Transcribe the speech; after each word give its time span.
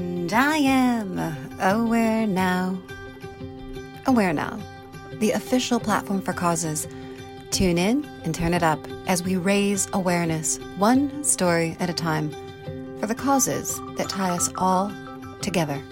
And 0.00 0.32
I 0.32 0.56
am 0.56 1.18
aware 1.60 2.26
now. 2.26 2.78
Aware 4.06 4.32
now, 4.32 4.58
the 5.18 5.32
official 5.32 5.78
platform 5.78 6.22
for 6.22 6.32
causes. 6.32 6.88
Tune 7.50 7.76
in 7.76 8.06
and 8.24 8.34
turn 8.34 8.54
it 8.54 8.62
up 8.62 8.78
as 9.06 9.22
we 9.22 9.36
raise 9.36 9.88
awareness, 9.92 10.56
one 10.78 11.22
story 11.22 11.76
at 11.80 11.90
a 11.90 11.92
time, 11.92 12.30
for 12.98 13.08
the 13.08 13.14
causes 13.14 13.78
that 13.98 14.08
tie 14.08 14.30
us 14.30 14.48
all 14.56 14.90
together. 15.42 15.82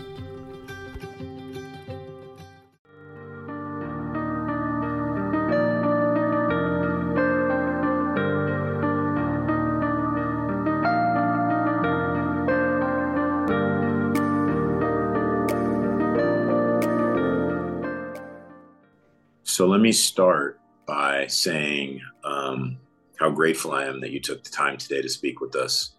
Me 19.88 19.92
start 19.92 20.60
by 20.84 21.26
saying 21.28 21.98
um, 22.22 22.76
how 23.18 23.30
grateful 23.30 23.72
I 23.72 23.86
am 23.86 24.02
that 24.02 24.10
you 24.10 24.20
took 24.20 24.44
the 24.44 24.50
time 24.50 24.76
today 24.76 25.00
to 25.00 25.08
speak 25.08 25.40
with 25.40 25.56
us. 25.56 25.94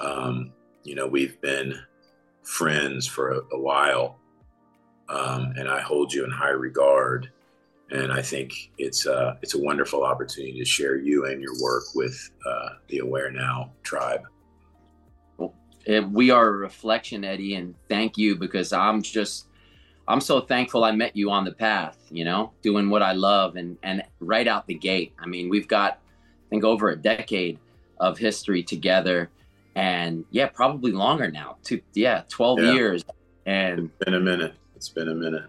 Um, 0.00 0.52
you 0.82 0.96
know, 0.96 1.06
we've 1.06 1.40
been 1.40 1.78
friends 2.42 3.06
for 3.06 3.30
a, 3.30 3.40
a 3.52 3.60
while, 3.60 4.18
um, 5.08 5.54
and 5.56 5.68
I 5.68 5.80
hold 5.80 6.12
you 6.12 6.24
in 6.24 6.30
high 6.32 6.48
regard. 6.68 7.30
And 7.92 8.10
I 8.12 8.20
think 8.20 8.52
it's 8.78 9.06
a, 9.06 9.38
it's 9.42 9.54
a 9.54 9.62
wonderful 9.62 10.02
opportunity 10.04 10.58
to 10.58 10.64
share 10.64 10.96
you 10.96 11.26
and 11.26 11.40
your 11.40 11.54
work 11.62 11.84
with 11.94 12.18
uh, 12.44 12.70
the 12.88 12.98
Aware 12.98 13.30
Now 13.30 13.70
tribe. 13.84 14.22
Well, 15.36 15.54
we 16.10 16.30
are 16.30 16.48
a 16.48 16.52
reflection, 16.52 17.22
Eddie, 17.22 17.54
and 17.54 17.76
thank 17.88 18.18
you 18.18 18.34
because 18.34 18.72
I'm 18.72 19.02
just 19.02 19.46
I'm 20.06 20.20
so 20.20 20.40
thankful 20.40 20.84
I 20.84 20.92
met 20.92 21.16
you 21.16 21.30
on 21.30 21.44
the 21.44 21.52
path, 21.52 21.98
you 22.10 22.24
know, 22.24 22.52
doing 22.62 22.90
what 22.90 23.02
I 23.02 23.12
love 23.12 23.56
and 23.56 23.76
and 23.82 24.02
right 24.20 24.46
out 24.46 24.66
the 24.66 24.74
gate. 24.74 25.12
I 25.18 25.26
mean, 25.26 25.48
we've 25.48 25.68
got 25.68 25.92
I 25.92 26.48
think 26.50 26.64
over 26.64 26.90
a 26.90 26.96
decade 26.96 27.58
of 27.98 28.18
history 28.18 28.62
together 28.62 29.30
and 29.74 30.24
yeah, 30.30 30.48
probably 30.48 30.92
longer 30.92 31.30
now. 31.30 31.56
Two 31.64 31.80
yeah, 31.94 32.22
12 32.28 32.60
yeah. 32.60 32.72
years 32.72 33.04
and 33.46 33.78
it's 33.80 34.04
been 34.04 34.14
a 34.14 34.20
minute. 34.20 34.54
It's 34.76 34.88
been 34.88 35.08
a 35.08 35.14
minute. 35.14 35.48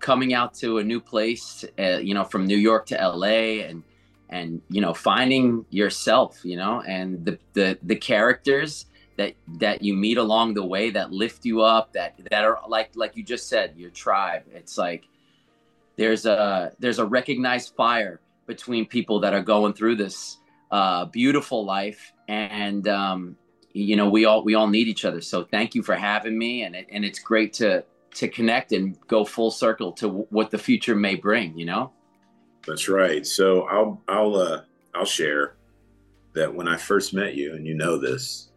Coming 0.00 0.34
out 0.34 0.54
to 0.54 0.78
a 0.78 0.84
new 0.84 1.00
place, 1.00 1.64
uh, 1.78 1.98
you 1.98 2.14
know, 2.14 2.24
from 2.24 2.46
New 2.46 2.56
York 2.56 2.86
to 2.86 2.94
LA 2.96 3.64
and 3.66 3.82
and 4.30 4.62
you 4.70 4.80
know, 4.80 4.94
finding 4.94 5.66
yourself, 5.70 6.40
you 6.44 6.56
know, 6.56 6.82
and 6.82 7.24
the 7.24 7.38
the 7.52 7.78
the 7.82 7.96
characters 7.96 8.86
that 9.16 9.34
that 9.60 9.82
you 9.82 9.94
meet 9.94 10.18
along 10.18 10.54
the 10.54 10.64
way 10.64 10.90
that 10.90 11.12
lift 11.12 11.44
you 11.44 11.62
up 11.62 11.92
that 11.92 12.18
that 12.30 12.44
are 12.44 12.60
like 12.68 12.90
like 12.94 13.16
you 13.16 13.22
just 13.22 13.48
said 13.48 13.74
your 13.76 13.90
tribe. 13.90 14.42
It's 14.52 14.76
like 14.76 15.04
there's 15.96 16.26
a 16.26 16.72
there's 16.78 16.98
a 16.98 17.06
recognized 17.06 17.74
fire 17.76 18.20
between 18.46 18.86
people 18.86 19.20
that 19.20 19.32
are 19.32 19.42
going 19.42 19.72
through 19.72 19.96
this 19.96 20.38
uh, 20.70 21.04
beautiful 21.06 21.64
life 21.64 22.12
and 22.28 22.88
um, 22.88 23.36
you 23.72 23.96
know 23.96 24.08
we 24.08 24.24
all 24.24 24.42
we 24.42 24.54
all 24.54 24.66
need 24.66 24.88
each 24.88 25.04
other. 25.04 25.20
So 25.20 25.44
thank 25.44 25.74
you 25.74 25.82
for 25.82 25.94
having 25.94 26.36
me 26.36 26.62
and 26.62 26.74
it, 26.74 26.86
and 26.90 27.04
it's 27.04 27.18
great 27.18 27.52
to 27.54 27.84
to 28.14 28.28
connect 28.28 28.72
and 28.72 28.96
go 29.08 29.24
full 29.24 29.50
circle 29.50 29.92
to 29.92 30.06
w- 30.06 30.26
what 30.30 30.50
the 30.50 30.58
future 30.58 30.94
may 30.94 31.14
bring 31.16 31.56
you 31.58 31.64
know? 31.64 31.92
That's 32.66 32.88
right. 32.88 33.26
So 33.26 33.62
i'll 33.62 34.02
i'll 34.08 34.36
uh 34.36 34.62
i'll 34.94 35.04
share 35.04 35.56
that 36.34 36.52
when 36.52 36.66
i 36.66 36.76
first 36.76 37.14
met 37.14 37.34
you 37.34 37.54
and 37.54 37.66
you 37.66 37.74
know 37.74 37.98
this 37.98 38.50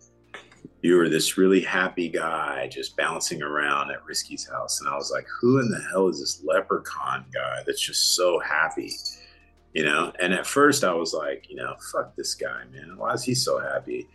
you 0.81 0.95
were 0.95 1.09
this 1.09 1.37
really 1.37 1.61
happy 1.61 2.07
guy 2.07 2.67
just 2.67 2.95
bouncing 2.95 3.41
around 3.41 3.91
at 3.91 4.03
Risky's 4.05 4.47
house. 4.47 4.79
And 4.79 4.89
I 4.89 4.95
was 4.95 5.11
like, 5.11 5.25
who 5.41 5.59
in 5.59 5.69
the 5.69 5.81
hell 5.89 6.07
is 6.07 6.19
this 6.19 6.43
leprechaun 6.43 7.25
guy 7.33 7.63
that's 7.65 7.81
just 7.81 8.15
so 8.15 8.39
happy? 8.39 8.91
You 9.73 9.85
know? 9.85 10.13
And 10.19 10.33
at 10.33 10.45
first 10.45 10.83
I 10.83 10.93
was 10.93 11.13
like, 11.13 11.49
you 11.49 11.55
know, 11.55 11.75
fuck 11.91 12.15
this 12.15 12.35
guy, 12.35 12.63
man. 12.71 12.95
Why 12.97 13.13
is 13.13 13.23
he 13.23 13.33
so 13.33 13.59
happy? 13.59 14.07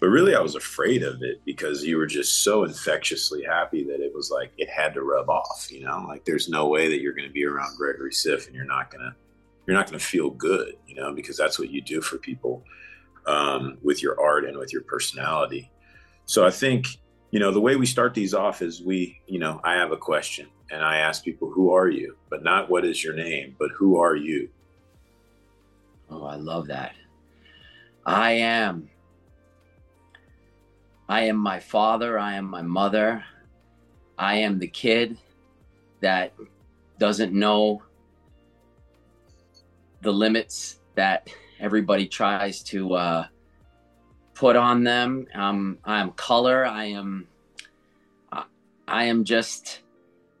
But 0.00 0.08
really 0.08 0.36
I 0.36 0.40
was 0.40 0.54
afraid 0.54 1.02
of 1.02 1.22
it 1.22 1.40
because 1.44 1.82
you 1.82 1.96
were 1.96 2.06
just 2.06 2.44
so 2.44 2.64
infectiously 2.64 3.42
happy 3.42 3.84
that 3.84 4.00
it 4.00 4.14
was 4.14 4.30
like 4.30 4.52
it 4.56 4.68
had 4.68 4.94
to 4.94 5.02
rub 5.02 5.28
off, 5.28 5.66
you 5.70 5.84
know? 5.84 6.04
Like 6.06 6.24
there's 6.24 6.48
no 6.48 6.68
way 6.68 6.88
that 6.88 7.00
you're 7.00 7.14
gonna 7.14 7.28
be 7.28 7.44
around 7.44 7.76
Gregory 7.76 8.12
Siff 8.12 8.46
and 8.46 8.54
you're 8.54 8.64
not 8.64 8.90
gonna 8.90 9.16
you're 9.66 9.76
not 9.76 9.86
gonna 9.86 9.98
feel 9.98 10.30
good, 10.30 10.74
you 10.86 10.94
know, 10.94 11.12
because 11.12 11.36
that's 11.36 11.58
what 11.58 11.70
you 11.70 11.80
do 11.80 12.00
for 12.00 12.18
people 12.18 12.62
um, 13.26 13.78
with 13.82 14.02
your 14.02 14.20
art 14.20 14.44
and 14.44 14.58
with 14.58 14.72
your 14.72 14.82
personality 14.82 15.70
so 16.26 16.46
I 16.46 16.50
think, 16.50 16.86
you 17.30 17.40
know, 17.40 17.52
the 17.52 17.60
way 17.60 17.76
we 17.76 17.86
start 17.86 18.14
these 18.14 18.34
off 18.34 18.62
is 18.62 18.82
we, 18.82 19.20
you 19.26 19.38
know, 19.38 19.60
I 19.64 19.74
have 19.74 19.92
a 19.92 19.96
question 19.96 20.48
and 20.70 20.82
I 20.82 20.98
ask 20.98 21.24
people, 21.24 21.50
who 21.50 21.72
are 21.72 21.88
you? 21.88 22.16
But 22.30 22.42
not 22.42 22.70
what 22.70 22.84
is 22.84 23.02
your 23.02 23.14
name, 23.14 23.56
but 23.58 23.70
who 23.76 23.98
are 24.00 24.16
you? 24.16 24.48
Oh, 26.10 26.24
I 26.24 26.36
love 26.36 26.68
that. 26.68 26.94
I 28.06 28.32
am. 28.32 28.88
I 31.08 31.22
am 31.22 31.36
my 31.36 31.60
father. 31.60 32.18
I 32.18 32.34
am 32.34 32.46
my 32.46 32.62
mother. 32.62 33.24
I 34.16 34.36
am 34.36 34.58
the 34.58 34.68
kid 34.68 35.18
that 36.00 36.32
doesn't 36.98 37.32
know 37.32 37.82
the 40.02 40.12
limits 40.12 40.80
that 40.94 41.28
everybody 41.60 42.06
tries 42.06 42.62
to 42.62 42.94
uh, 42.94 43.26
put 44.34 44.56
on 44.56 44.84
them. 44.84 45.26
Um, 45.34 45.78
I 45.84 46.00
am 46.00 46.12
color. 46.12 46.66
I 46.66 46.86
am, 46.86 47.28
I 48.86 49.04
am 49.04 49.24
just, 49.24 49.80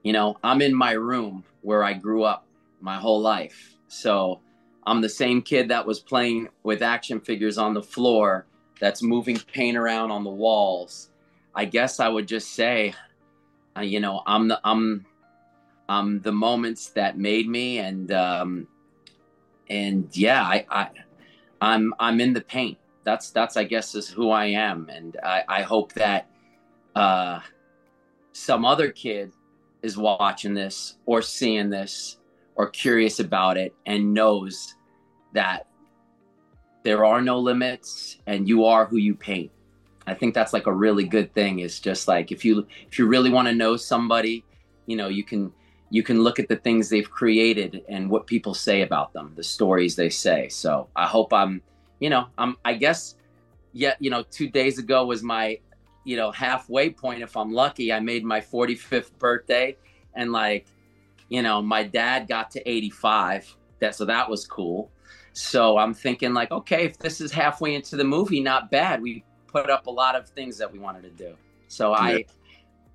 you 0.02 0.12
know, 0.12 0.36
I'm 0.42 0.60
in 0.60 0.74
my 0.74 0.92
room 0.92 1.44
where 1.62 1.82
I 1.82 1.94
grew 1.94 2.24
up 2.24 2.46
my 2.80 2.96
whole 2.96 3.20
life. 3.20 3.74
So 3.88 4.40
I'm 4.86 5.00
the 5.00 5.08
same 5.08 5.40
kid 5.40 5.68
that 5.68 5.86
was 5.86 6.00
playing 6.00 6.48
with 6.62 6.82
action 6.82 7.20
figures 7.20 7.56
on 7.56 7.74
the 7.74 7.82
floor, 7.82 8.46
that's 8.80 9.02
moving 9.02 9.38
paint 9.38 9.76
around 9.76 10.10
on 10.10 10.24
the 10.24 10.30
walls. 10.30 11.10
I 11.54 11.64
guess 11.64 12.00
I 12.00 12.08
would 12.08 12.28
just 12.28 12.52
say, 12.52 12.94
uh, 13.76 13.80
you 13.80 14.00
know, 14.00 14.22
I'm 14.26 14.48
the 14.48 14.60
I'm 14.64 15.06
I'm 15.88 16.20
the 16.20 16.32
moments 16.32 16.90
that 16.90 17.16
made 17.18 17.48
me, 17.48 17.78
and 17.78 18.10
um, 18.12 18.68
and 19.68 20.08
yeah, 20.12 20.42
I, 20.42 20.66
I 20.68 20.88
I'm 21.60 21.94
I'm 21.98 22.20
in 22.20 22.32
the 22.32 22.40
paint 22.40 22.78
that's 23.04 23.30
that's 23.30 23.56
I 23.56 23.64
guess 23.64 23.94
is 23.94 24.08
who 24.08 24.30
I 24.30 24.46
am, 24.46 24.88
and 24.88 25.16
I, 25.22 25.44
I 25.48 25.62
hope 25.62 25.92
that 25.94 26.28
uh, 26.94 27.40
some 28.32 28.64
other 28.64 28.90
kid 28.90 29.32
is 29.82 29.96
watching 29.96 30.54
this 30.54 30.96
or 31.06 31.22
seeing 31.22 31.70
this 31.70 32.18
or 32.56 32.68
curious 32.70 33.20
about 33.20 33.56
it 33.56 33.74
and 33.86 34.14
knows 34.14 34.74
that 35.34 35.66
there 36.82 37.04
are 37.04 37.20
no 37.20 37.38
limits 37.38 38.18
and 38.26 38.48
you 38.48 38.64
are 38.64 38.86
who 38.86 38.96
you 38.96 39.14
paint. 39.14 39.50
I 40.06 40.14
think 40.14 40.34
that's 40.34 40.52
like 40.52 40.66
a 40.66 40.72
really 40.72 41.04
good 41.04 41.32
thing. 41.34 41.60
Is 41.60 41.80
just 41.80 42.08
like 42.08 42.32
if 42.32 42.44
you 42.44 42.66
if 42.90 42.98
you 42.98 43.06
really 43.06 43.30
want 43.30 43.48
to 43.48 43.54
know 43.54 43.76
somebody, 43.76 44.44
you 44.86 44.96
know, 44.96 45.08
you 45.08 45.24
can 45.24 45.52
you 45.90 46.02
can 46.02 46.22
look 46.22 46.38
at 46.38 46.48
the 46.48 46.56
things 46.56 46.88
they've 46.88 47.10
created 47.10 47.82
and 47.88 48.10
what 48.10 48.26
people 48.26 48.54
say 48.54 48.82
about 48.82 49.12
them, 49.12 49.32
the 49.36 49.42
stories 49.42 49.96
they 49.96 50.10
say. 50.10 50.48
So 50.48 50.88
I 50.96 51.06
hope 51.06 51.32
I'm 51.32 51.62
you 52.04 52.10
know, 52.10 52.26
I'm 52.36 52.58
I 52.66 52.74
guess 52.74 53.14
yet, 53.72 53.96
you 53.98 54.10
know, 54.10 54.22
two 54.30 54.50
days 54.50 54.78
ago 54.78 55.06
was 55.06 55.22
my, 55.22 55.58
you 56.04 56.18
know, 56.18 56.30
halfway 56.30 56.90
point 56.90 57.22
if 57.22 57.34
I'm 57.34 57.50
lucky. 57.50 57.94
I 57.94 58.00
made 58.00 58.26
my 58.26 58.42
45th 58.42 59.18
birthday 59.18 59.74
and 60.12 60.30
like, 60.30 60.66
you 61.30 61.40
know, 61.40 61.62
my 61.62 61.82
dad 61.82 62.28
got 62.28 62.50
to 62.50 62.70
85. 62.70 63.56
That 63.78 63.94
so 63.94 64.04
that 64.04 64.28
was 64.28 64.46
cool. 64.46 64.90
So 65.32 65.78
I'm 65.78 65.94
thinking 65.94 66.34
like, 66.34 66.50
okay, 66.50 66.84
if 66.84 66.98
this 66.98 67.22
is 67.22 67.32
halfway 67.32 67.74
into 67.74 67.96
the 67.96 68.04
movie, 68.04 68.40
not 68.42 68.70
bad. 68.70 69.00
We 69.00 69.24
put 69.46 69.70
up 69.70 69.86
a 69.86 69.90
lot 69.90 70.14
of 70.14 70.28
things 70.28 70.58
that 70.58 70.70
we 70.70 70.78
wanted 70.78 71.04
to 71.04 71.10
do. 71.10 71.34
So 71.68 71.92
yeah. 71.92 72.02
I 72.02 72.26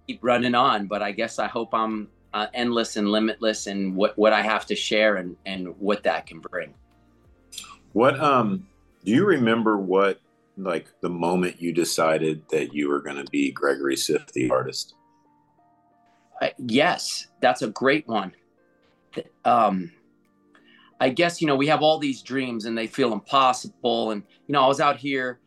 keep 0.05 0.19
running 0.21 0.53
on, 0.53 0.85
but 0.85 1.01
I 1.01 1.13
guess 1.13 1.39
I 1.39 1.47
hope 1.47 1.73
I'm 1.73 2.09
uh, 2.35 2.45
endless 2.53 2.95
and 2.95 3.09
limitless 3.09 3.65
and 3.65 3.95
what, 3.95 4.15
what 4.19 4.33
I 4.33 4.43
have 4.43 4.67
to 4.67 4.75
share 4.75 5.15
and, 5.15 5.35
and 5.47 5.69
what 5.79 6.03
that 6.03 6.27
can 6.27 6.41
bring. 6.41 6.75
What, 7.93 8.19
um, 8.19 8.67
do 9.03 9.11
you 9.11 9.25
remember 9.25 9.77
what 9.77 10.19
like 10.57 10.87
the 11.01 11.09
moment 11.09 11.61
you 11.61 11.73
decided 11.73 12.43
that 12.49 12.73
you 12.73 12.89
were 12.89 12.99
going 12.99 13.15
to 13.15 13.29
be 13.31 13.51
Gregory 13.51 13.95
Siff, 13.95 14.31
the 14.33 14.49
artist? 14.49 14.93
Uh, 16.41 16.49
yes, 16.57 17.27
that's 17.41 17.61
a 17.61 17.67
great 17.67 18.07
one. 18.07 18.33
Um, 19.45 19.91
I 20.99 21.09
guess 21.09 21.41
you 21.41 21.47
know 21.47 21.55
we 21.55 21.67
have 21.67 21.81
all 21.81 21.97
these 21.97 22.21
dreams 22.21 22.65
and 22.65 22.77
they 22.77 22.87
feel 22.87 23.13
impossible. 23.13 24.11
And 24.11 24.23
you 24.47 24.53
know, 24.53 24.63
I 24.63 24.67
was 24.67 24.81
out 24.81 24.97
here, 24.97 25.39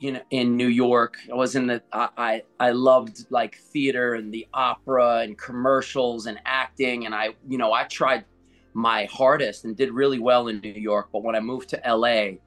you 0.00 0.12
know, 0.12 0.22
in 0.30 0.56
New 0.56 0.68
York. 0.68 1.16
I 1.30 1.34
was 1.34 1.54
in 1.54 1.66
the 1.66 1.82
I 1.92 2.08
I, 2.16 2.42
I 2.58 2.70
loved 2.70 3.26
like 3.30 3.56
theater 3.72 4.14
and 4.14 4.32
the 4.32 4.46
opera 4.52 5.18
and 5.18 5.38
commercials 5.38 6.26
and 6.26 6.40
acting. 6.44 7.06
And 7.06 7.14
I 7.14 7.30
you 7.48 7.58
know 7.58 7.72
I 7.72 7.84
tried 7.84 8.24
my 8.74 9.04
hardest 9.06 9.64
and 9.64 9.76
did 9.76 9.92
really 9.92 10.18
well 10.18 10.48
in 10.48 10.60
New 10.60 10.72
York. 10.72 11.08
But 11.12 11.22
when 11.22 11.36
I 11.36 11.40
moved 11.40 11.68
to 11.70 11.82
LA, 11.86 12.38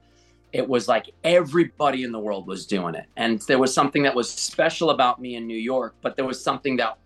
it 0.52 0.68
was 0.68 0.86
like 0.88 1.10
everybody 1.24 2.04
in 2.04 2.12
the 2.12 2.18
world 2.18 2.46
was 2.46 2.66
doing 2.66 2.94
it. 2.94 3.06
And 3.16 3.40
there 3.42 3.58
was 3.58 3.72
something 3.72 4.02
that 4.02 4.14
was 4.14 4.30
special 4.30 4.90
about 4.90 5.20
me 5.20 5.36
in 5.36 5.46
new 5.46 5.56
york 5.56 5.94
but 6.02 6.16
there 6.16 6.24
was 6.24 6.42
something 6.42 6.76
that 6.76 6.98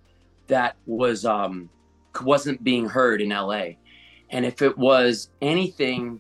that 0.47 0.77
was 0.87 1.25
um 1.25 1.69
wasn't 2.23 2.63
being 2.65 2.87
heard 2.87 3.21
in 3.21 3.31
la 3.31 3.65
and 4.31 4.45
if 4.45 4.63
it 4.63 4.77
was 4.77 5.29
anything 5.43 6.19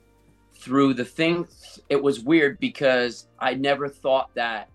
through 0.54 0.94
the 0.94 1.04
thing 1.04 1.46
it 1.88 2.02
was 2.02 2.20
weird 2.20 2.58
because 2.58 3.28
i 3.38 3.54
never 3.54 3.88
thought 3.88 4.34
that 4.34 4.68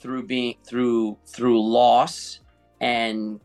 through 0.00 0.22
being 0.22 0.54
through 0.64 1.16
through 1.26 1.62
loss 1.62 2.40
and 2.80 3.40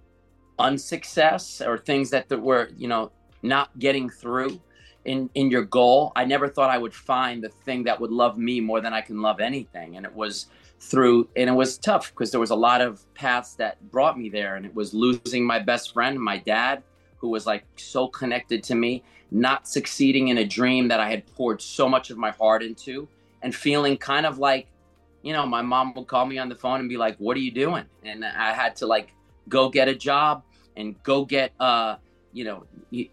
unsuccess 0.60 1.62
or 1.62 1.78
things 1.78 2.10
that, 2.10 2.28
that 2.30 2.42
were 2.42 2.70
you 2.76 2.88
know 2.88 3.12
not 3.44 3.78
getting 3.80 4.10
through 4.10 4.60
in 5.08 5.30
in 5.34 5.50
your 5.50 5.64
goal. 5.64 6.12
I 6.16 6.26
never 6.26 6.48
thought 6.48 6.70
i 6.70 6.78
would 6.78 6.94
find 6.94 7.44
the 7.44 7.50
thing 7.50 7.84
that 7.86 8.00
would 8.00 8.12
love 8.12 8.38
me 8.38 8.60
more 8.60 8.82
than 8.82 8.94
i 8.94 9.02
can 9.02 9.22
love 9.22 9.40
anything. 9.40 9.98
And 9.98 10.06
it 10.06 10.14
was 10.14 10.48
through 10.80 11.28
and 11.36 11.50
it 11.50 11.54
was 11.54 11.78
tough 11.78 12.12
because 12.12 12.30
there 12.30 12.40
was 12.40 12.52
a 12.52 12.56
lot 12.56 12.82
of 12.82 13.02
paths 13.16 13.56
that 13.56 13.82
brought 13.92 14.20
me 14.20 14.30
there. 14.30 14.56
And 14.56 14.66
it 14.66 14.76
was 14.76 14.94
losing 14.94 15.44
my 15.46 15.60
best 15.60 15.94
friend 15.94 16.20
my 16.20 16.38
dad 16.38 16.84
who 17.18 17.30
was 17.30 17.48
like 17.48 17.66
so 17.78 18.08
connected 18.08 18.62
to 18.64 18.76
me 18.76 19.04
not 19.32 19.68
succeeding 19.68 20.30
in 20.30 20.38
a 20.38 20.46
dream 20.46 20.88
that 20.88 21.02
i 21.02 21.10
had 21.10 21.26
poured 21.36 21.62
so 21.62 21.90
much 21.90 22.10
of 22.10 22.18
my 22.18 22.32
heart 22.32 22.64
into 22.64 23.08
and 23.42 23.54
feeling 23.54 23.98
kind 23.98 24.26
of 24.26 24.38
like 24.38 24.68
you 25.22 25.34
know 25.34 25.46
my 25.46 25.62
mom 25.62 25.94
would 25.94 26.08
call 26.08 26.26
me 26.26 26.38
on 26.38 26.48
the 26.48 26.56
phone 26.56 26.80
and 26.80 26.88
be 26.88 26.98
like 26.98 27.18
what 27.18 27.36
are 27.36 27.42
you 27.42 27.52
doing? 27.52 27.86
And 28.04 28.24
i 28.24 28.54
had 28.54 28.76
to 28.78 28.88
like 28.88 29.14
go 29.50 29.70
get 29.70 29.88
a 29.88 29.96
job 29.96 30.44
and 30.76 31.02
go 31.04 31.26
get 31.26 31.52
uh 31.60 31.96
you 32.38 32.44
know 32.44 32.64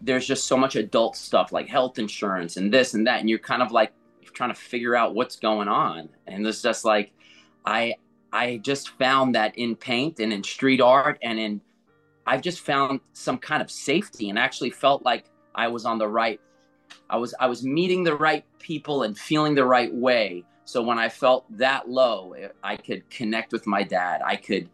there's 0.01 0.27
just 0.27 0.45
so 0.45 0.55
much 0.55 0.75
adult 0.75 1.15
stuff 1.15 1.51
like 1.51 1.67
health 1.67 1.97
insurance 1.97 2.57
and 2.57 2.71
this 2.71 2.93
and 2.93 3.07
that 3.07 3.19
and 3.19 3.29
you're 3.29 3.39
kind 3.39 3.63
of 3.63 3.71
like 3.71 3.91
trying 4.33 4.53
to 4.53 4.59
figure 4.59 4.95
out 4.95 5.15
what's 5.15 5.37
going 5.37 5.67
on. 5.67 6.09
And 6.27 6.45
it's 6.45 6.61
just 6.61 6.85
like 6.85 7.11
i 7.65 7.95
i 8.31 8.57
just 8.57 8.89
found 8.99 9.33
that 9.33 9.57
in 9.57 9.75
paint 9.75 10.19
and 10.19 10.31
in 10.31 10.43
street 10.43 10.79
art 10.79 11.17
and 11.23 11.39
in 11.39 11.59
i've 12.27 12.41
just 12.41 12.59
found 12.59 12.99
some 13.13 13.39
kind 13.39 13.59
of 13.59 13.71
safety 13.71 14.29
and 14.29 14.37
actually 14.37 14.69
felt 14.69 15.03
like 15.03 15.25
i 15.55 15.67
was 15.67 15.83
on 15.83 15.97
the 15.97 16.07
right 16.07 16.39
i 17.09 17.17
was 17.17 17.33
i 17.39 17.47
was 17.47 17.63
meeting 17.63 18.03
the 18.03 18.15
right 18.15 18.45
people 18.59 19.01
and 19.03 19.17
feeling 19.17 19.55
the 19.55 19.65
right 19.65 19.93
way. 19.93 20.43
So 20.65 20.83
when 20.83 20.99
i 20.99 21.09
felt 21.09 21.45
that 21.57 21.89
low 21.89 22.33
eh, 22.33 22.49
i 22.63 22.75
could 22.75 23.09
connect 23.09 23.51
with 23.51 23.65
my 23.65 23.81
dad. 23.81 24.21
I 24.23 24.35
could 24.35 24.69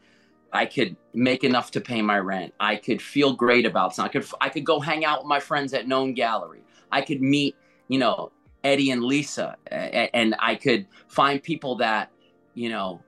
I 0.54 0.66
could 0.66 0.96
make 1.14 1.44
enough 1.44 1.72
to 1.72 1.82
pay 1.82 2.02
my 2.02 2.20
rent. 2.20 2.54
I 2.60 2.76
could 2.76 3.02
feel 3.02 3.34
great 3.34 3.66
about 3.66 3.96
something. 3.96 4.10
I 4.10 4.22
could 4.22 4.32
I 4.42 4.50
could 4.50 4.66
go 4.66 4.80
hang 4.80 5.06
out 5.06 5.20
with 5.20 5.28
my 5.28 5.40
friends 5.40 5.74
at 5.74 5.88
Known 5.88 6.14
Gallery. 6.14 6.64
I 6.92 7.02
could 7.02 7.22
meet, 7.22 7.56
you 7.88 8.00
know, 8.00 8.32
Eddie 8.64 8.92
and 8.92 9.04
Lisa, 9.04 9.56
and 9.68 10.36
I 10.40 10.56
could 10.56 10.88
find 11.08 11.42
people 11.42 11.76
that, 11.78 12.12
you 12.54 12.70
know, 12.70 13.02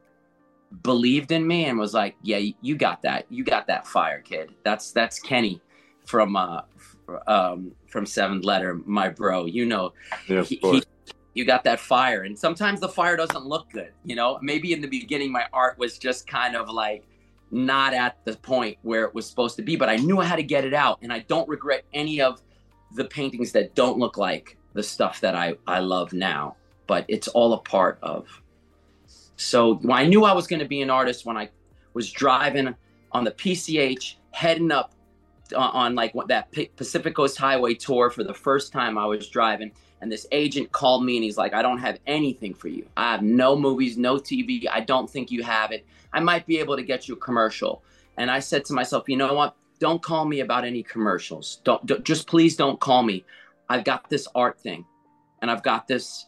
believed 0.81 1.31
in 1.31 1.45
me 1.45 1.65
and 1.65 1.77
was 1.77 1.93
like, 1.93 2.15
"Yeah, 2.21 2.39
you 2.61 2.75
got 2.75 3.01
that. 3.03 3.25
You 3.29 3.43
got 3.43 3.67
that 3.67 3.85
fire, 3.85 4.21
kid. 4.21 4.51
That's 4.63 4.91
that's 4.91 5.19
Kenny 5.19 5.61
from 6.05 6.35
uh 6.35 6.61
um 7.27 7.73
from 7.87 8.05
Seventh 8.05 8.45
Letter, 8.45 8.79
my 8.85 9.09
bro. 9.09 9.45
You 9.45 9.65
know, 9.65 9.93
yeah, 10.27 10.43
he, 10.43 10.59
he, 10.61 10.83
you 11.33 11.45
got 11.45 11.63
that 11.65 11.79
fire. 11.79 12.23
And 12.23 12.37
sometimes 12.37 12.79
the 12.79 12.89
fire 12.89 13.15
doesn't 13.15 13.45
look 13.45 13.69
good. 13.71 13.91
You 14.05 14.15
know, 14.15 14.39
maybe 14.41 14.73
in 14.73 14.81
the 14.81 14.87
beginning 14.87 15.31
my 15.31 15.45
art 15.53 15.77
was 15.77 15.97
just 15.97 16.25
kind 16.27 16.55
of 16.55 16.69
like 16.69 17.03
not 17.53 17.93
at 17.93 18.17
the 18.25 18.35
point 18.37 18.77
where 18.81 19.05
it 19.05 19.13
was 19.13 19.29
supposed 19.29 19.55
to 19.57 19.61
be, 19.61 19.75
but 19.75 19.87
I 19.87 19.97
knew 19.97 20.19
I 20.19 20.25
had 20.25 20.37
to 20.37 20.43
get 20.43 20.65
it 20.65 20.73
out. 20.73 20.99
And 21.01 21.13
I 21.13 21.19
don't 21.19 21.47
regret 21.47 21.85
any 21.93 22.19
of 22.21 22.41
the 22.95 23.05
paintings 23.05 23.51
that 23.53 23.75
don't 23.75 23.97
look 23.97 24.17
like 24.17 24.57
the 24.73 24.83
stuff 24.83 25.21
that 25.21 25.35
I, 25.35 25.55
I 25.67 25.79
love 25.79 26.13
now, 26.13 26.55
but 26.87 27.05
it's 27.07 27.27
all 27.27 27.53
a 27.53 27.59
part 27.59 27.99
of. 28.01 28.41
So 29.35 29.79
I 29.89 30.05
knew 30.05 30.23
I 30.23 30.33
was 30.33 30.47
going 30.47 30.61
to 30.61 30.67
be 30.67 30.81
an 30.81 30.89
artist 30.89 31.25
when 31.25 31.37
I 31.37 31.49
was 31.93 32.11
driving 32.11 32.75
on 33.11 33.23
the 33.23 33.31
PCH, 33.31 34.15
heading 34.31 34.71
up 34.71 34.93
on, 35.55 35.69
on 35.71 35.95
like 35.95 36.13
that 36.27 36.51
Pacific 36.75 37.15
Coast 37.15 37.37
Highway 37.37 37.75
tour 37.75 38.09
for 38.09 38.23
the 38.23 38.33
first 38.33 38.71
time 38.71 38.97
I 38.97 39.05
was 39.05 39.27
driving. 39.27 39.71
And 40.01 40.11
this 40.11 40.27
agent 40.31 40.71
called 40.71 41.05
me 41.05 41.15
and 41.17 41.23
he's 41.23 41.37
like, 41.37 41.53
I 41.53 41.61
don't 41.61 41.77
have 41.77 41.99
anything 42.07 42.53
for 42.53 42.67
you. 42.67 42.87
I 42.97 43.11
have 43.11 43.21
no 43.21 43.55
movies, 43.55 43.97
no 43.97 44.17
TV. 44.17 44.65
I 44.69 44.81
don't 44.81 45.09
think 45.09 45.31
you 45.31 45.43
have 45.43 45.71
it. 45.71 45.85
I 46.13 46.19
might 46.19 46.45
be 46.45 46.59
able 46.59 46.75
to 46.75 46.83
get 46.83 47.07
you 47.07 47.15
a 47.15 47.17
commercial. 47.17 47.83
And 48.17 48.29
I 48.29 48.39
said 48.39 48.65
to 48.65 48.73
myself, 48.73 49.09
you 49.09 49.17
know 49.17 49.33
what? 49.33 49.55
Don't 49.79 50.01
call 50.01 50.25
me 50.25 50.39
about 50.41 50.63
any 50.63 50.83
commercials. 50.83 51.61
Don't, 51.63 51.85
don't 51.85 52.03
just 52.03 52.27
please 52.27 52.55
don't 52.55 52.79
call 52.79 53.03
me. 53.03 53.25
I've 53.69 53.83
got 53.83 54.09
this 54.09 54.27
art 54.35 54.59
thing 54.59 54.85
and 55.41 55.49
I've 55.49 55.63
got 55.63 55.87
this, 55.87 56.27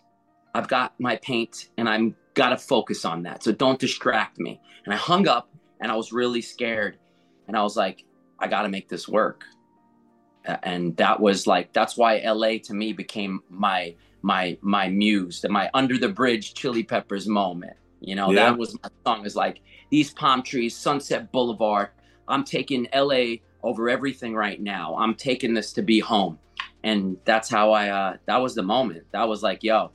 I've 0.54 0.68
got 0.68 1.00
my 1.00 1.18
paint 1.18 1.70
and 1.78 1.88
I'm 1.88 2.16
got 2.34 2.50
to 2.50 2.58
focus 2.58 3.06
on 3.06 3.24
that. 3.24 3.44
So 3.44 3.52
don't 3.52 3.80
distract 3.80 4.40
me. 4.40 4.60
And 4.84 4.94
I 4.94 4.98
hung 4.98 5.28
up 5.28 5.50
and 5.80 5.92
I 5.92 5.96
was 5.96 6.12
really 6.12 6.42
scared. 6.42 6.98
And 7.48 7.56
I 7.56 7.62
was 7.62 7.78
like, 7.78 8.04
I 8.40 8.48
got 8.48 8.64
to 8.64 8.70
make 8.70 8.90
this 8.90 9.08
work. 9.08 9.44
And 10.46 10.96
that 10.98 11.20
was 11.20 11.48
like, 11.48 11.74
that's 11.74 11.98
why 11.98 12.18
LA 12.20 12.58
to 12.66 12.74
me 12.74 12.94
became 12.94 13.42
my, 13.50 13.96
my, 14.22 14.58
my 14.62 14.90
muse, 14.90 15.46
my 15.50 15.70
under 15.74 15.98
the 15.98 16.10
bridge 16.10 16.54
chili 16.54 16.84
peppers 16.84 17.28
moment. 17.28 17.78
You 18.02 18.16
know, 18.16 18.32
yeah. 18.32 18.50
that 18.50 18.58
was 18.58 18.78
my 18.82 18.90
song 19.06 19.26
is 19.26 19.36
like, 19.36 19.62
these 19.90 20.12
palm 20.12 20.44
trees, 20.44 20.76
Sunset 20.76 21.32
Boulevard. 21.32 21.90
I'm 22.28 22.44
taking 22.44 22.88
LA 22.94 23.36
over 23.64 23.90
everything 23.90 24.36
right 24.36 24.60
now. 24.60 24.96
I'm 24.98 25.16
taking 25.16 25.54
this 25.54 25.74
to 25.74 25.82
be 25.82 26.00
home. 26.00 26.40
And 26.84 27.18
that's 27.26 27.50
how 27.50 27.72
I, 27.72 27.90
uh, 27.90 28.18
that 28.26 28.38
was 28.38 28.56
the 28.56 28.64
moment. 28.64 29.06
That 29.12 29.28
was 29.28 29.42
like, 29.42 29.64
yo, 29.64 29.92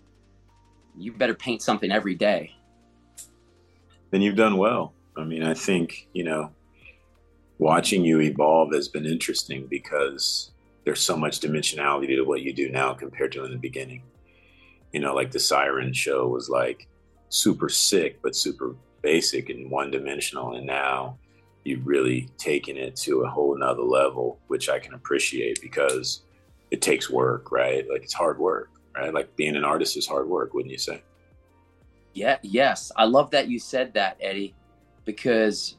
you 0.96 1.12
better 1.12 1.34
paint 1.34 1.62
something 1.62 1.90
every 1.90 2.14
day. 2.14 2.54
Then 4.10 4.22
you've 4.22 4.36
done 4.36 4.56
well. 4.56 4.92
I 5.16 5.24
mean, 5.24 5.42
I 5.42 5.54
think, 5.54 6.08
you 6.12 6.24
know, 6.24 6.50
watching 7.58 8.04
you 8.04 8.20
evolve 8.20 8.72
has 8.72 8.88
been 8.88 9.06
interesting 9.06 9.66
because 9.66 10.50
there's 10.84 11.00
so 11.00 11.16
much 11.16 11.40
dimensionality 11.40 12.16
to 12.16 12.22
what 12.22 12.40
you 12.40 12.52
do 12.52 12.70
now 12.70 12.94
compared 12.94 13.32
to 13.32 13.44
in 13.44 13.52
the 13.52 13.58
beginning. 13.58 14.02
You 14.92 15.00
know, 15.00 15.14
like 15.14 15.30
the 15.30 15.38
Siren 15.38 15.92
show 15.92 16.26
was 16.26 16.48
like 16.48 16.88
super 17.30 17.68
sick, 17.68 18.20
but 18.22 18.36
super 18.36 18.76
basic 19.02 19.48
and 19.48 19.70
one 19.70 19.90
dimensional. 19.90 20.54
And 20.54 20.66
now 20.66 21.16
you've 21.64 21.86
really 21.86 22.28
taken 22.36 22.76
it 22.76 22.96
to 22.96 23.22
a 23.22 23.28
whole 23.28 23.56
nother 23.56 23.82
level, 23.82 24.38
which 24.48 24.68
I 24.68 24.78
can 24.78 24.94
appreciate 24.94 25.60
because 25.62 26.22
it 26.70 26.82
takes 26.82 27.08
work, 27.08 27.50
right? 27.50 27.88
Like 27.90 28.02
it's 28.02 28.12
hard 28.12 28.38
work, 28.38 28.70
right? 28.94 29.14
Like 29.14 29.34
being 29.36 29.56
an 29.56 29.64
artist 29.64 29.96
is 29.96 30.06
hard 30.06 30.28
work, 30.28 30.52
wouldn't 30.52 30.72
you 30.72 30.78
say? 30.78 31.02
Yeah, 32.12 32.38
yes. 32.42 32.92
I 32.96 33.04
love 33.04 33.30
that 33.30 33.48
you 33.48 33.58
said 33.58 33.94
that, 33.94 34.18
Eddie, 34.20 34.54
because 35.04 35.76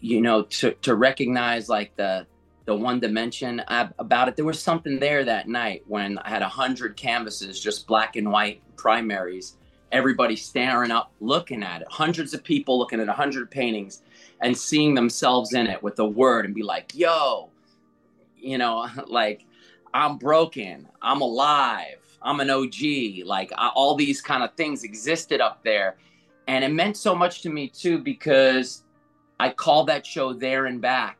you 0.00 0.20
know, 0.20 0.42
to, 0.42 0.72
to 0.72 0.94
recognize 0.94 1.68
like 1.68 1.96
the 1.96 2.26
the 2.66 2.76
one 2.76 3.00
dimension 3.00 3.62
about 3.98 4.28
it. 4.28 4.36
There 4.36 4.44
was 4.44 4.62
something 4.62 5.00
there 5.00 5.24
that 5.24 5.48
night 5.48 5.82
when 5.88 6.18
I 6.18 6.28
had 6.28 6.42
a 6.42 6.48
hundred 6.48 6.96
canvases, 6.96 7.58
just 7.58 7.86
black 7.86 8.16
and 8.16 8.30
white 8.30 8.62
primaries, 8.76 9.56
everybody 9.92 10.36
staring 10.36 10.90
up, 10.90 11.12
looking 11.20 11.62
at 11.62 11.82
it, 11.82 11.88
hundreds 11.90 12.34
of 12.34 12.44
people 12.44 12.78
looking 12.78 13.00
at 13.00 13.08
a 13.08 13.12
hundred 13.12 13.50
paintings 13.50 14.02
and 14.40 14.56
seeing 14.56 14.94
themselves 14.94 15.52
in 15.54 15.66
it 15.66 15.82
with 15.82 15.96
the 15.96 16.06
word 16.06 16.44
and 16.44 16.54
be 16.54 16.62
like, 16.62 16.92
yo, 16.94 17.50
you 18.36 18.58
know, 18.58 18.86
like 19.06 19.44
I'm 19.92 20.18
broken, 20.18 20.88
I'm 21.02 21.20
alive, 21.20 21.98
I'm 22.22 22.40
an 22.40 22.50
OG. 22.50 23.26
Like 23.26 23.52
I, 23.56 23.68
all 23.74 23.94
these 23.94 24.20
kind 24.20 24.42
of 24.42 24.54
things 24.54 24.84
existed 24.84 25.40
up 25.40 25.62
there. 25.64 25.96
And 26.46 26.64
it 26.64 26.72
meant 26.72 26.96
so 26.96 27.14
much 27.14 27.42
to 27.42 27.50
me 27.50 27.68
too, 27.68 27.98
because 27.98 28.84
I 29.38 29.50
called 29.50 29.88
that 29.88 30.04
show 30.04 30.32
There 30.32 30.66
and 30.66 30.80
Back. 30.80 31.16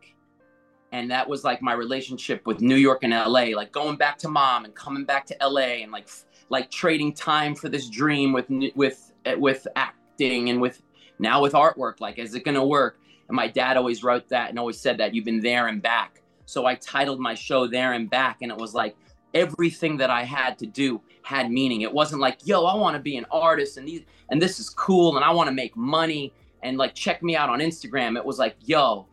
And 0.92 1.10
that 1.12 1.28
was 1.28 1.44
like 1.44 1.62
my 1.62 1.72
relationship 1.72 2.46
with 2.46 2.60
New 2.60 2.74
York 2.74 3.04
and 3.04 3.12
LA, 3.12 3.56
like 3.56 3.70
going 3.70 3.96
back 3.96 4.18
to 4.18 4.28
mom 4.28 4.64
and 4.64 4.74
coming 4.74 5.04
back 5.04 5.24
to 5.26 5.36
LA 5.40 5.82
and 5.82 5.92
like 5.92 6.08
like 6.50 6.70
trading 6.70 7.12
time 7.14 7.54
for 7.54 7.68
this 7.68 7.88
dream 7.88 8.32
with 8.32 8.46
with 8.74 9.12
eh, 9.24 9.34
with 9.34 9.66
acting 9.76 10.50
and 10.50 10.60
with 10.60 10.82
now 11.18 11.40
with 11.40 11.54
artwork 11.54 12.00
like 12.00 12.18
is 12.18 12.34
it 12.34 12.44
going 12.44 12.56
to 12.56 12.64
work? 12.64 12.98
And 13.28 13.36
my 13.36 13.46
dad 13.46 13.76
always 13.76 14.02
wrote 14.02 14.28
that 14.28 14.50
and 14.50 14.58
always 14.58 14.78
said 14.78 14.98
that 14.98 15.14
you've 15.14 15.24
been 15.24 15.40
there 15.40 15.68
and 15.68 15.80
back. 15.80 16.20
So 16.44 16.66
i 16.66 16.74
titled 16.74 17.20
my 17.20 17.34
show 17.34 17.66
there 17.66 17.92
and 17.94 18.10
back 18.10 18.38
and 18.42 18.50
it 18.50 18.58
was 18.58 18.74
like 18.74 18.96
everything 19.32 19.96
that 19.98 20.10
i 20.10 20.24
had 20.24 20.58
to 20.58 20.66
do 20.66 21.00
had 21.22 21.50
meaning. 21.50 21.82
It 21.82 21.92
wasn't 21.92 22.20
like 22.20 22.38
yo 22.44 22.64
i 22.64 22.74
want 22.74 22.96
to 22.96 23.02
be 23.02 23.16
an 23.16 23.26
artist 23.30 23.78
and 23.78 23.86
these 23.86 24.02
and 24.28 24.42
this 24.42 24.58
is 24.58 24.68
cool 24.68 25.16
and 25.16 25.24
i 25.24 25.30
want 25.30 25.48
to 25.48 25.54
make 25.54 25.76
money 25.76 26.32
and 26.62 26.76
like 26.76 26.94
check 26.94 27.22
me 27.22 27.36
out 27.36 27.48
on 27.48 27.60
instagram. 27.60 28.16
It 28.16 28.24
was 28.24 28.38
like 28.38 28.56
yo 28.64 29.06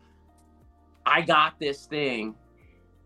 i 1.06 1.22
got 1.22 1.58
this 1.58 1.86
thing 1.86 2.34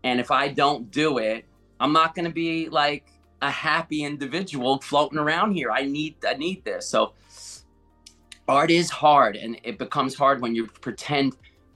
and 0.03 0.19
if 0.19 0.31
i 0.31 0.47
don't 0.47 0.91
do 0.91 1.19
it 1.19 1.45
i'm 1.79 1.93
not 1.93 2.13
going 2.15 2.25
to 2.25 2.31
be 2.31 2.67
like 2.67 3.12
a 3.43 3.51
happy 3.51 4.03
individual 4.03 4.79
floating 4.79 5.19
around 5.19 5.53
here. 5.53 5.69
I 5.69 5.83
need 5.83 6.15
I 6.25 6.33
need 6.35 6.63
this. 6.63 6.87
So 6.87 7.13
art 8.47 8.71
is 8.71 8.89
hard 8.89 9.35
and 9.35 9.59
it 9.63 9.77
becomes 9.77 10.15
hard 10.15 10.41
when 10.41 10.55
you 10.55 10.67
pretend 10.67 11.35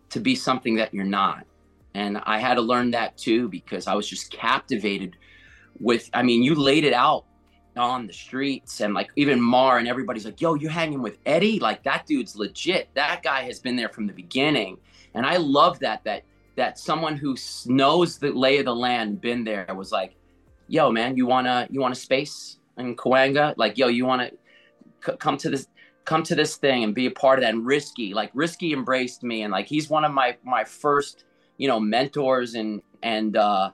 to 0.09 0.19
be 0.19 0.33
something 0.33 0.75
that 0.75 0.93
you're 0.93 1.03
not. 1.03 1.45
And 1.93 2.19
I 2.25 2.39
had 2.39 2.55
to 2.55 2.61
learn 2.61 2.91
that 2.91 3.17
too 3.17 3.49
because 3.49 3.85
I 3.85 3.95
was 3.95 4.07
just 4.07 4.31
captivated 4.31 5.17
with 5.79 6.09
I 6.13 6.23
mean, 6.23 6.41
you 6.41 6.55
laid 6.55 6.85
it 6.85 6.93
out 6.93 7.25
on 7.75 8.07
the 8.07 8.13
streets 8.13 8.79
and 8.79 8.93
like 8.93 9.09
even 9.17 9.39
Mar 9.41 9.77
and 9.77 9.89
everybody's 9.89 10.23
like, 10.23 10.39
yo, 10.39 10.53
you're 10.53 10.71
hanging 10.71 11.01
with 11.01 11.17
Eddie? 11.25 11.59
Like 11.59 11.83
that 11.83 12.05
dude's 12.05 12.37
legit. 12.37 12.87
That 12.93 13.23
guy 13.23 13.41
has 13.41 13.59
been 13.59 13.75
there 13.75 13.89
from 13.89 14.07
the 14.07 14.13
beginning. 14.13 14.77
And 15.13 15.25
I 15.25 15.35
love 15.35 15.79
that 15.79 16.05
that 16.05 16.23
that 16.55 16.79
someone 16.79 17.17
who 17.17 17.35
knows 17.65 18.17
the 18.17 18.31
lay 18.31 18.57
of 18.57 18.65
the 18.65 18.75
land, 18.75 19.21
been 19.21 19.43
there, 19.43 19.67
was 19.75 19.91
like, 19.91 20.15
yo, 20.67 20.91
man, 20.91 21.17
you 21.17 21.25
wanna 21.25 21.67
you 21.69 21.81
wanna 21.81 21.95
space 21.95 22.57
in 22.77 22.95
Cahuenga? 22.95 23.55
Like, 23.57 23.77
yo, 23.77 23.87
you 23.87 24.05
wanna 24.05 24.31
c- 25.05 25.17
come 25.17 25.37
to 25.37 25.49
this 25.49 25.67
come 26.05 26.23
to 26.23 26.35
this 26.35 26.55
thing 26.55 26.83
and 26.83 26.95
be 26.95 27.05
a 27.05 27.11
part 27.11 27.37
of 27.37 27.43
that 27.43 27.53
and 27.53 27.65
risky 27.65 28.13
like 28.13 28.31
risky 28.33 28.71
embraced 28.71 29.23
me 29.23 29.41
and 29.41 29.51
like 29.51 29.67
he's 29.67 29.89
one 29.89 30.05
of 30.05 30.13
my 30.13 30.37
my 30.41 30.63
first 30.63 31.25
you 31.57 31.67
know 31.67 31.81
mentors 31.81 32.53
and 32.53 32.81
and 33.03 33.35
uh 33.35 33.69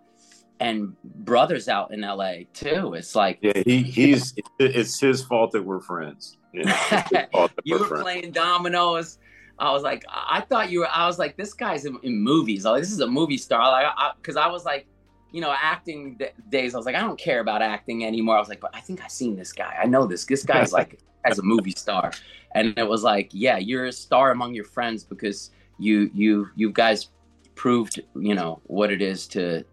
and 0.60 0.96
brothers 1.04 1.68
out 1.68 1.94
in 1.94 2.02
LA 2.02 2.46
too. 2.54 2.94
It's 2.94 3.16
like 3.16 3.40
yeah, 3.42 3.62
he 3.66 3.84
he's 3.84 4.34
it's 4.60 5.00
his 5.00 5.24
fault 5.24 5.52
that 5.52 5.64
we're 5.64 5.82
friends. 5.82 6.38
You, 6.54 6.64
know, 6.64 6.76
you 7.64 7.80
were 7.80 7.86
friends. 7.86 8.04
playing 8.04 8.32
dominoes. 8.32 9.18
I 9.60 9.72
was 9.72 9.84
like, 9.84 10.06
I 10.10 10.42
thought 10.42 10.72
you 10.72 10.80
were. 10.80 10.90
I 10.90 11.06
was 11.06 11.20
like, 11.20 11.36
this 11.36 11.54
guy's 11.54 11.86
in, 11.86 11.98
in 12.04 12.18
movies. 12.18 12.66
Like, 12.66 12.82
this 12.82 12.92
is 12.92 13.02
a 13.02 13.08
movie 13.08 13.38
star. 13.38 13.72
Like, 13.72 14.16
because 14.22 14.36
I, 14.36 14.44
I, 14.44 14.48
I, 14.48 14.52
was 14.52 14.64
like, 14.64 14.88
you 15.34 15.42
know, 15.42 15.54
acting 15.60 16.22
days. 16.50 16.76
I 16.76 16.78
was 16.78 16.86
like, 16.86 16.96
I 16.96 17.02
don't 17.02 17.20
care 17.20 17.40
about 17.40 17.64
acting 17.64 18.06
anymore. 18.06 18.38
I 18.38 18.40
was 18.40 18.50
like, 18.50 18.62
but 18.62 18.74
I 18.74 18.80
think 18.80 19.04
I've 19.04 19.12
seen 19.12 19.36
this 19.36 19.52
guy. 19.52 19.76
I 19.82 19.88
know 19.88 20.06
this. 20.06 20.24
This 20.26 20.44
guy's 20.44 20.72
like 20.72 21.00
as 21.26 21.40
a 21.40 21.44
movie 21.44 21.72
star, 21.72 22.12
and 22.54 22.78
it 22.78 22.88
was 22.88 23.04
like, 23.04 23.30
yeah, 23.34 23.58
you're 23.58 23.86
a 23.86 23.92
star 23.92 24.32
among 24.32 24.54
your 24.54 24.64
friends 24.64 25.04
because 25.04 25.50
you 25.80 26.12
you 26.14 26.50
you 26.56 26.72
guys 26.72 27.10
proved 27.56 28.00
you 28.16 28.36
know 28.36 28.62
what 28.66 28.92
it 28.92 29.02
is 29.02 29.28
to 29.28 29.66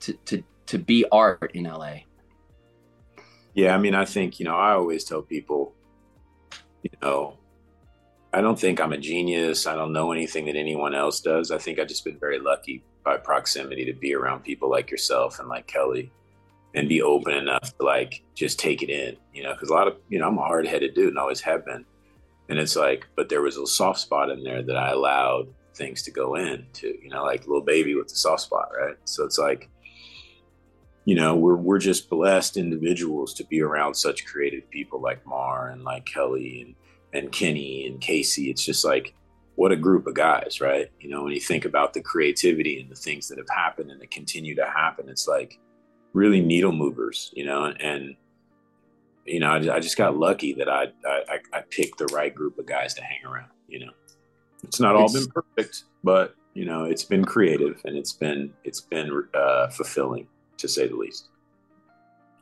to 0.00 0.12
to 0.26 0.42
to 0.66 0.78
be 0.78 1.06
art 1.10 1.52
in 1.54 1.64
LA? 1.64 2.00
Yeah, 3.54 3.74
I 3.74 3.78
mean, 3.78 3.94
I 3.94 4.04
think 4.04 4.38
you 4.38 4.44
know, 4.44 4.56
I 4.56 4.72
always 4.72 5.04
tell 5.04 5.22
people, 5.22 5.72
you 6.82 6.90
know, 7.00 7.38
I 8.30 8.42
don't 8.42 8.60
think 8.60 8.78
I'm 8.78 8.92
a 8.92 8.98
genius. 8.98 9.66
I 9.66 9.74
don't 9.74 9.94
know 9.94 10.12
anything 10.12 10.44
that 10.44 10.56
anyone 10.56 10.94
else 10.94 11.20
does. 11.20 11.50
I 11.50 11.56
think 11.56 11.78
I've 11.78 11.88
just 11.88 12.04
been 12.04 12.18
very 12.18 12.38
lucky 12.38 12.84
by 13.06 13.16
proximity 13.16 13.84
to 13.84 13.92
be 13.92 14.14
around 14.16 14.42
people 14.42 14.68
like 14.68 14.90
yourself 14.90 15.38
and 15.38 15.48
like 15.48 15.68
Kelly 15.68 16.10
and 16.74 16.88
be 16.88 17.00
open 17.00 17.34
enough 17.34 17.72
to 17.78 17.84
like 17.84 18.24
just 18.34 18.58
take 18.58 18.82
it 18.82 18.90
in, 18.90 19.16
you 19.32 19.44
know, 19.44 19.52
because 19.52 19.70
a 19.70 19.72
lot 19.72 19.86
of, 19.86 19.96
you 20.08 20.18
know, 20.18 20.26
I'm 20.26 20.36
a 20.36 20.42
hard 20.42 20.66
headed 20.66 20.94
dude 20.94 21.10
and 21.10 21.18
always 21.18 21.40
have 21.40 21.64
been. 21.64 21.84
And 22.48 22.58
it's 22.58 22.74
like, 22.74 23.06
but 23.14 23.28
there 23.28 23.42
was 23.42 23.56
a 23.56 23.66
soft 23.66 24.00
spot 24.00 24.28
in 24.28 24.42
there 24.42 24.60
that 24.60 24.76
I 24.76 24.90
allowed 24.90 25.46
things 25.76 26.02
to 26.02 26.10
go 26.10 26.34
in 26.34 26.66
to, 26.74 26.88
you 27.00 27.08
know, 27.08 27.24
like 27.24 27.46
little 27.46 27.62
baby 27.62 27.94
with 27.94 28.08
the 28.08 28.16
soft 28.16 28.42
spot, 28.42 28.70
right? 28.76 28.96
So 29.04 29.24
it's 29.24 29.38
like, 29.38 29.70
you 31.04 31.14
know, 31.14 31.36
we're 31.36 31.54
we're 31.54 31.78
just 31.78 32.10
blessed 32.10 32.56
individuals 32.56 33.34
to 33.34 33.44
be 33.44 33.62
around 33.62 33.94
such 33.94 34.26
creative 34.26 34.68
people 34.68 35.00
like 35.00 35.24
Mar 35.24 35.70
and 35.70 35.84
like 35.84 36.04
Kelly 36.06 36.62
and 36.62 36.74
and 37.22 37.30
Kenny 37.30 37.86
and 37.86 38.00
Casey. 38.00 38.50
It's 38.50 38.64
just 38.64 38.84
like 38.84 39.14
what 39.56 39.72
a 39.72 39.76
group 39.76 40.06
of 40.06 40.14
guys, 40.14 40.60
right? 40.60 40.90
You 41.00 41.10
know, 41.10 41.24
when 41.24 41.32
you 41.32 41.40
think 41.40 41.64
about 41.64 41.94
the 41.94 42.00
creativity 42.00 42.78
and 42.80 42.90
the 42.90 42.94
things 42.94 43.28
that 43.28 43.38
have 43.38 43.48
happened 43.48 43.90
and 43.90 44.00
that 44.00 44.10
continue 44.10 44.54
to 44.54 44.66
happen, 44.66 45.08
it's 45.08 45.26
like 45.26 45.58
really 46.12 46.40
needle 46.40 46.72
movers, 46.72 47.30
you 47.34 47.44
know, 47.44 47.64
and, 47.64 48.16
you 49.24 49.40
know, 49.40 49.50
I, 49.50 49.76
I, 49.76 49.80
just 49.80 49.96
got 49.96 50.16
lucky 50.16 50.52
that 50.54 50.68
I, 50.68 50.88
I 51.04 51.38
I 51.52 51.60
picked 51.70 51.98
the 51.98 52.06
right 52.06 52.32
group 52.32 52.58
of 52.58 52.66
guys 52.66 52.94
to 52.94 53.02
hang 53.02 53.24
around. 53.24 53.50
You 53.66 53.86
know, 53.86 53.92
it's 54.62 54.78
not 54.78 54.94
all 54.94 55.12
been 55.12 55.26
perfect, 55.26 55.84
but 56.04 56.36
you 56.54 56.64
know, 56.64 56.84
it's 56.84 57.02
been 57.02 57.24
creative 57.24 57.80
and 57.84 57.96
it's 57.96 58.12
been 58.12 58.52
it's 58.62 58.80
been 58.80 59.24
uh, 59.34 59.68
fulfilling 59.68 60.28
to 60.58 60.68
say 60.68 60.86
the 60.86 60.94
least. 60.94 61.28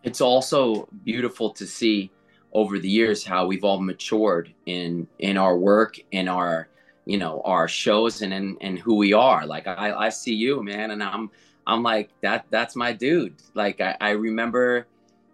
It's 0.02 0.20
also 0.20 0.88
beautiful 1.04 1.50
to 1.50 1.66
see 1.66 2.10
over 2.52 2.78
the 2.78 2.88
years 2.88 3.24
how 3.24 3.46
we've 3.46 3.64
all 3.64 3.80
matured 3.80 4.52
in 4.66 5.06
in 5.20 5.38
our 5.38 5.56
work, 5.56 5.98
in 6.10 6.28
our 6.28 6.68
you 7.04 7.18
know 7.18 7.42
our 7.44 7.68
shows, 7.68 8.22
and 8.22 8.32
in 8.32 8.56
and 8.60 8.78
who 8.78 8.96
we 8.96 9.12
are. 9.12 9.46
Like 9.46 9.66
I, 9.66 9.92
I 9.92 10.08
see 10.08 10.34
you, 10.34 10.62
man, 10.62 10.90
and 10.90 11.02
I'm 11.02 11.30
I'm 11.66 11.82
like 11.82 12.10
that. 12.20 12.46
That's 12.50 12.76
my 12.76 12.92
dude. 12.92 13.34
Like 13.54 13.80
I, 13.80 13.96
I 14.00 14.10
remember, 14.10 14.86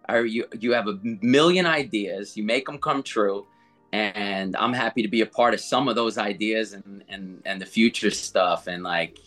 I, 0.09 0.21
you 0.21 0.47
you 0.59 0.73
have 0.73 0.89
a 0.89 0.99
million 1.03 1.67
ideas. 1.67 2.37
You 2.37 2.43
make 2.43 2.67
them 2.67 2.79
come 2.79 3.03
true, 3.03 3.47
and 3.93 4.57
I'm 4.57 4.73
happy 4.73 5.03
to 5.03 5.09
be 5.09 5.23
a 5.23 5.27
part 5.27 5.55
of 5.55 5.61
some 5.61 5.89
of 5.89 5.97
those 5.97 6.19
ideas 6.19 6.73
and 6.73 7.05
and 7.09 7.43
and 7.45 7.61
the 7.61 7.67
future 7.67 8.11
stuff. 8.11 8.67
And 8.67 8.83
like, 8.83 9.19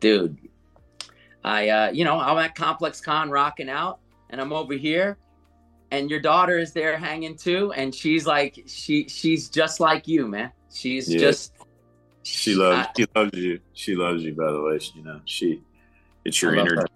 dude, 0.00 0.36
I, 1.44 1.68
uh, 1.68 1.90
you 1.90 2.04
know, 2.04 2.18
I'm 2.18 2.38
at 2.38 2.54
Complex 2.54 3.00
Con 3.00 3.30
rocking 3.30 3.68
out, 3.68 4.00
and 4.30 4.40
I'm 4.40 4.52
over 4.52 4.74
here, 4.74 5.18
and 5.90 6.08
your 6.08 6.20
daughter 6.20 6.58
is 6.58 6.72
there 6.72 6.96
hanging 6.96 7.36
too, 7.36 7.72
and 7.72 7.94
she's 7.94 8.26
like, 8.26 8.62
she, 8.66 9.08
she's 9.08 9.48
just 9.48 9.80
like 9.80 10.06
you, 10.06 10.26
man. 10.28 10.52
She's 10.72 11.12
yeah. 11.12 11.18
just. 11.18 11.52
She 12.22 12.54
loves, 12.54 12.88
she 12.96 13.06
loves 13.14 13.38
you. 13.38 13.60
She 13.74 13.96
loves 13.96 14.22
you. 14.22 14.34
By 14.34 14.52
the 14.52 14.60
way, 14.60 14.78
you 14.94 15.02
know, 15.02 15.20
she, 15.24 15.62
it's 16.24 16.40
your 16.40 16.56
energy. 16.56 16.86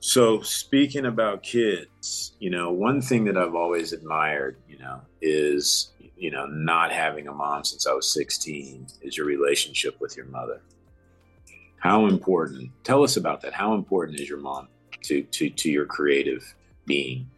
So 0.00 0.42
speaking 0.42 1.06
about 1.06 1.42
kids, 1.42 2.32
you 2.38 2.50
know, 2.50 2.70
one 2.70 3.02
thing 3.02 3.24
that 3.24 3.36
I've 3.36 3.54
always 3.54 3.92
admired, 3.92 4.56
you 4.68 4.78
know, 4.78 5.00
is 5.20 5.90
you 6.16 6.30
know 6.30 6.46
not 6.46 6.92
having 6.92 7.28
a 7.28 7.32
mom 7.32 7.64
since 7.64 7.86
I 7.86 7.92
was 7.92 8.10
16 8.12 8.86
is 9.02 9.16
your 9.16 9.26
relationship 9.26 10.00
with 10.00 10.16
your 10.16 10.26
mother. 10.26 10.60
How 11.78 12.06
important? 12.06 12.70
Tell 12.84 13.02
us 13.02 13.16
about 13.16 13.40
that. 13.42 13.52
How 13.52 13.74
important 13.74 14.20
is 14.20 14.28
your 14.28 14.38
mom 14.38 14.68
to 15.02 15.22
to 15.22 15.50
to 15.50 15.70
your 15.70 15.86
creative 15.86 16.54
being? 16.86 17.28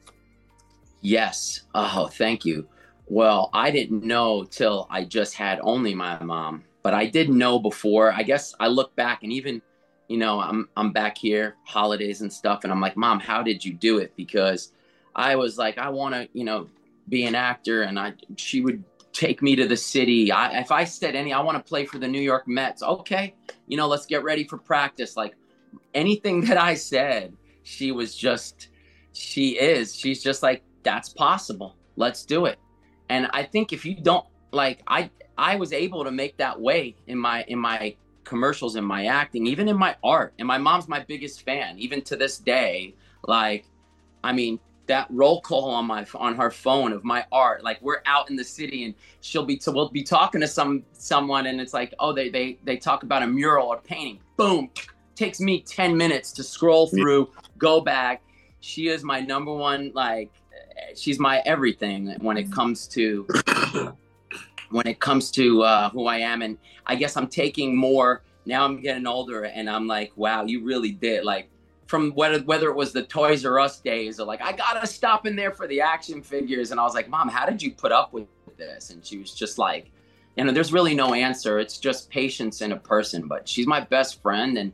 Yes. 1.01 1.63
Oh, 1.75 2.09
thank 2.09 2.45
you. 2.45 2.69
Well, 3.11 3.51
I 3.53 3.73
didn't 3.73 4.05
know 4.05 4.45
till 4.45 4.87
I 4.89 5.03
just 5.03 5.35
had 5.35 5.59
only 5.65 5.97
my 5.97 6.23
mom, 6.23 6.63
but 6.85 6.95
I 6.95 7.07
did 7.07 7.29
know 7.29 7.59
before. 7.59 8.13
I 8.13 8.23
guess 8.23 8.55
I 8.61 8.69
look 8.69 8.95
back 8.95 9.25
and 9.25 9.33
even, 9.33 9.61
you 10.07 10.17
know, 10.17 10.39
I'm 10.39 10.69
I'm 10.77 10.93
back 10.93 11.19
here, 11.19 11.57
holidays 11.65 12.21
and 12.21 12.33
stuff, 12.33 12.61
and 12.63 12.73
I'm 12.73 12.81
like, 12.81 12.97
Mom, 12.97 13.19
how 13.19 13.43
did 13.43 13.65
you 13.65 13.75
do 13.75 13.99
it? 13.99 14.13
Because 14.15 14.73
I 15.17 15.35
was 15.35 15.59
like, 15.59 15.77
I 15.77 15.89
want 15.89 16.15
to, 16.15 16.29
you 16.35 16.45
know, 16.45 16.69
be 17.09 17.25
an 17.25 17.35
actor, 17.35 17.83
and 17.83 17.99
I 17.99 18.13
she 18.37 18.61
would 18.61 18.85
take 19.13 19.43
me 19.43 19.57
to 19.57 19.67
the 19.67 19.77
city. 19.77 20.31
I, 20.31 20.61
if 20.61 20.71
I 20.71 20.85
said 20.85 21.17
any, 21.17 21.33
I 21.33 21.41
want 21.41 21.59
to 21.59 21.69
play 21.69 21.87
for 21.87 21.99
the 21.99 22.07
New 22.07 22.23
York 22.23 22.47
Mets. 22.47 22.81
Okay, 22.81 23.35
you 23.67 23.77
know, 23.77 23.89
let's 23.89 24.07
get 24.07 24.23
ready 24.23 24.45
for 24.45 24.57
practice. 24.57 25.17
Like 25.17 25.35
anything 25.95 26.43
that 26.47 26.59
I 26.59 26.75
said, 26.75 27.37
she 27.65 27.91
was 27.91 28.15
just, 28.15 28.69
she 29.13 29.59
is, 29.59 29.97
she's 29.97 30.23
just 30.23 30.45
like, 30.45 30.63
that's 30.85 31.09
possible. 31.09 31.75
Let's 31.97 32.25
do 32.25 32.47
it. 32.47 32.61
And 33.11 33.29
I 33.33 33.43
think 33.43 33.73
if 33.75 33.85
you 33.85 33.95
don't 33.95 34.25
like, 34.53 34.83
I, 34.87 35.11
I 35.37 35.57
was 35.57 35.73
able 35.73 36.05
to 36.05 36.13
make 36.13 36.37
that 36.39 36.59
way 36.59 36.95
in 37.09 37.19
my, 37.19 37.43
in 37.49 37.59
my 37.59 37.97
commercials, 38.25 38.77
in 38.77 38.85
my 38.85 39.07
acting, 39.07 39.47
even 39.49 39.69
in 39.69 39.77
my 39.77 39.97
art. 40.03 40.33
And 40.39 40.47
my 40.47 40.59
mom's 40.59 40.89
my 40.89 41.01
biggest 41.01 41.43
fan, 41.43 41.79
even 41.79 42.03
to 42.03 42.17
this 42.17 42.39
day. 42.39 42.95
Like, 43.27 43.67
I 44.23 44.33
mean, 44.33 44.61
that 44.87 45.07
roll 45.11 45.41
call 45.41 45.71
on 45.71 45.87
my 45.87 46.05
on 46.17 46.35
her 46.35 46.51
phone 46.51 46.93
of 46.93 47.05
my 47.05 47.25
art 47.31 47.63
like 47.63 47.81
we're 47.81 48.03
out 48.07 48.29
in 48.29 48.35
the 48.35 48.43
city 48.43 48.83
and 48.83 48.93
she'll 49.21 49.45
be 49.45 49.57
so 49.61 49.71
we'll 49.71 49.89
be 49.89 50.03
talking 50.03 50.41
to 50.41 50.49
some 50.49 50.83
someone 50.95 51.47
and 51.47 51.61
it's 51.61 51.73
like 51.73 51.95
oh 52.01 52.13
they 52.13 52.29
they 52.29 52.59
they 52.65 52.77
talk 52.77 53.05
about 53.05 53.23
a 53.23 53.27
mural 53.27 53.69
or 53.69 53.77
painting 53.77 54.19
boom 54.37 54.69
takes 55.15 55.39
me 55.39 55.61
10 55.61 55.97
minutes 55.97 56.33
to 56.33 56.43
scroll 56.43 56.89
through 56.89 57.31
go 57.57 57.81
back 57.81 58.25
she 58.59 58.89
is 58.89 59.05
my 59.05 59.21
number 59.21 59.55
one 59.55 59.93
like 59.95 60.33
she's 60.97 61.19
my 61.19 61.43
everything 61.45 62.15
when 62.21 62.37
it 62.37 62.51
comes 62.51 62.87
to 62.87 63.27
when 64.71 64.87
it 64.87 65.01
comes 65.01 65.31
to 65.31 65.63
uh, 65.63 65.91
who 65.91 66.07
i 66.07 66.19
am 66.19 66.43
and 66.43 66.59
i 66.87 66.95
guess 66.95 67.17
i'm 67.17 67.29
taking 67.29 67.77
more 67.77 68.23
now 68.47 68.65
i'm 68.65 68.81
getting 68.81 69.07
older 69.07 69.45
and 69.45 69.69
i'm 69.69 69.87
like 69.87 70.13
wow 70.17 70.45
you 70.45 70.65
really 70.65 70.93
did 70.93 71.25
like 71.25 71.49
from 71.91 72.13
whether 72.13 72.39
whether 72.45 72.71
it 72.71 72.77
was 72.77 72.93
the 72.93 73.03
Toys 73.03 73.45
R 73.45 73.59
Us 73.59 73.81
days 73.81 74.21
or 74.21 74.25
like 74.25 74.41
I 74.41 74.53
gotta 74.53 74.87
stop 74.87 75.27
in 75.27 75.35
there 75.35 75.51
for 75.51 75.67
the 75.67 75.81
action 75.81 76.23
figures, 76.23 76.71
and 76.71 76.79
I 76.79 76.85
was 76.85 76.95
like, 76.95 77.09
Mom, 77.09 77.29
how 77.29 77.45
did 77.45 77.61
you 77.61 77.73
put 77.73 77.91
up 77.91 78.13
with 78.13 78.29
this? 78.57 78.91
And 78.91 79.05
she 79.05 79.19
was 79.19 79.35
just 79.35 79.59
like, 79.59 79.91
you 80.37 80.45
know, 80.45 80.53
there's 80.53 80.73
really 80.73 80.95
no 80.95 81.15
answer. 81.15 81.59
It's 81.59 81.79
just 81.79 82.09
patience 82.09 82.61
in 82.61 82.71
a 82.71 82.77
person. 82.77 83.27
But 83.27 83.49
she's 83.49 83.67
my 83.67 83.81
best 83.81 84.23
friend, 84.23 84.57
and 84.57 84.73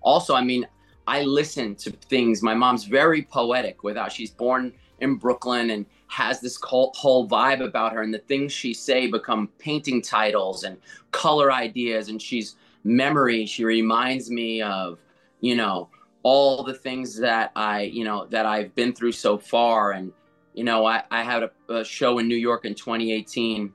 also, 0.00 0.34
I 0.34 0.42
mean, 0.42 0.66
I 1.06 1.22
listen 1.22 1.76
to 1.76 1.92
things. 1.92 2.42
My 2.42 2.54
mom's 2.54 2.82
very 2.82 3.22
poetic 3.22 3.84
without 3.84 4.10
she's 4.10 4.32
born 4.32 4.72
in 5.00 5.16
Brooklyn 5.16 5.70
and 5.70 5.86
has 6.08 6.40
this 6.40 6.58
whole 6.62 7.28
vibe 7.28 7.62
about 7.62 7.92
her, 7.92 8.02
and 8.02 8.14
the 8.14 8.18
things 8.18 8.52
she 8.52 8.72
say 8.72 9.06
become 9.06 9.48
painting 9.58 10.00
titles 10.00 10.64
and 10.64 10.78
color 11.10 11.52
ideas, 11.52 12.08
and 12.08 12.20
she's 12.20 12.56
memory. 12.84 13.44
She 13.46 13.64
reminds 13.64 14.30
me 14.30 14.62
of, 14.62 14.98
you 15.40 15.56
know, 15.56 15.90
all 16.22 16.62
the 16.62 16.74
things 16.74 17.16
that 17.18 17.52
I, 17.54 17.82
you 17.82 18.04
know, 18.04 18.26
that 18.26 18.46
I've 18.46 18.74
been 18.74 18.92
through 18.92 19.12
so 19.12 19.38
far. 19.38 19.92
And, 19.92 20.12
you 20.54 20.64
know, 20.64 20.86
I, 20.86 21.02
I 21.10 21.22
had 21.22 21.42
a, 21.42 21.50
a 21.68 21.84
show 21.84 22.18
in 22.18 22.28
New 22.28 22.36
York 22.36 22.64
in 22.64 22.74
2018, 22.74 23.72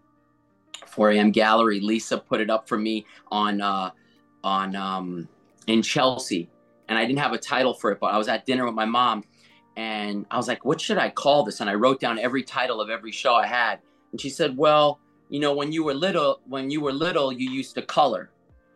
4 0.87 1.11
a.m. 1.11 1.31
Gallery. 1.31 1.79
Lisa 1.79 2.17
put 2.17 2.41
it 2.41 2.49
up 2.49 2.67
for 2.67 2.77
me 2.77 3.05
on, 3.31 3.61
uh, 3.61 3.91
on, 4.43 4.75
um, 4.75 5.27
in 5.67 5.81
Chelsea. 5.81 6.49
And 6.89 6.97
I 6.97 7.05
didn't 7.05 7.19
have 7.19 7.33
a 7.33 7.37
title 7.37 7.73
for 7.73 7.91
it, 7.91 7.99
but 7.99 8.07
I 8.07 8.17
was 8.17 8.27
at 8.27 8.45
dinner 8.45 8.65
with 8.65 8.75
my 8.75 8.85
mom 8.85 9.23
and 9.75 10.25
I 10.29 10.37
was 10.37 10.47
like, 10.47 10.65
what 10.65 10.81
should 10.81 10.97
I 10.97 11.09
call 11.09 11.43
this? 11.43 11.61
And 11.61 11.69
I 11.69 11.75
wrote 11.75 11.99
down 11.99 12.19
every 12.19 12.43
title 12.43 12.81
of 12.81 12.89
every 12.89 13.11
show 13.11 13.35
I 13.35 13.47
had. 13.47 13.79
And 14.11 14.19
she 14.19 14.29
said, 14.29 14.57
well, 14.57 14.99
you 15.29 15.39
know, 15.39 15.53
when 15.53 15.71
you 15.71 15.83
were 15.83 15.93
little, 15.93 16.41
when 16.47 16.69
you 16.69 16.81
were 16.81 16.91
little, 16.91 17.31
you 17.31 17.49
used 17.49 17.75
to 17.75 17.81
color, 17.81 18.31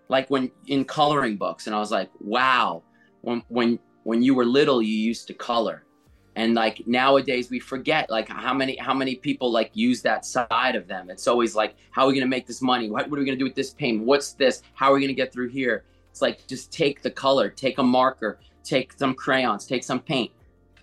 like 0.07 0.29
when 0.29 0.51
in 0.67 0.85
coloring 0.85 1.35
books. 1.35 1.67
And 1.67 1.75
I 1.75 1.79
was 1.79 1.91
like, 1.91 2.09
wow, 2.21 2.81
when 3.21 3.43
when 3.49 3.79
when 4.03 4.21
you 4.21 4.33
were 4.33 4.45
little, 4.45 4.81
you 4.81 4.97
used 4.97 5.27
to 5.27 5.33
color. 5.33 5.83
And 6.37 6.53
like 6.53 6.85
nowadays, 6.87 7.49
we 7.49 7.59
forget 7.59 8.09
like 8.09 8.29
how 8.29 8.53
many 8.53 8.77
how 8.77 8.93
many 8.93 9.15
people 9.15 9.51
like 9.51 9.71
use 9.73 10.01
that 10.03 10.25
side 10.25 10.75
of 10.75 10.87
them. 10.87 11.09
It's 11.09 11.27
always 11.27 11.55
like, 11.55 11.75
how 11.91 12.03
are 12.03 12.07
we 12.07 12.13
gonna 12.13 12.27
make 12.27 12.47
this 12.47 12.61
money? 12.61 12.89
What, 12.89 13.09
what 13.09 13.17
are 13.17 13.21
we 13.21 13.25
gonna 13.25 13.37
do 13.37 13.45
with 13.45 13.55
this 13.55 13.73
paint? 13.73 14.03
What's 14.03 14.33
this? 14.33 14.63
How 14.73 14.91
are 14.91 14.95
we 14.95 15.01
gonna 15.01 15.13
get 15.13 15.33
through 15.33 15.49
here? 15.49 15.83
It's 16.11 16.21
like 16.21 16.47
just 16.47 16.71
take 16.71 17.01
the 17.01 17.11
color, 17.11 17.49
take 17.49 17.77
a 17.79 17.83
marker, 17.83 18.39
take 18.63 18.93
some 18.93 19.13
crayons, 19.13 19.65
take 19.65 19.83
some 19.83 19.99
paint, 19.99 20.31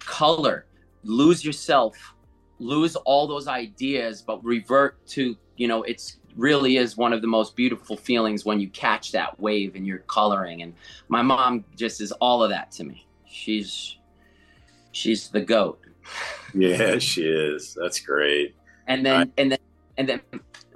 color, 0.07 0.67
lose 1.05 1.45
yourself, 1.45 2.15
lose 2.59 2.97
all 2.97 3.27
those 3.27 3.49
ideas, 3.49 4.23
but 4.23 4.43
revert 4.45 5.05
to, 5.09 5.37
you 5.57 5.69
know, 5.69 5.83
it's 5.83 6.19
really 6.37 6.77
is 6.79 6.97
one 6.97 7.13
of 7.13 7.21
the 7.21 7.29
most 7.29 7.57
beautiful 7.57 7.97
feelings 7.97 8.45
when 8.45 8.59
you 8.61 8.69
catch 8.71 9.13
that 9.13 9.39
wave 9.39 9.75
and 9.75 9.87
you're 9.87 9.99
coloring. 9.99 10.63
And 10.63 10.75
my 11.09 11.23
mom 11.23 11.65
just 11.77 12.01
is 12.01 12.13
all 12.13 12.43
of 12.43 12.51
that 12.51 12.71
to 12.73 12.85
me. 12.85 13.07
She's 13.27 13.97
she's 14.93 15.29
the 15.29 15.41
goat. 15.41 15.79
Yeah, 16.55 16.99
she 16.99 17.23
is. 17.23 17.75
That's 17.81 17.99
great. 18.01 18.55
And 18.87 19.07
then 19.07 19.21
I- 19.23 19.41
and 19.41 19.53
then 19.53 19.59
and 19.97 20.09
then 20.09 20.21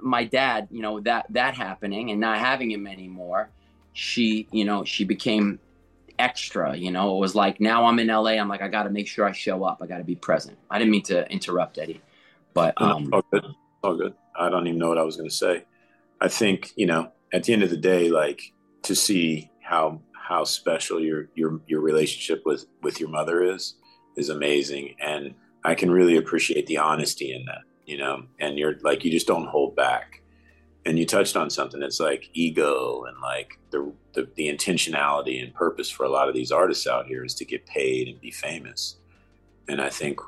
my 0.01 0.23
dad, 0.23 0.67
you 0.71 0.81
know, 0.81 0.99
that 1.01 1.27
that 1.29 1.53
happening 1.53 2.09
and 2.09 2.19
not 2.19 2.39
having 2.39 2.71
him 2.71 2.87
anymore, 2.87 3.49
she, 3.93 4.47
you 4.51 4.65
know, 4.65 4.83
she 4.83 5.03
became 5.03 5.59
extra. 6.19 6.75
You 6.75 6.91
know, 6.91 7.15
it 7.15 7.19
was 7.19 7.35
like 7.35 7.59
now 7.59 7.85
I'm 7.85 7.99
in 7.99 8.07
LA. 8.07 8.31
I'm 8.31 8.47
like 8.47 8.61
I 8.61 8.67
got 8.67 8.83
to 8.83 8.89
make 8.89 9.07
sure 9.07 9.25
I 9.25 9.31
show 9.31 9.63
up. 9.63 9.81
I 9.81 9.87
got 9.87 9.97
to 9.97 10.03
be 10.03 10.15
present. 10.15 10.57
I 10.69 10.77
didn't 10.79 10.91
mean 10.91 11.03
to 11.03 11.29
interrupt 11.31 11.77
Eddie, 11.77 12.01
but 12.53 12.79
um, 12.81 13.09
all 13.13 13.23
good. 13.31 13.45
All 13.83 13.95
good. 13.95 14.13
I 14.37 14.49
don't 14.49 14.67
even 14.67 14.79
know 14.79 14.89
what 14.89 14.97
I 14.97 15.03
was 15.03 15.17
going 15.17 15.29
to 15.29 15.35
say. 15.35 15.65
I 16.19 16.27
think 16.27 16.73
you 16.75 16.85
know 16.85 17.11
at 17.33 17.43
the 17.43 17.53
end 17.53 17.63
of 17.63 17.69
the 17.69 17.77
day, 17.77 18.09
like 18.09 18.53
to 18.83 18.95
see 18.95 19.51
how 19.61 20.01
how 20.13 20.43
special 20.43 20.99
your 20.99 21.29
your 21.35 21.59
your 21.67 21.81
relationship 21.81 22.43
with 22.45 22.65
with 22.81 22.99
your 22.99 23.09
mother 23.09 23.43
is 23.43 23.75
is 24.15 24.29
amazing, 24.29 24.95
and 24.99 25.35
I 25.63 25.75
can 25.75 25.91
really 25.91 26.17
appreciate 26.17 26.67
the 26.67 26.77
honesty 26.77 27.33
in 27.33 27.45
that. 27.45 27.61
You 27.85 27.97
know, 27.97 28.23
and 28.39 28.57
you're 28.57 28.77
like 28.81 29.05
you 29.05 29.11
just 29.11 29.27
don't 29.27 29.47
hold 29.47 29.75
back 29.75 30.21
and 30.87 30.97
you 30.97 31.05
touched 31.05 31.35
on 31.35 31.49
something 31.49 31.81
that's 31.81 31.99
like 31.99 32.29
ego 32.33 33.03
and 33.03 33.19
like 33.19 33.59
the, 33.71 33.91
the, 34.13 34.27
the 34.35 34.47
intentionality 34.47 35.43
and 35.43 35.53
purpose 35.53 35.89
for 35.89 36.05
a 36.05 36.09
lot 36.09 36.29
of 36.29 36.33
these 36.33 36.49
artists 36.49 36.87
out 36.87 37.05
here 37.05 37.25
is 37.25 37.33
to 37.35 37.43
get 37.43 37.65
paid 37.65 38.07
and 38.07 38.19
be 38.21 38.31
famous. 38.31 38.95
And 39.67 39.81
i 39.81 39.89
think 39.89 40.19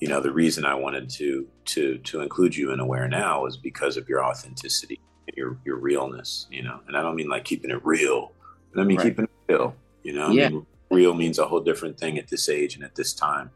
you 0.00 0.08
know 0.08 0.20
the 0.20 0.32
reason 0.32 0.66
i 0.66 0.74
wanted 0.74 1.08
to 1.08 1.48
to 1.64 1.96
to 1.98 2.20
include 2.20 2.54
you 2.54 2.72
in 2.72 2.80
aware 2.80 3.08
now 3.08 3.46
is 3.46 3.56
because 3.56 3.96
of 3.96 4.06
your 4.06 4.22
authenticity 4.22 5.00
and 5.26 5.36
your 5.36 5.56
your 5.64 5.76
realness 5.76 6.46
you 6.50 6.62
know? 6.62 6.80
And 6.86 6.96
i 6.96 7.00
don't 7.00 7.16
mean 7.16 7.28
like 7.28 7.44
keeping 7.44 7.70
it 7.70 7.82
real 7.82 8.32
i 8.76 8.84
mean 8.84 8.98
right. 8.98 9.04
keeping 9.04 9.24
it 9.24 9.30
real 9.48 9.74
you 10.02 10.12
know? 10.12 10.28
Yeah. 10.30 10.46
I 10.46 10.50
mean, 10.50 10.66
real 10.90 11.14
means 11.14 11.38
a 11.38 11.46
whole 11.46 11.60
different 11.60 11.98
thing 11.98 12.18
at 12.18 12.28
this 12.28 12.50
age 12.50 12.74
and 12.74 12.84
at 12.84 12.96
this 12.96 13.14
time. 13.14 13.50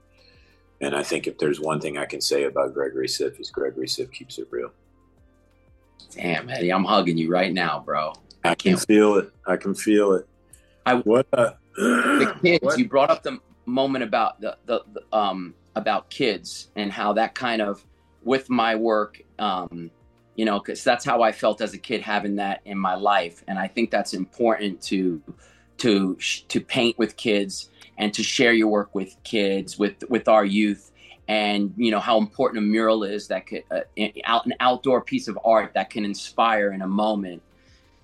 And 0.81 0.97
i 0.97 1.03
think 1.03 1.27
if 1.27 1.37
there's 1.37 1.61
one 1.61 1.83
thing 1.83 1.99
i 1.99 2.07
can 2.07 2.23
say 2.23 2.45
about 2.45 2.73
gregory 2.73 3.09
siff 3.09 3.39
is 3.39 3.51
gregory 3.51 3.89
siff 3.89 4.11
keeps 4.11 4.39
it 4.39 4.49
real 4.51 4.71
Damn, 6.11 6.49
Eddie, 6.49 6.73
I'm 6.73 6.85
hugging 6.85 7.19
you 7.19 7.31
right 7.31 7.53
now, 7.53 7.83
bro. 7.85 8.13
I, 8.45 8.51
I 8.51 8.55
can 8.55 8.77
feel 8.77 9.17
it. 9.17 9.33
I 9.47 9.57
can 9.57 9.75
feel 9.75 10.13
it. 10.13 10.27
I 10.85 10.97
what 10.97 11.27
uh, 11.33 11.53
the 11.77 12.35
kids. 12.43 12.65
What? 12.65 12.79
You 12.79 12.89
brought 12.89 13.11
up 13.11 13.23
the 13.23 13.39
moment 13.67 14.05
about 14.05 14.41
the, 14.41 14.57
the, 14.67 14.83
the 14.93 15.17
um 15.17 15.55
about 15.75 16.09
kids 16.09 16.69
and 16.77 16.91
how 16.91 17.13
that 17.13 17.35
kind 17.35 17.61
of 17.61 17.85
with 18.23 18.49
my 18.49 18.75
work 18.75 19.21
um 19.39 19.91
you 20.37 20.45
know 20.45 20.59
because 20.59 20.83
that's 20.83 21.05
how 21.05 21.23
i 21.23 21.33
felt 21.33 21.61
as 21.61 21.75
a 21.75 21.79
kid 21.79 22.01
having 22.01 22.37
that 22.37 22.61
in 22.65 22.79
my 22.79 22.95
life 22.95 23.43
and 23.49 23.59
i 23.59 23.67
think 23.67 23.91
that's 23.91 24.15
important 24.15 24.81
to 24.81 25.21
to 25.79 26.17
to 26.49 26.61
paint 26.61 26.97
with 26.99 27.17
kids 27.17 27.71
and 27.99 28.15
to 28.15 28.23
share 28.23 28.53
your 28.53 28.69
work 28.69 28.95
with 28.95 29.17
kids 29.25 29.79
with 29.79 30.03
with 30.09 30.29
our 30.29 30.45
youth 30.45 30.93
and 31.29 31.75
you 31.77 31.91
know 31.91 32.01
how 32.01 32.19
important 32.19 32.59
a 32.59 32.67
mural 32.67 33.03
is 33.03 33.29
that 33.29 33.47
could 33.47 33.65
uh, 33.71 33.81
an 33.97 34.55
outdoor 34.61 35.01
piece 35.01 35.29
of 35.29 35.39
art 35.45 35.73
that 35.75 35.91
can 35.91 36.05
inspire 36.05 36.73
in 36.73 36.83
a 36.83 36.87
moment. 36.87 37.43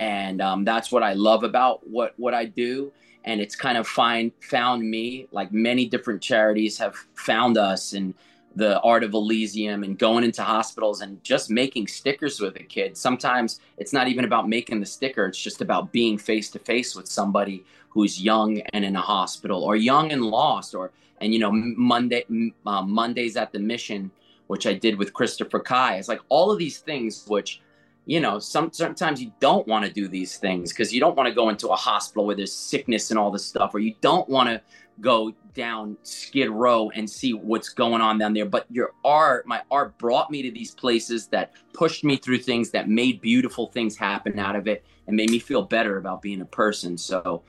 And 0.01 0.41
um, 0.41 0.65
that's 0.65 0.91
what 0.91 1.03
i 1.03 1.13
love 1.13 1.45
about 1.45 1.89
what 1.89 2.15
what 2.17 2.35
i 2.35 2.45
do. 2.45 2.93
And 3.25 3.41
it's 3.41 3.55
kind 3.55 3.79
of 3.79 3.87
find 3.87 4.33
found 4.41 4.83
me 4.83 5.29
like 5.31 5.53
many 5.53 5.87
different 5.87 6.21
charities 6.21 6.79
have 6.79 6.97
found 7.15 7.57
us. 7.57 7.93
And 7.93 8.15
the 8.57 8.81
art 8.81 9.03
of 9.03 9.15
elysium 9.15 9.83
and 9.83 9.99
going 9.99 10.25
into 10.25 10.43
hospitals 10.43 11.01
and 11.01 11.23
just 11.25 11.51
making 11.51 11.87
stickers 11.87 12.41
with 12.41 12.57
a 12.57 12.63
kid 12.63 12.97
sometimes 12.97 13.61
it's 13.79 13.93
not 13.93 14.09
even 14.09 14.25
about 14.25 14.49
making 14.49 14.79
the 14.79 14.87
sticker 14.87 15.27
it's 15.27 15.41
just 15.41 15.61
about 15.61 15.91
being 15.93 16.19
face 16.19 16.51
to 16.51 16.59
face 16.59 16.95
with 16.95 17.09
somebody 17.09 17.65
who's 17.89 18.21
young 18.21 18.61
and 18.73 18.85
in 18.85 18.97
a 18.97 19.01
hospital 19.01 19.63
or 19.65 19.77
young 19.77 20.13
and 20.13 20.23
lost 20.25 20.75
or 20.75 20.91
and 21.23 21.33
you 21.33 21.39
know 21.39 21.53
Monday 21.53 22.25
uh, 22.67 22.83
Mondays 22.83 23.37
at 23.37 23.53
the 23.53 23.59
Mission, 23.59 24.11
which 24.49 24.67
I 24.67 24.75
did 24.75 24.99
with 24.99 25.15
Christopher 25.15 25.61
Kai. 25.61 25.97
It's 25.97 26.09
like 26.09 26.21
all 26.29 26.51
of 26.51 26.59
these 26.59 26.79
things, 26.79 27.25
which 27.27 27.63
you 28.05 28.21
know, 28.21 28.41
some 28.41 28.73
sometimes 28.73 29.23
you 29.23 29.33
don't 29.39 29.67
want 29.69 29.87
to 29.87 29.93
do 29.93 30.09
these 30.09 30.37
things 30.37 30.73
because 30.73 30.93
you 30.93 31.01
don't 31.01 31.17
want 31.17 31.29
to 31.29 31.35
go 31.35 31.49
into 31.49 31.69
a 31.69 31.77
hospital 31.77 32.27
where 32.27 32.35
there's 32.35 32.53
sickness 32.53 33.11
and 33.11 33.19
all 33.19 33.31
this 33.31 33.47
stuff, 33.47 33.75
or 33.75 33.79
you 33.79 33.95
don't 34.01 34.29
want 34.29 34.49
to 34.49 34.61
go 35.03 35.35
down 35.53 35.99
Skid 36.03 36.49
Row 36.49 36.91
and 36.95 37.09
see 37.09 37.35
what's 37.35 37.69
going 37.69 38.01
on 38.01 38.17
down 38.17 38.33
there. 38.33 38.47
But 38.47 38.65
your 38.71 38.93
art, 39.05 39.47
my 39.47 39.61
art, 39.71 39.99
brought 39.99 40.31
me 40.31 40.41
to 40.43 40.51
these 40.51 40.71
places 40.71 41.27
that 41.29 41.53
pushed 41.75 42.05
me 42.05 42.17
through 42.17 42.39
things 42.39 42.71
that 42.71 42.89
made 42.89 43.21
beautiful 43.21 43.67
things 43.67 43.97
happen 43.97 44.39
out 44.39 44.57
of 44.57 44.67
it 44.67 44.85
and 45.07 45.15
made 45.15 45.29
me 45.31 45.39
feel 45.39 45.63
better 45.63 45.99
about 45.99 46.23
being 46.23 46.41
a 46.41 46.47
person. 46.47 46.97
So 46.97 47.43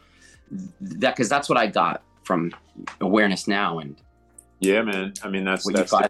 that 0.81 1.15
because 1.15 1.29
that's 1.29 1.47
what 1.47 1.57
I 1.57 1.67
got 1.67 2.03
from 2.23 2.51
awareness 3.01 3.47
now 3.47 3.79
and 3.79 4.01
yeah 4.59 4.81
man 4.81 5.13
i 5.23 5.29
mean 5.29 5.43
that's, 5.43 5.65
what 5.65 5.75
that's 5.75 5.91
the, 5.91 6.09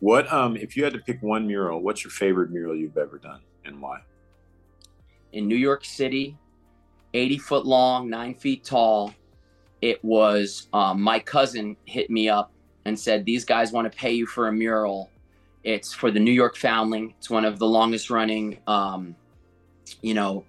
what 0.00 0.30
um 0.32 0.56
if 0.56 0.76
you 0.76 0.84
had 0.84 0.92
to 0.92 0.98
pick 0.98 1.22
one 1.22 1.46
mural 1.46 1.80
what's 1.80 2.04
your 2.04 2.10
favorite 2.10 2.50
mural 2.50 2.74
you've 2.74 2.98
ever 2.98 3.18
done 3.18 3.40
and 3.64 3.80
why 3.80 4.00
in 5.32 5.46
new 5.46 5.56
york 5.56 5.84
city 5.84 6.36
80 7.14 7.38
foot 7.38 7.66
long 7.66 8.10
9 8.10 8.34
feet 8.34 8.64
tall 8.64 9.14
it 9.82 10.02
was 10.04 10.68
um, 10.72 11.02
my 11.02 11.18
cousin 11.18 11.76
hit 11.84 12.08
me 12.08 12.28
up 12.28 12.52
and 12.84 12.98
said 12.98 13.24
these 13.24 13.44
guys 13.44 13.72
want 13.72 13.90
to 13.90 13.96
pay 13.96 14.12
you 14.12 14.26
for 14.26 14.48
a 14.48 14.52
mural 14.52 15.10
it's 15.64 15.92
for 15.92 16.10
the 16.10 16.18
new 16.18 16.32
york 16.32 16.56
foundling 16.56 17.14
it's 17.18 17.28
one 17.28 17.44
of 17.44 17.58
the 17.58 17.66
longest 17.66 18.10
running 18.10 18.58
um, 18.66 19.14
you 20.00 20.14
know 20.14 20.44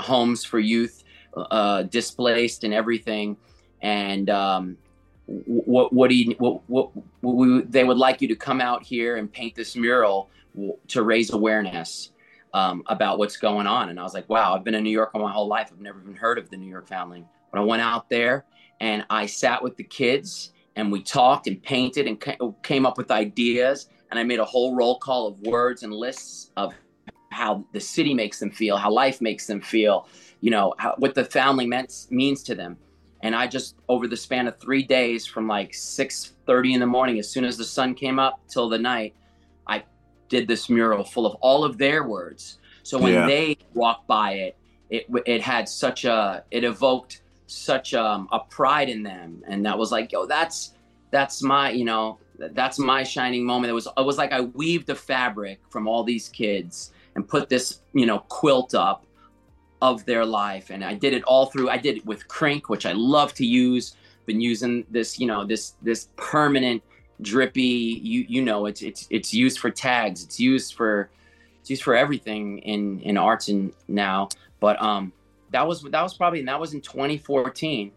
homes 0.00 0.44
for 0.44 0.58
youth 0.58 1.04
uh, 1.36 1.82
displaced 1.84 2.64
and 2.64 2.74
everything 2.74 3.36
and 3.82 4.30
um, 4.30 4.76
what 5.26 5.92
what 5.92 6.10
do 6.10 6.16
you 6.16 6.34
what, 6.38 6.60
what, 6.68 6.90
what 7.20 7.36
we, 7.36 7.62
they 7.62 7.84
would 7.84 7.96
like 7.96 8.20
you 8.20 8.28
to 8.28 8.36
come 8.36 8.60
out 8.60 8.82
here 8.82 9.16
and 9.16 9.32
paint 9.32 9.54
this 9.54 9.76
mural 9.76 10.28
to 10.88 11.02
raise 11.02 11.32
awareness 11.32 12.10
um, 12.52 12.84
about 12.86 13.18
what's 13.18 13.36
going 13.36 13.66
on. 13.66 13.88
And 13.88 13.98
I 13.98 14.02
was 14.04 14.14
like, 14.14 14.28
wow, 14.28 14.54
I've 14.54 14.64
been 14.64 14.74
in 14.74 14.84
New 14.84 14.90
York 14.90 15.10
all 15.12 15.22
my 15.22 15.32
whole 15.32 15.48
life. 15.48 15.70
I've 15.72 15.80
never 15.80 16.00
even 16.00 16.14
heard 16.14 16.38
of 16.38 16.50
the 16.50 16.56
New 16.56 16.68
York 16.68 16.88
Foundling. 16.88 17.26
But 17.50 17.60
I 17.60 17.64
went 17.64 17.82
out 17.82 18.08
there 18.08 18.44
and 18.80 19.04
I 19.10 19.26
sat 19.26 19.62
with 19.62 19.76
the 19.76 19.84
kids 19.84 20.52
and 20.76 20.90
we 20.90 21.02
talked 21.02 21.46
and 21.46 21.62
painted 21.62 22.06
and 22.06 22.22
came 22.62 22.86
up 22.86 22.98
with 22.98 23.10
ideas. 23.10 23.88
And 24.10 24.18
I 24.18 24.24
made 24.24 24.38
a 24.38 24.44
whole 24.44 24.74
roll 24.74 24.98
call 24.98 25.26
of 25.26 25.40
words 25.40 25.82
and 25.82 25.92
lists 25.92 26.50
of 26.56 26.74
how 27.30 27.64
the 27.72 27.80
city 27.80 28.14
makes 28.14 28.38
them 28.38 28.50
feel, 28.50 28.76
how 28.76 28.90
life 28.90 29.20
makes 29.20 29.46
them 29.46 29.60
feel, 29.60 30.08
you 30.40 30.50
know, 30.50 30.74
how, 30.78 30.94
what 30.98 31.14
the 31.14 31.24
foundling 31.24 31.68
meant, 31.68 32.06
means 32.10 32.42
to 32.44 32.54
them 32.54 32.76
and 33.24 33.34
i 33.34 33.46
just 33.48 33.74
over 33.88 34.06
the 34.06 34.16
span 34.16 34.46
of 34.46 34.56
three 34.60 34.84
days 34.84 35.26
from 35.26 35.48
like 35.48 35.72
6.30 35.72 36.74
in 36.74 36.80
the 36.80 36.86
morning 36.86 37.18
as 37.18 37.28
soon 37.28 37.44
as 37.44 37.56
the 37.56 37.64
sun 37.64 37.94
came 37.94 38.20
up 38.20 38.38
till 38.48 38.68
the 38.68 38.78
night 38.78 39.14
i 39.66 39.82
did 40.28 40.46
this 40.46 40.70
mural 40.70 41.02
full 41.02 41.26
of 41.26 41.34
all 41.40 41.64
of 41.64 41.76
their 41.76 42.04
words 42.04 42.58
so 42.84 42.98
when 42.98 43.14
yeah. 43.14 43.26
they 43.26 43.56
walked 43.72 44.06
by 44.06 44.32
it 44.34 44.56
it 44.90 45.06
it 45.26 45.42
had 45.42 45.68
such 45.68 46.04
a 46.04 46.44
it 46.52 46.62
evoked 46.62 47.22
such 47.46 47.94
um, 47.94 48.28
a 48.32 48.38
pride 48.40 48.88
in 48.88 49.02
them 49.02 49.42
and 49.46 49.64
that 49.64 49.76
was 49.76 49.92
like 49.92 50.12
yo 50.12 50.26
that's 50.26 50.74
that's 51.10 51.42
my 51.42 51.70
you 51.70 51.84
know 51.84 52.18
that's 52.52 52.78
my 52.78 53.02
shining 53.02 53.44
moment 53.44 53.70
it 53.70 53.74
was 53.74 53.86
it 53.96 54.04
was 54.04 54.18
like 54.18 54.32
i 54.32 54.40
weaved 54.40 54.86
the 54.86 54.94
fabric 54.94 55.60
from 55.68 55.86
all 55.86 56.02
these 56.02 56.28
kids 56.30 56.92
and 57.14 57.28
put 57.28 57.48
this 57.48 57.80
you 57.92 58.06
know 58.06 58.18
quilt 58.20 58.74
up 58.74 59.06
of 59.84 60.06
their 60.06 60.24
life. 60.24 60.70
And 60.70 60.82
I 60.82 60.94
did 60.94 61.12
it 61.12 61.22
all 61.24 61.46
through. 61.46 61.68
I 61.68 61.76
did 61.76 61.98
it 61.98 62.06
with 62.06 62.26
Krink, 62.26 62.68
which 62.68 62.86
I 62.86 62.92
love 62.92 63.34
to 63.34 63.44
use. 63.44 63.96
Been 64.24 64.40
using 64.40 64.86
this, 64.90 65.20
you 65.20 65.26
know, 65.26 65.44
this 65.44 65.74
this 65.82 66.08
permanent 66.16 66.82
drippy. 67.20 68.00
You 68.02 68.24
you 68.26 68.42
know, 68.42 68.64
it's 68.64 68.80
it's 68.80 69.06
it's 69.10 69.34
used 69.34 69.58
for 69.58 69.70
tags. 69.70 70.24
It's 70.24 70.40
used 70.40 70.74
for 70.74 71.10
it's 71.60 71.68
used 71.68 71.82
for 71.82 71.94
everything 71.94 72.58
in 72.60 73.00
in 73.00 73.18
arts 73.18 73.48
and 73.48 73.74
now. 73.86 74.30
But 74.58 74.80
um, 74.80 75.12
that 75.54 75.66
was 75.66 75.82
that 75.82 76.02
was 76.02 76.14
probably 76.14 76.40
and 76.40 76.48
that 76.48 76.58
was 76.58 76.74
in 76.74 76.80
2014. 76.80 77.92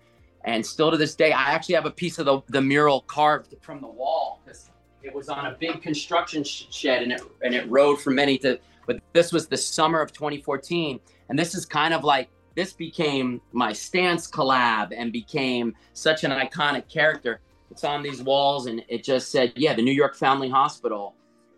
And 0.46 0.66
still 0.66 0.92
to 0.92 0.98
this 0.98 1.16
day, 1.16 1.32
I 1.32 1.52
actually 1.52 1.76
have 1.76 1.88
a 1.88 1.92
piece 1.92 2.20
of 2.20 2.26
the, 2.26 2.42
the 2.48 2.62
mural 2.62 3.02
carved 3.02 3.56
from 3.62 3.82
the 3.82 3.88
wall 3.88 4.42
because 4.46 4.70
it 5.02 5.14
was 5.14 5.28
on 5.28 5.48
a 5.48 5.58
big 5.60 5.82
construction 5.82 6.44
sh- 6.44 6.68
shed 6.70 7.02
and 7.02 7.12
it 7.12 7.22
and 7.42 7.56
it 7.56 7.70
rode 7.70 8.00
for 8.00 8.12
many 8.12 8.38
to. 8.40 8.60
But 8.86 9.02
this 9.12 9.34
was 9.34 9.48
the 9.48 9.58
summer 9.58 10.00
of 10.00 10.14
2014, 10.14 11.00
and 11.30 11.38
this 11.38 11.56
is 11.56 11.66
kind 11.66 11.94
of 11.94 12.04
like 12.04 12.30
this 12.56 12.74
became 12.74 13.42
my 13.52 13.74
stance 13.74 14.30
collab 14.30 14.94
and 14.96 15.12
became 15.12 15.76
such 15.94 16.24
an 16.24 16.32
iconic 16.32 16.88
character. 16.88 17.42
It's 17.72 17.84
on 17.84 18.02
these 18.04 18.22
walls, 18.22 18.68
and 18.68 18.84
it 18.88 19.04
just 19.04 19.32
said, 19.32 19.52
"Yeah, 19.56 19.74
the 19.74 19.82
New 19.82 19.92
York 19.92 20.16
Foundling 20.16 20.52
Hospital 20.52 21.16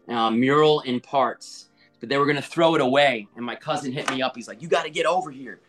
uh, 0.08 0.32
mural 0.32 0.80
in 0.82 1.02
parts." 1.02 1.66
But 2.00 2.08
they 2.08 2.18
were 2.18 2.26
gonna 2.26 2.42
throw 2.42 2.76
it 2.76 2.82
away, 2.82 3.28
and 3.36 3.46
my 3.46 3.56
cousin 3.56 3.92
hit 3.92 4.10
me 4.10 4.22
up. 4.22 4.36
He's 4.36 4.48
like, 4.48 4.62
"You 4.62 4.70
got 4.70 4.86
to 4.86 4.90
get 4.90 5.06
over 5.06 5.30
here." 5.30 5.60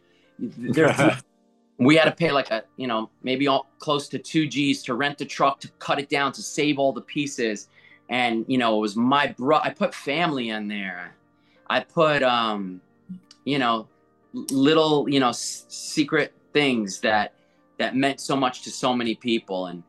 we 1.79 1.96
had 1.96 2.05
to 2.05 2.12
pay 2.12 2.31
like 2.31 2.50
a 2.50 2.64
you 2.76 2.87
know 2.87 3.11
maybe 3.22 3.48
all, 3.48 3.66
close 3.79 4.09
to 4.09 4.18
two 4.18 4.46
G's 4.46 4.83
to 4.85 4.94
rent 4.94 5.18
the 5.18 5.24
truck 5.24 5.61
to 5.61 5.68
cut 5.79 5.98
it 5.98 6.09
down 6.09 6.33
to 6.33 6.42
save 6.42 6.79
all 6.79 6.92
the 6.92 7.03
pieces, 7.03 7.68
and 8.09 8.44
you 8.48 8.59
know 8.59 8.76
it 8.76 8.81
was 8.81 8.96
my 8.96 9.29
bro. 9.29 9.59
I 9.59 9.70
put 9.70 9.94
family 9.94 10.50
in 10.50 10.68
there. 10.68 11.14
I 11.68 11.81
put 11.81 12.22
um, 12.22 12.81
you 13.44 13.59
know, 13.59 13.88
little 14.33 15.09
you 15.09 15.20
know 15.20 15.31
s- 15.31 15.64
secret 15.68 16.35
things 16.53 17.00
that 17.00 17.35
that 17.79 17.96
meant 17.96 18.20
so 18.20 18.37
much 18.37 18.62
to 18.62 18.70
so 18.70 18.94
many 18.94 19.14
people, 19.14 19.66
and 19.66 19.83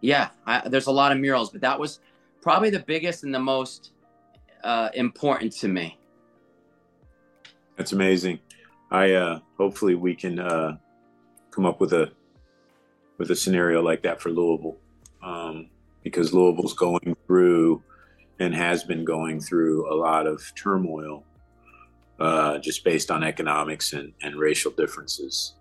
yeah, 0.00 0.28
I, 0.46 0.68
there's 0.68 0.86
a 0.86 0.92
lot 0.92 1.12
of 1.12 1.18
murals, 1.18 1.50
but 1.50 1.60
that 1.62 1.78
was 1.78 2.00
probably 2.40 2.70
the 2.70 2.80
biggest 2.80 3.24
and 3.24 3.34
the 3.34 3.40
most 3.40 3.92
uh, 4.62 4.90
important 4.94 5.52
to 5.52 5.68
me. 5.68 5.98
That's 7.76 7.92
amazing. 7.92 8.38
I 8.90 9.12
uh, 9.12 9.40
hopefully 9.56 9.94
we 9.94 10.14
can 10.14 10.38
uh, 10.38 10.78
come 11.50 11.66
up 11.66 11.80
with 11.80 11.92
a 11.92 12.12
with 13.18 13.30
a 13.30 13.36
scenario 13.36 13.82
like 13.82 14.02
that 14.02 14.20
for 14.20 14.30
Louisville, 14.30 14.76
um, 15.22 15.68
because 16.02 16.32
Louisville's 16.32 16.74
going 16.74 17.16
through 17.26 17.82
and 18.38 18.54
has 18.54 18.84
been 18.84 19.04
going 19.04 19.40
through 19.40 19.92
a 19.92 19.96
lot 19.96 20.26
of 20.26 20.42
turmoil, 20.54 21.24
uh, 22.20 22.58
just 22.58 22.84
based 22.84 23.10
on 23.10 23.24
economics 23.24 23.94
and, 23.94 24.12
and 24.22 24.36
racial 24.36 24.70
differences. 24.70 25.54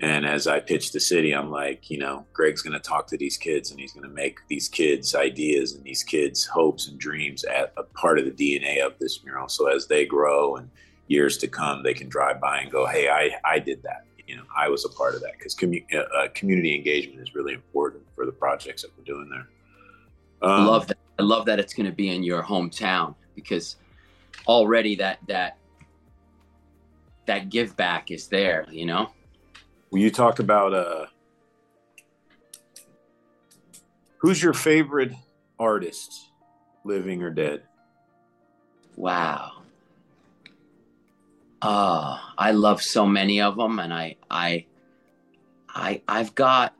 And 0.00 0.24
as 0.24 0.46
I 0.46 0.60
pitched 0.60 0.92
the 0.92 1.00
city, 1.00 1.32
I'm 1.34 1.50
like, 1.50 1.90
you 1.90 1.98
know, 1.98 2.24
Greg's 2.32 2.62
going 2.62 2.72
to 2.72 2.78
talk 2.78 3.08
to 3.08 3.16
these 3.16 3.36
kids 3.36 3.70
and 3.70 3.80
he's 3.80 3.92
going 3.92 4.08
to 4.08 4.14
make 4.14 4.38
these 4.48 4.68
kids' 4.68 5.14
ideas 5.14 5.74
and 5.74 5.82
these 5.82 6.04
kids' 6.04 6.46
hopes 6.46 6.86
and 6.86 6.98
dreams 6.98 7.44
at 7.44 7.72
a 7.76 7.82
part 7.82 8.18
of 8.18 8.24
the 8.24 8.30
DNA 8.30 8.84
of 8.84 8.96
this 9.00 9.24
mural. 9.24 9.48
So 9.48 9.66
as 9.66 9.88
they 9.88 10.06
grow 10.06 10.56
and 10.56 10.70
years 11.08 11.36
to 11.38 11.48
come, 11.48 11.82
they 11.82 11.94
can 11.94 12.08
drive 12.08 12.40
by 12.40 12.60
and 12.60 12.70
go, 12.70 12.86
hey, 12.86 13.08
I, 13.08 13.38
I 13.44 13.58
did 13.58 13.82
that 13.82 14.04
you 14.28 14.36
know 14.36 14.42
I 14.54 14.68
was 14.68 14.84
a 14.84 14.90
part 14.90 15.14
of 15.14 15.22
that 15.22 15.32
because 15.32 15.54
commu- 15.54 15.84
uh, 15.92 16.00
uh, 16.16 16.28
community 16.34 16.74
engagement 16.76 17.20
is 17.20 17.34
really 17.34 17.54
important 17.54 18.04
for 18.14 18.26
the 18.26 18.32
projects 18.32 18.82
that 18.82 18.90
we're 18.96 19.04
doing 19.04 19.28
there. 19.30 19.48
Um, 20.42 20.62
I 20.62 20.64
love 20.64 20.86
that. 20.86 20.98
I 21.18 21.22
love 21.22 21.46
that 21.46 21.58
it's 21.58 21.74
going 21.74 21.86
to 21.86 21.96
be 21.96 22.14
in 22.14 22.22
your 22.22 22.42
hometown 22.42 23.14
because 23.34 23.76
already 24.46 24.94
that 24.96 25.18
that 25.26 25.56
that 27.26 27.48
give 27.48 27.76
back 27.76 28.10
is 28.10 28.28
there. 28.28 28.66
You 28.70 28.86
know. 28.86 29.10
Well, 29.90 30.02
you 30.02 30.10
talk 30.10 30.38
about 30.38 30.74
uh, 30.74 31.06
who's 34.18 34.42
your 34.42 34.52
favorite 34.52 35.12
artist, 35.58 36.28
living 36.84 37.22
or 37.22 37.30
dead? 37.30 37.62
Wow. 38.96 39.57
Uh, 41.60 42.18
I 42.36 42.52
love 42.52 42.82
so 42.82 43.06
many 43.06 43.40
of 43.40 43.56
them, 43.56 43.78
and 43.78 43.92
I, 43.92 44.16
I, 44.30 44.66
I, 45.68 46.02
I've 46.06 46.34
got. 46.34 46.74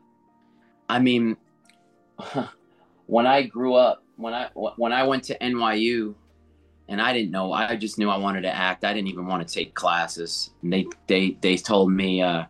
I 0.88 1.00
mean, 1.00 1.36
when 3.06 3.26
I 3.26 3.42
grew 3.42 3.74
up, 3.74 4.04
when 4.16 4.34
I 4.34 4.50
when 4.54 4.92
I 4.92 5.04
went 5.04 5.24
to 5.24 5.38
NYU, 5.38 6.14
and 6.88 7.02
I 7.02 7.12
didn't 7.12 7.30
know, 7.30 7.52
I 7.52 7.76
just 7.76 7.98
knew 7.98 8.08
I 8.08 8.16
wanted 8.16 8.42
to 8.42 8.54
act. 8.54 8.84
I 8.84 8.94
didn't 8.94 9.08
even 9.08 9.26
want 9.26 9.46
to 9.46 9.52
take 9.52 9.74
classes. 9.74 10.50
And 10.62 10.72
they 10.72 10.86
they 11.06 11.36
they 11.40 11.56
told 11.56 11.92
me, 11.92 12.22
uh, 12.22 12.44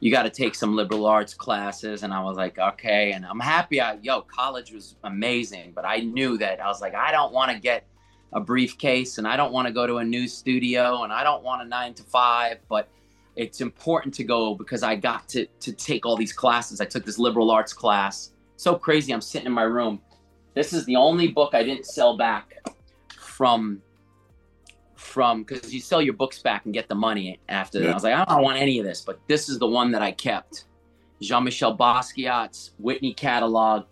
you 0.00 0.10
got 0.10 0.22
to 0.22 0.30
take 0.30 0.54
some 0.54 0.76
liberal 0.76 1.06
arts 1.06 1.34
classes, 1.34 2.02
and 2.02 2.12
I 2.12 2.20
was 2.20 2.36
like, 2.36 2.58
okay. 2.58 3.12
And 3.12 3.24
I'm 3.24 3.40
happy. 3.40 3.80
I 3.80 3.94
yo, 4.02 4.22
college 4.22 4.72
was 4.72 4.96
amazing, 5.04 5.72
but 5.74 5.84
I 5.84 5.98
knew 5.98 6.38
that 6.38 6.60
I 6.60 6.68
was 6.68 6.80
like, 6.80 6.94
I 6.94 7.10
don't 7.10 7.32
want 7.32 7.50
to 7.52 7.58
get 7.58 7.86
a 8.32 8.40
briefcase 8.40 9.18
and 9.18 9.26
I 9.26 9.36
don't 9.36 9.52
want 9.52 9.66
to 9.66 9.72
go 9.72 9.86
to 9.86 9.96
a 9.98 10.04
news 10.04 10.32
studio 10.32 11.02
and 11.02 11.12
I 11.12 11.24
don't 11.24 11.42
want 11.42 11.62
a 11.62 11.64
nine 11.64 11.94
to 11.94 12.02
five, 12.02 12.58
but 12.68 12.88
it's 13.36 13.60
important 13.60 14.14
to 14.14 14.24
go 14.24 14.54
because 14.54 14.82
I 14.82 14.96
got 14.96 15.28
to 15.30 15.46
to 15.46 15.72
take 15.72 16.06
all 16.06 16.16
these 16.16 16.32
classes. 16.32 16.80
I 16.80 16.84
took 16.84 17.04
this 17.04 17.18
liberal 17.18 17.50
arts 17.50 17.72
class. 17.72 18.32
So 18.56 18.74
crazy. 18.74 19.12
I'm 19.12 19.20
sitting 19.20 19.46
in 19.46 19.52
my 19.52 19.62
room. 19.62 20.00
This 20.54 20.72
is 20.72 20.84
the 20.84 20.96
only 20.96 21.28
book 21.28 21.54
I 21.54 21.62
didn't 21.62 21.86
sell 21.86 22.16
back 22.16 22.54
from 23.18 23.82
from 24.96 25.42
because 25.42 25.72
you 25.72 25.80
sell 25.80 26.02
your 26.02 26.12
books 26.12 26.40
back 26.40 26.66
and 26.66 26.74
get 26.74 26.88
the 26.88 26.94
money 26.94 27.40
after. 27.48 27.80
Yeah. 27.80 27.90
I 27.90 27.94
was 27.94 28.04
like, 28.04 28.14
I 28.14 28.24
don't 28.26 28.42
want 28.42 28.58
any 28.58 28.78
of 28.78 28.84
this, 28.84 29.00
but 29.00 29.18
this 29.28 29.48
is 29.48 29.58
the 29.58 29.66
one 29.66 29.90
that 29.92 30.02
I 30.02 30.12
kept. 30.12 30.64
Jean-Michel 31.22 31.76
Basquiat's 31.76 32.72
Whitney 32.78 33.12
catalog. 33.14 33.84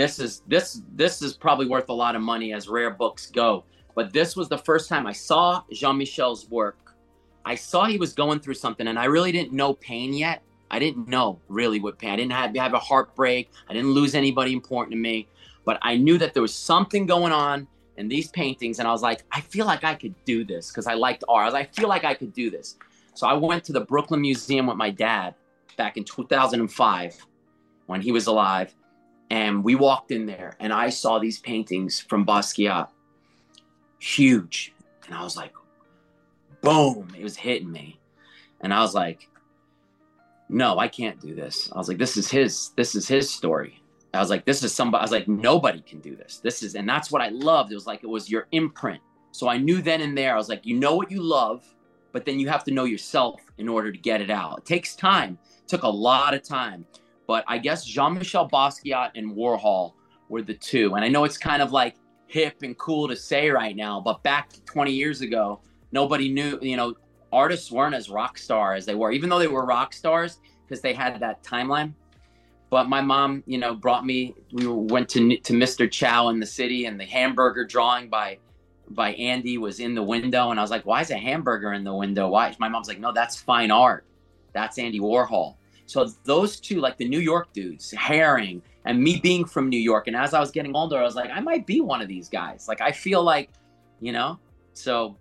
This 0.00 0.18
is 0.18 0.42
this 0.46 0.80
this 0.94 1.20
is 1.20 1.34
probably 1.34 1.66
worth 1.66 1.90
a 1.90 1.92
lot 1.92 2.16
of 2.16 2.22
money 2.22 2.54
as 2.54 2.68
rare 2.68 2.88
books 2.88 3.26
go. 3.26 3.64
But 3.94 4.14
this 4.14 4.34
was 4.34 4.48
the 4.48 4.56
first 4.56 4.88
time 4.88 5.06
I 5.06 5.12
saw 5.12 5.62
Jean 5.72 5.98
Michel's 5.98 6.48
work. 6.48 6.94
I 7.44 7.54
saw 7.54 7.84
he 7.84 7.98
was 7.98 8.14
going 8.14 8.40
through 8.40 8.54
something, 8.54 8.86
and 8.86 8.98
I 8.98 9.04
really 9.04 9.30
didn't 9.30 9.52
know 9.52 9.74
pain 9.74 10.14
yet. 10.14 10.42
I 10.70 10.78
didn't 10.78 11.06
know 11.06 11.38
really 11.48 11.80
what 11.80 11.98
pain. 11.98 12.12
I 12.12 12.16
didn't 12.16 12.32
have, 12.32 12.56
have 12.56 12.72
a 12.72 12.78
heartbreak. 12.78 13.50
I 13.68 13.74
didn't 13.74 13.90
lose 13.90 14.14
anybody 14.14 14.54
important 14.54 14.92
to 14.92 14.98
me, 14.98 15.28
but 15.66 15.78
I 15.82 15.98
knew 15.98 16.16
that 16.16 16.32
there 16.32 16.40
was 16.40 16.54
something 16.54 17.04
going 17.04 17.34
on 17.34 17.68
in 17.98 18.08
these 18.08 18.28
paintings, 18.28 18.78
and 18.78 18.88
I 18.88 18.92
was 18.92 19.02
like, 19.02 19.24
I 19.30 19.42
feel 19.42 19.66
like 19.66 19.84
I 19.84 19.94
could 19.94 20.14
do 20.24 20.46
this 20.46 20.70
because 20.70 20.86
I 20.86 20.94
liked 20.94 21.24
art. 21.28 21.42
I 21.42 21.44
was 21.44 21.52
like, 21.52 21.68
I 21.68 21.72
feel 21.78 21.90
like 21.90 22.04
I 22.04 22.14
could 22.14 22.32
do 22.32 22.48
this. 22.48 22.78
So 23.12 23.26
I 23.26 23.34
went 23.34 23.64
to 23.64 23.74
the 23.74 23.82
Brooklyn 23.82 24.22
Museum 24.22 24.66
with 24.66 24.78
my 24.78 24.88
dad 24.88 25.34
back 25.76 25.98
in 25.98 26.04
2005 26.04 27.26
when 27.84 28.00
he 28.00 28.12
was 28.12 28.28
alive, 28.28 28.74
and 29.30 29.64
we 29.64 29.74
walked 29.76 30.10
in 30.10 30.26
there, 30.26 30.56
and 30.60 30.72
I 30.72 30.90
saw 30.90 31.18
these 31.18 31.38
paintings 31.38 32.00
from 32.00 32.26
Basquiat 32.26 32.88
huge. 34.00 34.74
And 35.06 35.14
I 35.14 35.22
was 35.22 35.36
like, 35.36 35.52
boom, 36.60 37.08
it 37.16 37.22
was 37.22 37.36
hitting 37.36 37.70
me. 37.70 38.00
And 38.60 38.74
I 38.74 38.80
was 38.80 38.94
like, 38.94 39.28
no, 40.48 40.78
I 40.78 40.88
can't 40.88 41.20
do 41.20 41.34
this. 41.34 41.70
I 41.72 41.78
was 41.78 41.88
like, 41.88 41.98
this 41.98 42.16
is 42.16 42.30
his, 42.30 42.70
this 42.76 42.94
is 42.94 43.06
his 43.06 43.30
story. 43.30 43.80
I 44.12 44.18
was 44.18 44.30
like, 44.30 44.44
this 44.44 44.64
is 44.64 44.74
somebody, 44.74 45.00
I 45.00 45.04
was 45.04 45.12
like, 45.12 45.28
nobody 45.28 45.80
can 45.80 46.00
do 46.00 46.16
this. 46.16 46.40
This 46.42 46.64
is, 46.64 46.74
and 46.74 46.88
that's 46.88 47.12
what 47.12 47.22
I 47.22 47.28
loved. 47.28 47.70
It 47.70 47.76
was 47.76 47.86
like, 47.86 48.02
it 48.02 48.08
was 48.08 48.28
your 48.28 48.48
imprint. 48.50 49.00
So 49.30 49.48
I 49.48 49.58
knew 49.58 49.80
then 49.80 50.00
and 50.00 50.18
there, 50.18 50.34
I 50.34 50.36
was 50.36 50.48
like, 50.48 50.66
you 50.66 50.76
know 50.76 50.96
what 50.96 51.10
you 51.10 51.22
love, 51.22 51.64
but 52.10 52.24
then 52.24 52.40
you 52.40 52.48
have 52.48 52.64
to 52.64 52.72
know 52.72 52.84
yourself 52.84 53.40
in 53.58 53.68
order 53.68 53.92
to 53.92 53.98
get 53.98 54.20
it 54.20 54.30
out. 54.30 54.58
It 54.58 54.64
takes 54.64 54.96
time, 54.96 55.38
it 55.62 55.68
took 55.68 55.84
a 55.84 55.88
lot 55.88 56.34
of 56.34 56.42
time. 56.42 56.84
But 57.30 57.44
I 57.46 57.58
guess 57.58 57.84
Jean 57.84 58.14
Michel 58.14 58.48
Basquiat 58.48 59.12
and 59.14 59.36
Warhol 59.36 59.92
were 60.28 60.42
the 60.42 60.54
two. 60.54 60.96
And 60.96 61.04
I 61.04 61.08
know 61.08 61.22
it's 61.22 61.38
kind 61.38 61.62
of 61.62 61.70
like, 61.70 61.94
hip 62.26 62.62
and 62.64 62.76
cool 62.76 63.06
to 63.06 63.14
say 63.14 63.50
right 63.50 63.76
now, 63.76 64.00
but 64.00 64.20
back 64.24 64.50
20 64.64 64.90
years 64.90 65.20
ago, 65.20 65.60
nobody 65.92 66.28
knew, 66.28 66.58
you 66.60 66.76
know, 66.76 66.92
artists 67.32 67.70
weren't 67.70 67.94
as 67.94 68.10
rock 68.10 68.36
star 68.36 68.74
as 68.74 68.84
they 68.84 68.96
were, 68.96 69.12
even 69.12 69.28
though 69.30 69.38
they 69.38 69.46
were 69.46 69.64
rock 69.64 69.92
stars 69.92 70.40
because 70.66 70.80
they 70.80 70.92
had 70.92 71.20
that 71.20 71.40
timeline. 71.44 71.94
But 72.68 72.88
my 72.88 73.00
mom, 73.00 73.44
you 73.46 73.58
know, 73.58 73.76
brought 73.76 74.04
me. 74.04 74.34
We 74.50 74.66
went 74.66 75.08
to 75.10 75.36
to 75.38 75.52
Mr. 75.52 75.88
Chow 75.88 76.30
in 76.30 76.40
the 76.40 76.46
city, 76.46 76.86
and 76.86 76.98
the 76.98 77.04
hamburger 77.04 77.64
drawing 77.64 78.08
by 78.08 78.38
by 78.88 79.10
Andy 79.14 79.56
was 79.56 79.78
in 79.78 79.94
the 79.94 80.02
window, 80.02 80.50
and 80.50 80.58
I 80.58 80.62
was 80.62 80.70
like, 80.72 80.84
"Why 80.84 81.00
is 81.00 81.10
a 81.10 81.16
hamburger 81.16 81.72
in 81.72 81.84
the 81.84 81.94
window? 81.94 82.28
Why?" 82.28 82.54
My 82.60 82.68
mom's 82.68 82.88
like, 82.88 83.00
"No, 83.00 83.12
that's 83.12 83.36
fine 83.36 83.70
art. 83.70 84.04
That's 84.52 84.78
Andy 84.78 85.00
Warhol." 85.00 85.56
So 85.90 86.04
those 86.22 86.60
two, 86.60 86.80
like 86.80 86.98
the 86.98 87.08
New 87.08 87.18
York 87.18 87.52
dudes, 87.52 87.92
Haring, 87.98 88.62
and 88.84 89.02
me 89.02 89.18
being 89.18 89.44
from 89.44 89.68
New 89.68 89.80
York, 89.80 90.06
and 90.06 90.14
as 90.14 90.34
I 90.34 90.38
was 90.38 90.52
getting 90.52 90.76
older, 90.76 90.96
I 90.96 91.02
was 91.02 91.16
like, 91.16 91.30
I 91.30 91.40
might 91.40 91.66
be 91.66 91.80
one 91.80 92.00
of 92.00 92.06
these 92.06 92.28
guys. 92.28 92.68
Like 92.68 92.80
I 92.80 92.92
feel 92.92 93.24
like, 93.24 93.50
you 93.98 94.12
know, 94.12 94.38
so 94.72 95.16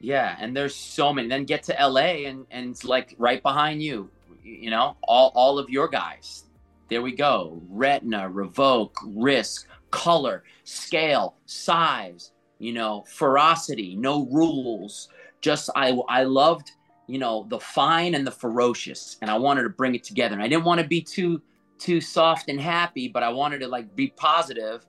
yeah. 0.00 0.36
And 0.40 0.56
there's 0.56 0.74
so 0.74 1.12
many. 1.12 1.28
Then 1.28 1.44
get 1.44 1.62
to 1.64 1.76
LA, 1.80 2.26
and 2.26 2.44
and 2.50 2.70
it's 2.70 2.82
like 2.82 3.14
right 3.18 3.40
behind 3.40 3.80
you, 3.80 4.10
you 4.42 4.68
know, 4.68 4.96
all 5.04 5.30
all 5.36 5.60
of 5.60 5.70
your 5.70 5.86
guys. 5.86 6.46
There 6.88 7.00
we 7.00 7.12
go. 7.12 7.62
Retna, 7.72 8.32
Revok, 8.32 8.90
Risk, 9.04 9.68
Color, 9.92 10.42
Scale, 10.64 11.36
Size. 11.46 12.32
You 12.58 12.72
know, 12.72 13.04
ferocity, 13.06 13.94
no 13.94 14.26
rules. 14.26 15.08
Just 15.40 15.70
I 15.76 15.96
I 16.08 16.24
loved 16.24 16.72
you 17.10 17.18
know 17.18 17.46
the 17.48 17.58
fine 17.58 18.14
and 18.14 18.26
the 18.26 18.30
ferocious 18.30 19.16
and 19.22 19.30
i 19.30 19.36
wanted 19.36 19.62
to 19.62 19.68
bring 19.68 19.94
it 19.94 20.04
together 20.04 20.34
and 20.34 20.42
i 20.42 20.48
didn't 20.48 20.64
want 20.64 20.80
to 20.80 20.86
be 20.86 21.00
too 21.00 21.40
too 21.78 22.00
soft 22.00 22.48
and 22.48 22.60
happy 22.60 23.08
but 23.08 23.22
i 23.22 23.28
wanted 23.28 23.58
to 23.58 23.68
like 23.68 23.94
be 23.96 24.08
positive. 24.16 24.84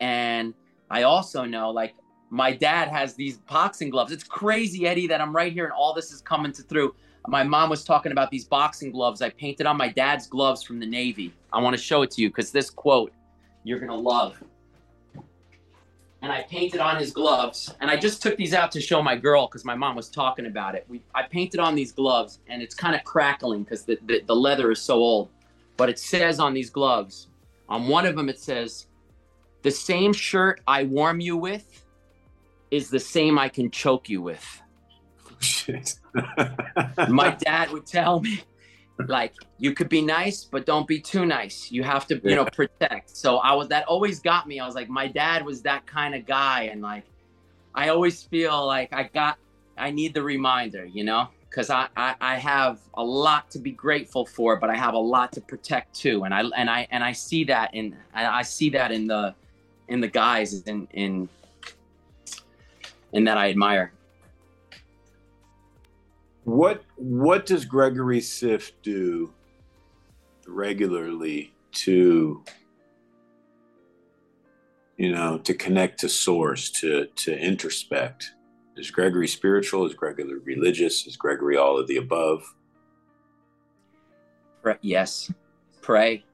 and 0.00 0.54
i 0.90 1.02
also 1.02 1.44
know 1.44 1.70
like 1.70 1.94
my 2.30 2.52
dad 2.52 2.88
has 2.88 3.14
these 3.14 3.38
boxing 3.38 3.90
gloves 3.90 4.12
it's 4.12 4.24
crazy 4.24 4.86
eddie 4.86 5.06
that 5.06 5.20
i'm 5.20 5.34
right 5.34 5.52
here 5.52 5.64
and 5.64 5.72
all 5.72 5.94
this 5.94 6.10
is 6.12 6.20
coming 6.20 6.52
to 6.52 6.62
through 6.62 6.94
my 7.26 7.42
mom 7.42 7.70
was 7.70 7.84
talking 7.84 8.12
about 8.12 8.30
these 8.30 8.44
boxing 8.44 8.90
gloves. 8.90 9.22
I 9.22 9.30
painted 9.30 9.66
on 9.66 9.76
my 9.76 9.88
dad's 9.88 10.26
gloves 10.26 10.62
from 10.62 10.78
the 10.78 10.86
Navy. 10.86 11.32
I 11.52 11.60
want 11.60 11.74
to 11.74 11.82
show 11.82 12.02
it 12.02 12.10
to 12.12 12.22
you 12.22 12.28
because 12.28 12.50
this 12.50 12.70
quote 12.70 13.12
you're 13.62 13.78
gonna 13.78 13.94
love. 13.94 14.42
And 16.24 16.32
I 16.32 16.40
painted 16.40 16.80
on 16.80 16.96
his 16.96 17.10
gloves, 17.10 17.74
and 17.82 17.90
I 17.90 17.98
just 17.98 18.22
took 18.22 18.38
these 18.38 18.54
out 18.54 18.72
to 18.72 18.80
show 18.80 19.02
my 19.02 19.14
girl 19.14 19.46
because 19.46 19.62
my 19.62 19.74
mom 19.74 19.94
was 19.94 20.08
talking 20.08 20.46
about 20.46 20.74
it. 20.74 20.86
We, 20.88 21.02
I 21.14 21.24
painted 21.24 21.60
on 21.60 21.74
these 21.74 21.92
gloves, 21.92 22.38
and 22.46 22.62
it's 22.62 22.74
kind 22.74 22.96
of 22.96 23.04
crackling 23.04 23.62
because 23.62 23.84
the, 23.84 23.98
the, 24.06 24.22
the 24.24 24.34
leather 24.34 24.70
is 24.70 24.80
so 24.80 24.94
old. 24.94 25.28
But 25.76 25.90
it 25.90 25.98
says 25.98 26.40
on 26.40 26.54
these 26.54 26.70
gloves, 26.70 27.28
on 27.68 27.88
one 27.88 28.06
of 28.06 28.16
them, 28.16 28.30
it 28.30 28.38
says, 28.38 28.86
"The 29.60 29.70
same 29.70 30.14
shirt 30.14 30.62
I 30.66 30.84
warm 30.84 31.20
you 31.20 31.36
with 31.36 31.84
is 32.70 32.88
the 32.88 33.00
same 33.00 33.38
I 33.38 33.50
can 33.50 33.70
choke 33.70 34.08
you 34.08 34.22
with." 34.22 34.62
Shit. 35.40 35.96
my 37.06 37.36
dad 37.38 37.70
would 37.70 37.84
tell 37.84 38.20
me 38.20 38.40
like 39.08 39.34
you 39.58 39.72
could 39.72 39.88
be 39.88 40.00
nice 40.00 40.44
but 40.44 40.66
don't 40.66 40.86
be 40.86 41.00
too 41.00 41.26
nice. 41.26 41.70
You 41.70 41.82
have 41.82 42.06
to 42.08 42.20
you 42.22 42.36
know 42.36 42.44
protect. 42.44 43.16
So 43.16 43.38
i 43.38 43.52
was 43.52 43.68
that 43.68 43.84
always 43.86 44.20
got 44.20 44.46
me. 44.46 44.60
I 44.60 44.66
was 44.66 44.74
like 44.74 44.88
my 44.88 45.08
dad 45.08 45.44
was 45.44 45.62
that 45.62 45.86
kind 45.86 46.14
of 46.14 46.26
guy 46.26 46.64
and 46.64 46.80
like 46.80 47.04
i 47.74 47.88
always 47.88 48.22
feel 48.22 48.64
like 48.66 48.92
i 48.92 49.02
got 49.02 49.36
i 49.76 49.90
need 49.90 50.14
the 50.14 50.22
reminder 50.22 50.84
you 50.84 51.04
know? 51.04 51.28
Because 51.50 51.70
I, 51.70 51.88
I 51.96 52.14
i 52.20 52.36
have 52.36 52.80
a 52.94 53.04
lot 53.04 53.50
to 53.52 53.58
be 53.58 53.72
grateful 53.72 54.26
for 54.26 54.56
but 54.56 54.70
i 54.70 54.76
have 54.76 54.94
a 54.94 55.04
lot 55.14 55.32
to 55.32 55.40
protect 55.40 55.94
too. 55.94 56.24
And 56.24 56.34
i 56.34 56.42
and 56.56 56.70
i 56.70 56.86
and 56.90 57.02
i 57.02 57.12
see 57.12 57.44
that 57.44 57.74
in 57.74 57.96
i 58.14 58.42
see 58.42 58.70
that 58.70 58.92
in 58.92 59.06
the 59.06 59.34
in 59.88 60.00
the 60.00 60.08
guys 60.08 60.62
in 60.62 60.88
in 60.92 61.28
in 63.12 63.24
that 63.24 63.38
i 63.38 63.50
admire 63.50 63.92
What 66.44 66.84
what 66.96 67.46
does 67.46 67.64
Gregory 67.64 68.20
Siff 68.20 68.72
do 68.82 69.32
regularly 70.46 71.54
to 71.72 72.44
you 74.98 75.12
know 75.12 75.38
to 75.38 75.54
connect 75.54 76.00
to 76.00 76.08
source 76.08 76.70
to 76.72 77.06
to 77.06 77.36
introspect? 77.36 78.24
Is 78.76 78.90
Gregory 78.90 79.28
spiritual? 79.28 79.86
Is 79.86 79.94
Gregory 79.94 80.38
religious? 80.44 81.06
Is 81.06 81.16
Gregory 81.16 81.56
all 81.56 81.78
of 81.78 81.86
the 81.86 81.96
above? 81.96 82.42
Yes. 84.80 85.32
Pray. 85.80 86.24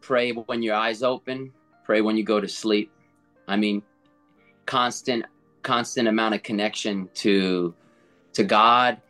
Pray 0.00 0.32
when 0.32 0.62
your 0.62 0.74
eyes 0.74 1.02
open. 1.02 1.52
Pray 1.84 2.00
when 2.02 2.16
you 2.16 2.24
go 2.24 2.40
to 2.40 2.48
sleep. 2.48 2.92
I 3.48 3.56
mean, 3.56 3.82
constant, 4.66 5.24
constant 5.62 6.08
amount 6.08 6.34
of 6.34 6.42
connection 6.42 7.08
to 7.14 7.74
to 8.34 8.44
God. 8.44 9.00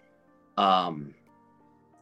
Um, 0.57 1.15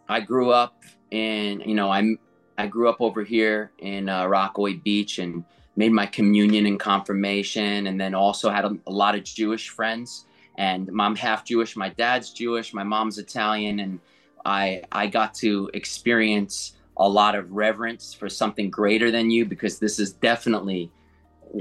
I 0.09 0.20
grew 0.20 0.50
up 0.50 0.83
in, 1.11 1.61
you 1.61 1.74
know, 1.74 1.90
I'm 1.90 2.18
I 2.59 2.66
grew 2.66 2.90
up 2.90 3.00
over 3.00 3.24
here 3.24 3.72
in 3.78 4.09
uh, 4.09 4.26
Rockaway 4.26 4.74
Beach 4.74 5.18
and 5.18 5.44
made 5.76 5.92
my 5.92 6.04
communion 6.04 6.66
and 6.66 6.78
confirmation, 6.78 7.87
and 7.87 7.98
then 7.98 8.14
also 8.14 8.50
had 8.50 8.66
a, 8.66 8.76
a 8.87 8.92
lot 8.92 9.14
of 9.14 9.24
Jewish 9.24 9.70
friends. 9.70 10.26
And 10.59 10.90
I'm 11.00 11.16
half 11.16 11.44
Jewish. 11.44 11.74
My 11.74 11.88
dad's 11.88 12.33
Jewish. 12.33 12.74
My 12.74 12.83
mom's 12.83 13.16
Italian, 13.16 13.80
and 13.80 13.98
I 14.44 14.83
I 14.92 15.06
got 15.06 15.33
to 15.37 15.70
experience 15.72 16.74
a 16.96 17.09
lot 17.09 17.35
of 17.35 17.50
reverence 17.50 18.12
for 18.12 18.28
something 18.28 18.68
greater 18.70 19.11
than 19.11 19.30
you 19.30 19.46
because 19.46 19.78
this 19.78 19.98
is 19.98 20.12
definitely 20.12 20.90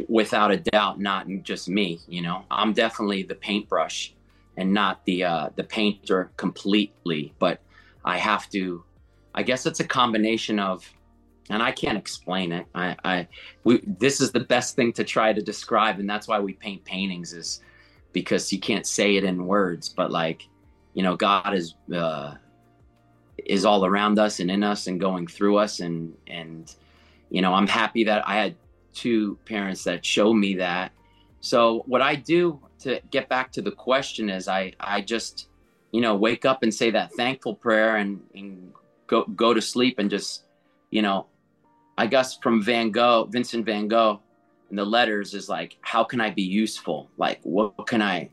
without 0.07 0.51
a 0.51 0.57
doubt 0.57 0.99
not 0.99 1.25
just 1.41 1.67
me 1.67 1.99
you 2.07 2.21
know 2.21 2.43
i'm 2.51 2.73
definitely 2.73 3.23
the 3.23 3.33
paintbrush 3.33 4.13
and 4.59 4.73
not 4.73 5.03
the 5.05 5.23
uh, 5.23 5.49
the 5.55 5.63
painter 5.63 6.29
completely. 6.37 7.33
But 7.39 7.61
I 8.03 8.17
have 8.17 8.49
to. 8.49 8.83
I 9.33 9.41
guess 9.43 9.65
it's 9.65 9.79
a 9.79 9.85
combination 9.85 10.59
of, 10.59 10.87
and 11.49 11.63
I 11.63 11.71
can't 11.71 11.97
explain 11.97 12.51
it. 12.51 12.65
I, 12.75 12.95
I 13.03 13.27
we 13.63 13.81
this 13.85 14.19
is 14.19 14.31
the 14.31 14.41
best 14.41 14.75
thing 14.75 14.91
to 14.93 15.03
try 15.03 15.31
to 15.31 15.41
describe, 15.41 15.99
and 15.99 16.09
that's 16.09 16.27
why 16.27 16.39
we 16.39 16.53
paint 16.53 16.83
paintings 16.83 17.33
is 17.33 17.61
because 18.11 18.51
you 18.51 18.59
can't 18.59 18.85
say 18.85 19.15
it 19.15 19.23
in 19.23 19.47
words. 19.47 19.87
But 19.87 20.11
like, 20.11 20.43
you 20.93 21.03
know, 21.03 21.15
God 21.15 21.53
is 21.53 21.75
uh, 21.95 22.35
is 23.37 23.63
all 23.63 23.85
around 23.85 24.19
us 24.19 24.41
and 24.41 24.51
in 24.51 24.61
us 24.61 24.87
and 24.87 24.99
going 24.99 25.25
through 25.25 25.57
us, 25.57 25.79
and 25.79 26.13
and 26.27 26.75
you 27.29 27.41
know, 27.41 27.53
I'm 27.53 27.67
happy 27.67 28.03
that 28.03 28.27
I 28.27 28.35
had 28.35 28.55
two 28.93 29.37
parents 29.45 29.85
that 29.85 30.05
showed 30.05 30.33
me 30.33 30.55
that. 30.55 30.91
So 31.41 31.83
what 31.85 32.01
I 32.01 32.15
do 32.15 32.59
to 32.79 33.01
get 33.11 33.29
back 33.29 33.51
to 33.53 33.61
the 33.61 33.71
question 33.71 34.29
is 34.29 34.47
I 34.47 34.73
I 34.79 35.01
just 35.01 35.49
you 35.91 36.01
know 36.01 36.15
wake 36.15 36.45
up 36.45 36.63
and 36.63 36.73
say 36.73 36.91
that 36.91 37.13
thankful 37.13 37.55
prayer 37.55 37.97
and 37.97 38.21
and 38.35 38.73
go 39.07 39.23
go 39.25 39.53
to 39.53 39.61
sleep 39.61 39.99
and 39.99 40.09
just 40.09 40.45
you 40.91 41.01
know 41.01 41.27
I 41.97 42.07
guess 42.07 42.37
from 42.37 42.61
Van 42.61 42.91
Gogh 42.91 43.27
Vincent 43.29 43.65
Van 43.65 43.87
Gogh 43.87 44.21
and 44.69 44.77
the 44.77 44.85
letters 44.85 45.33
is 45.33 45.49
like 45.49 45.77
how 45.81 46.03
can 46.03 46.21
I 46.21 46.29
be 46.29 46.43
useful? 46.43 47.09
Like 47.17 47.39
what, 47.43 47.87
can 47.87 48.01
I 48.01 48.29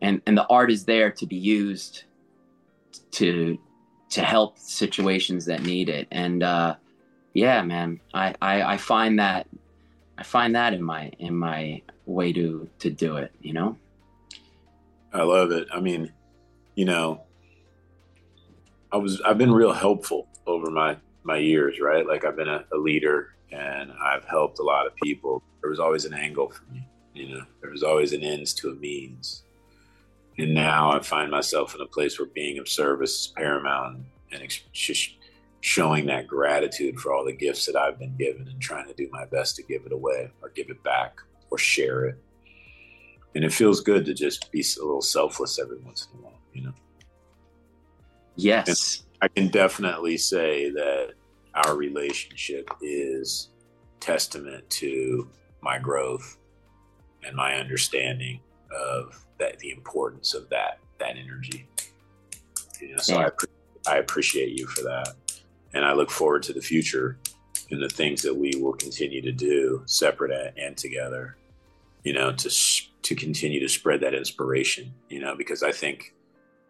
and 0.00 0.20
and 0.26 0.36
the 0.36 0.46
art 0.46 0.70
is 0.70 0.84
there 0.84 1.10
to 1.12 1.26
be 1.26 1.36
used 1.36 2.04
to 3.12 3.58
to 4.10 4.22
help 4.22 4.58
situations 4.58 5.46
that 5.46 5.62
need 5.62 5.88
it. 5.88 6.08
And 6.10 6.42
uh 6.42 6.76
yeah 7.34 7.62
man 7.62 8.00
I, 8.12 8.34
I 8.40 8.62
i 8.62 8.76
find 8.76 9.18
that 9.18 9.46
i 10.18 10.22
find 10.22 10.54
that 10.54 10.74
in 10.74 10.82
my 10.82 11.10
in 11.18 11.34
my 11.34 11.82
way 12.06 12.32
to 12.32 12.68
to 12.78 12.90
do 12.90 13.16
it 13.16 13.32
you 13.40 13.52
know? 13.52 13.76
I 15.12 15.22
love 15.22 15.50
it. 15.52 15.68
I 15.72 15.80
mean 15.80 16.12
you 16.74 16.86
know 16.86 17.20
i 18.90 18.96
was 18.96 19.20
i've 19.22 19.36
been 19.36 19.52
real 19.52 19.74
helpful 19.74 20.26
over 20.46 20.70
my 20.70 20.96
my 21.22 21.36
years 21.36 21.78
right? 21.80 22.06
Like 22.06 22.24
i've 22.24 22.36
been 22.36 22.48
a, 22.48 22.64
a 22.72 22.76
leader 22.76 23.34
and 23.50 23.92
i've 24.02 24.24
helped 24.24 24.58
a 24.58 24.62
lot 24.62 24.86
of 24.86 24.94
people. 24.96 25.42
There 25.60 25.70
was 25.70 25.80
always 25.80 26.04
an 26.04 26.14
angle 26.14 26.50
for 26.50 26.64
me 26.72 26.86
you 27.14 27.28
know? 27.28 27.44
There 27.60 27.70
was 27.70 27.82
always 27.82 28.12
an 28.12 28.22
ends 28.22 28.54
to 28.54 28.70
a 28.70 28.74
means. 28.74 29.42
And 30.38 30.54
now 30.54 30.92
i 30.92 31.00
find 31.00 31.30
myself 31.30 31.74
in 31.74 31.80
a 31.82 31.86
place 31.86 32.18
where 32.18 32.28
being 32.28 32.58
of 32.58 32.68
service 32.68 33.20
is 33.20 33.32
paramount 33.36 34.04
and 34.32 34.60
just 34.72 35.10
showing 35.60 36.06
that 36.06 36.26
gratitude 36.26 36.98
for 36.98 37.12
all 37.12 37.24
the 37.24 37.32
gifts 37.32 37.66
that 37.66 37.76
i've 37.76 37.98
been 37.98 38.16
given 38.16 38.48
and 38.48 38.60
trying 38.60 38.88
to 38.88 38.94
do 38.94 39.08
my 39.12 39.26
best 39.26 39.56
to 39.56 39.62
give 39.62 39.84
it 39.84 39.92
away 39.92 40.30
or 40.40 40.48
give 40.48 40.70
it 40.70 40.82
back 40.82 41.20
or 41.52 41.58
share 41.58 42.06
it. 42.06 42.16
And 43.34 43.44
it 43.44 43.52
feels 43.52 43.80
good 43.80 44.04
to 44.06 44.14
just 44.14 44.50
be 44.50 44.60
a 44.60 44.84
little 44.84 45.02
selfless 45.02 45.58
every 45.58 45.78
once 45.78 46.08
in 46.12 46.18
a 46.18 46.22
while, 46.22 46.40
you 46.52 46.64
know? 46.64 46.72
Yes. 48.36 49.04
And 49.20 49.22
I 49.22 49.28
can 49.28 49.48
definitely 49.48 50.16
say 50.16 50.70
that 50.70 51.12
our 51.54 51.76
relationship 51.76 52.70
is 52.80 53.50
testament 54.00 54.68
to 54.70 55.28
my 55.62 55.78
growth 55.78 56.38
and 57.24 57.36
my 57.36 57.54
understanding 57.54 58.40
of 58.74 59.24
that 59.38 59.58
the 59.58 59.70
importance 59.70 60.34
of 60.34 60.48
that 60.48 60.78
that 60.98 61.16
energy. 61.16 61.68
You 62.80 62.92
know, 62.92 62.98
so 62.98 63.20
yeah. 63.20 63.28
I 63.86 63.94
I 63.94 63.96
appreciate 63.98 64.58
you 64.58 64.66
for 64.66 64.82
that, 64.82 65.14
and 65.74 65.84
I 65.84 65.92
look 65.92 66.10
forward 66.10 66.42
to 66.44 66.52
the 66.52 66.60
future 66.60 67.18
and 67.70 67.82
the 67.82 67.88
things 67.88 68.22
that 68.22 68.34
we 68.34 68.52
will 68.60 68.74
continue 68.74 69.22
to 69.22 69.32
do, 69.32 69.82
separate 69.86 70.54
and 70.56 70.76
together, 70.76 71.36
you 72.04 72.12
know, 72.12 72.32
to 72.32 72.50
to 73.02 73.14
continue 73.14 73.60
to 73.60 73.68
spread 73.68 74.00
that 74.00 74.14
inspiration, 74.14 74.92
you 75.08 75.20
know, 75.20 75.34
because 75.36 75.62
I 75.62 75.72
think 75.72 76.14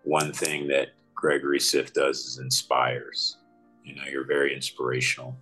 one 0.04 0.32
thing 0.32 0.66
that 0.68 0.88
Gregory 1.14 1.58
Siff 1.58 1.92
does 1.92 2.26
is 2.26 2.38
inspires. 2.38 3.36
You 3.84 3.94
know, 3.94 4.04
you're 4.10 4.26
very 4.26 4.54
inspirational. 4.54 5.36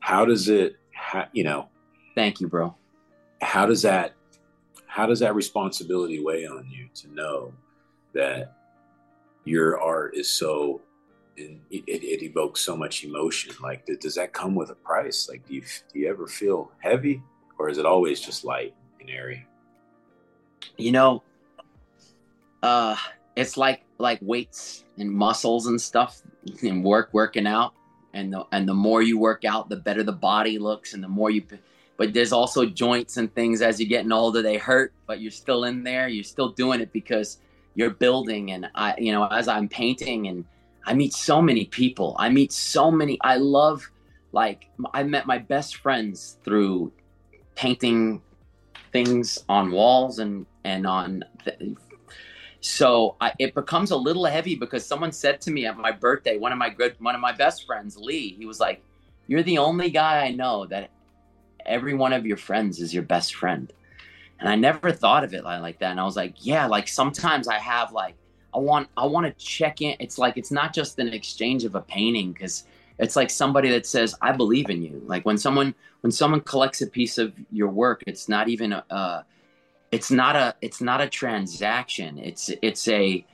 How 0.00 0.24
does 0.24 0.48
it, 0.48 0.76
ha- 0.94 1.28
you 1.32 1.44
know? 1.44 1.68
Thank 2.14 2.40
you, 2.40 2.48
bro. 2.48 2.74
How 3.42 3.66
does 3.66 3.82
that, 3.82 4.14
how 4.86 5.06
does 5.06 5.20
that 5.20 5.34
responsibility 5.34 6.22
weigh 6.24 6.46
on 6.46 6.68
you 6.70 6.88
to 6.94 7.12
know 7.12 7.52
that 8.14 8.54
your 9.44 9.80
art 9.80 10.16
is 10.16 10.28
so, 10.30 10.80
it, 11.36 11.58
it, 11.70 11.84
it 11.86 12.22
evokes 12.24 12.60
so 12.60 12.76
much 12.76 13.04
emotion? 13.04 13.54
Like, 13.62 13.86
does 14.00 14.14
that 14.14 14.32
come 14.32 14.54
with 14.54 14.70
a 14.70 14.74
price? 14.74 15.28
Like, 15.28 15.46
do 15.46 15.54
you 15.54 15.62
do 15.92 15.98
you 16.00 16.08
ever 16.08 16.26
feel 16.26 16.72
heavy, 16.80 17.22
or 17.58 17.68
is 17.68 17.78
it 17.78 17.86
always 17.86 18.20
just 18.20 18.44
light? 18.44 18.74
Airy? 19.08 19.46
You 20.76 20.92
know, 20.92 21.22
uh, 22.62 22.96
it's 23.36 23.56
like 23.56 23.84
like 23.98 24.18
weights 24.22 24.84
and 24.98 25.10
muscles 25.10 25.66
and 25.66 25.80
stuff 25.80 26.22
and 26.62 26.84
work 26.84 27.10
working 27.12 27.46
out. 27.46 27.74
And 28.14 28.32
the 28.32 28.46
and 28.52 28.68
the 28.68 28.74
more 28.74 29.02
you 29.02 29.18
work 29.18 29.44
out 29.44 29.68
the 29.68 29.76
better 29.76 30.02
the 30.02 30.12
body 30.12 30.58
looks 30.58 30.94
and 30.94 31.02
the 31.02 31.08
more 31.08 31.30
you 31.30 31.42
but 31.96 32.14
there's 32.14 32.32
also 32.32 32.64
joints 32.64 33.16
and 33.16 33.32
things 33.34 33.60
as 33.60 33.80
you're 33.80 33.88
getting 33.88 34.12
older 34.12 34.40
they 34.40 34.56
hurt 34.56 34.92
but 35.06 35.20
you're 35.20 35.30
still 35.30 35.64
in 35.64 35.84
there. 35.84 36.08
You're 36.08 36.24
still 36.24 36.50
doing 36.50 36.80
it 36.80 36.92
because 36.92 37.38
you're 37.74 37.90
building. 37.90 38.52
And 38.52 38.70
i 38.74 38.94
you 38.98 39.12
know 39.12 39.26
as 39.26 39.46
i'm 39.46 39.68
painting 39.68 40.26
and 40.28 40.44
i 40.86 40.94
meet 40.94 41.12
so 41.12 41.42
many 41.42 41.66
people 41.66 42.16
i 42.18 42.28
meet 42.28 42.50
so 42.52 42.90
many 42.90 43.18
i 43.20 43.36
love 43.36 43.88
like 44.32 44.68
i 44.94 45.02
met 45.02 45.26
my 45.26 45.38
best 45.38 45.76
friends 45.76 46.38
through 46.44 46.92
painting 47.54 48.22
things 48.92 49.44
on 49.48 49.70
walls 49.70 50.18
and 50.18 50.46
and 50.64 50.86
on 50.86 51.24
th- 51.44 51.76
so 52.60 53.16
I, 53.20 53.32
it 53.38 53.54
becomes 53.54 53.90
a 53.92 53.96
little 53.96 54.24
heavy 54.24 54.56
because 54.56 54.84
someone 54.84 55.12
said 55.12 55.40
to 55.42 55.50
me 55.50 55.66
at 55.66 55.76
my 55.76 55.92
birthday, 55.92 56.38
one 56.38 56.52
of 56.52 56.58
my 56.58 56.70
good, 56.70 56.96
one 56.98 57.14
of 57.14 57.20
my 57.20 57.32
best 57.32 57.66
friends, 57.66 57.96
Lee, 57.96 58.34
he 58.36 58.46
was 58.46 58.58
like, 58.58 58.82
"You're 59.26 59.44
the 59.44 59.58
only 59.58 59.90
guy 59.90 60.24
I 60.24 60.32
know 60.32 60.66
that 60.66 60.90
every 61.64 61.94
one 61.94 62.12
of 62.12 62.26
your 62.26 62.36
friends 62.36 62.80
is 62.80 62.92
your 62.92 63.04
best 63.04 63.34
friend." 63.34 63.72
And 64.40 64.48
I 64.48 64.56
never 64.56 64.92
thought 64.92 65.24
of 65.24 65.34
it 65.34 65.44
like, 65.44 65.60
like 65.62 65.78
that. 65.80 65.92
And 65.92 66.00
I 66.00 66.04
was 66.04 66.16
like, 66.16 66.34
"Yeah, 66.44 66.66
like 66.66 66.88
sometimes 66.88 67.46
I 67.46 67.58
have 67.58 67.92
like 67.92 68.16
I 68.54 68.58
want 68.58 68.88
I 68.96 69.06
want 69.06 69.26
to 69.26 69.44
check 69.44 69.80
in. 69.80 69.96
It's 70.00 70.18
like 70.18 70.36
it's 70.36 70.50
not 70.50 70.74
just 70.74 70.98
an 70.98 71.08
exchange 71.08 71.64
of 71.64 71.74
a 71.76 71.80
painting 71.80 72.32
because 72.32 72.64
it's 72.98 73.16
like 73.16 73.30
somebody 73.30 73.70
that 73.70 73.86
says 73.86 74.14
I 74.20 74.32
believe 74.32 74.70
in 74.70 74.82
you. 74.82 75.02
Like 75.06 75.24
when 75.24 75.38
someone 75.38 75.74
when 76.00 76.10
someone 76.10 76.40
collects 76.40 76.80
a 76.82 76.86
piece 76.86 77.18
of 77.18 77.32
your 77.50 77.68
work, 77.68 78.02
it's 78.06 78.28
not 78.28 78.48
even 78.48 78.72
a, 78.72 79.24
it's 79.90 80.10
not 80.10 80.36
a 80.36 80.54
it's 80.60 80.80
not 80.80 81.00
a 81.00 81.08
transaction. 81.08 82.18
It's 82.18 82.50
it's 82.62 82.88
a 82.88 83.24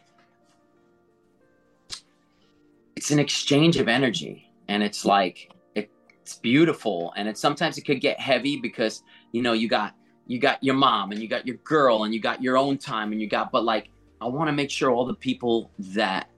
it's 2.96 3.10
an 3.10 3.18
exchange 3.18 3.76
of 3.76 3.88
energy. 3.88 4.50
And 4.68 4.82
it's 4.82 5.04
like 5.04 5.50
it's 5.74 6.36
beautiful. 6.36 7.12
And 7.16 7.28
it 7.28 7.36
sometimes 7.36 7.76
it 7.76 7.82
could 7.82 8.00
get 8.00 8.18
heavy 8.18 8.58
because 8.58 9.02
you 9.32 9.42
know 9.42 9.52
you 9.52 9.68
got 9.68 9.94
you 10.26 10.38
got 10.38 10.62
your 10.62 10.74
mom 10.74 11.12
and 11.12 11.20
you 11.20 11.28
got 11.28 11.46
your 11.46 11.56
girl 11.56 12.04
and 12.04 12.14
you 12.14 12.20
got 12.20 12.42
your 12.42 12.56
own 12.56 12.78
time 12.78 13.12
and 13.12 13.20
you 13.20 13.28
got 13.28 13.52
but 13.52 13.64
like 13.64 13.88
i 14.20 14.26
want 14.26 14.48
to 14.48 14.52
make 14.52 14.70
sure 14.70 14.90
all 14.90 15.04
the 15.04 15.14
people 15.14 15.70
that 15.78 16.28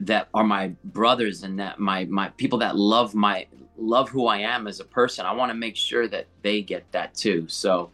that 0.00 0.28
are 0.34 0.44
my 0.44 0.68
brothers 0.84 1.42
and 1.42 1.58
that 1.58 1.78
my 1.78 2.04
my 2.06 2.28
people 2.30 2.58
that 2.58 2.76
love 2.76 3.14
my 3.14 3.46
love 3.76 4.08
who 4.08 4.26
i 4.26 4.38
am 4.38 4.66
as 4.66 4.80
a 4.80 4.84
person 4.84 5.26
i 5.26 5.32
want 5.32 5.50
to 5.50 5.54
make 5.54 5.76
sure 5.76 6.06
that 6.06 6.26
they 6.42 6.62
get 6.62 6.90
that 6.92 7.14
too 7.14 7.46
so 7.48 7.90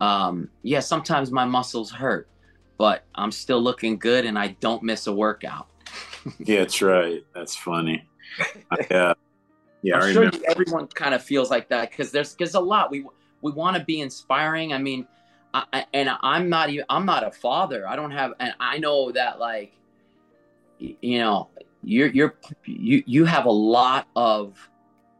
um, 0.00 0.48
yeah, 0.62 0.80
sometimes 0.80 1.30
my 1.30 1.44
muscles 1.44 1.90
hurt, 1.90 2.28
but 2.76 3.04
I'm 3.14 3.32
still 3.32 3.60
looking 3.60 3.98
good 3.98 4.24
and 4.24 4.38
I 4.38 4.48
don't 4.60 4.82
miss 4.82 5.06
a 5.06 5.12
workout. 5.12 5.68
yeah, 6.38 6.60
that's 6.60 6.80
right. 6.82 7.24
That's 7.34 7.56
funny. 7.56 8.06
Yeah, 8.90 9.14
yeah. 9.82 9.98
I'm 9.98 10.12
sure 10.12 10.30
everyone 10.48 10.86
kind 10.88 11.14
of 11.14 11.22
feels 11.22 11.50
like 11.50 11.68
that 11.70 11.90
because 11.90 12.12
there's 12.12 12.34
there's 12.34 12.54
a 12.54 12.60
lot 12.60 12.90
we 12.90 13.06
we 13.40 13.52
want 13.52 13.76
to 13.76 13.84
be 13.84 14.00
inspiring. 14.00 14.72
I 14.72 14.78
mean, 14.78 15.06
I, 15.54 15.86
and 15.94 16.10
I'm 16.22 16.48
not 16.48 16.68
even 16.68 16.84
I'm 16.88 17.06
not 17.06 17.26
a 17.26 17.30
father. 17.30 17.88
I 17.88 17.96
don't 17.96 18.10
have, 18.10 18.34
and 18.38 18.52
I 18.60 18.78
know 18.78 19.10
that 19.12 19.38
like, 19.38 19.72
you 20.78 21.18
know, 21.18 21.48
you're 21.82 22.08
you're 22.08 22.34
you 22.64 23.02
you 23.06 23.24
have 23.24 23.46
a 23.46 23.50
lot 23.50 24.08
of 24.16 24.56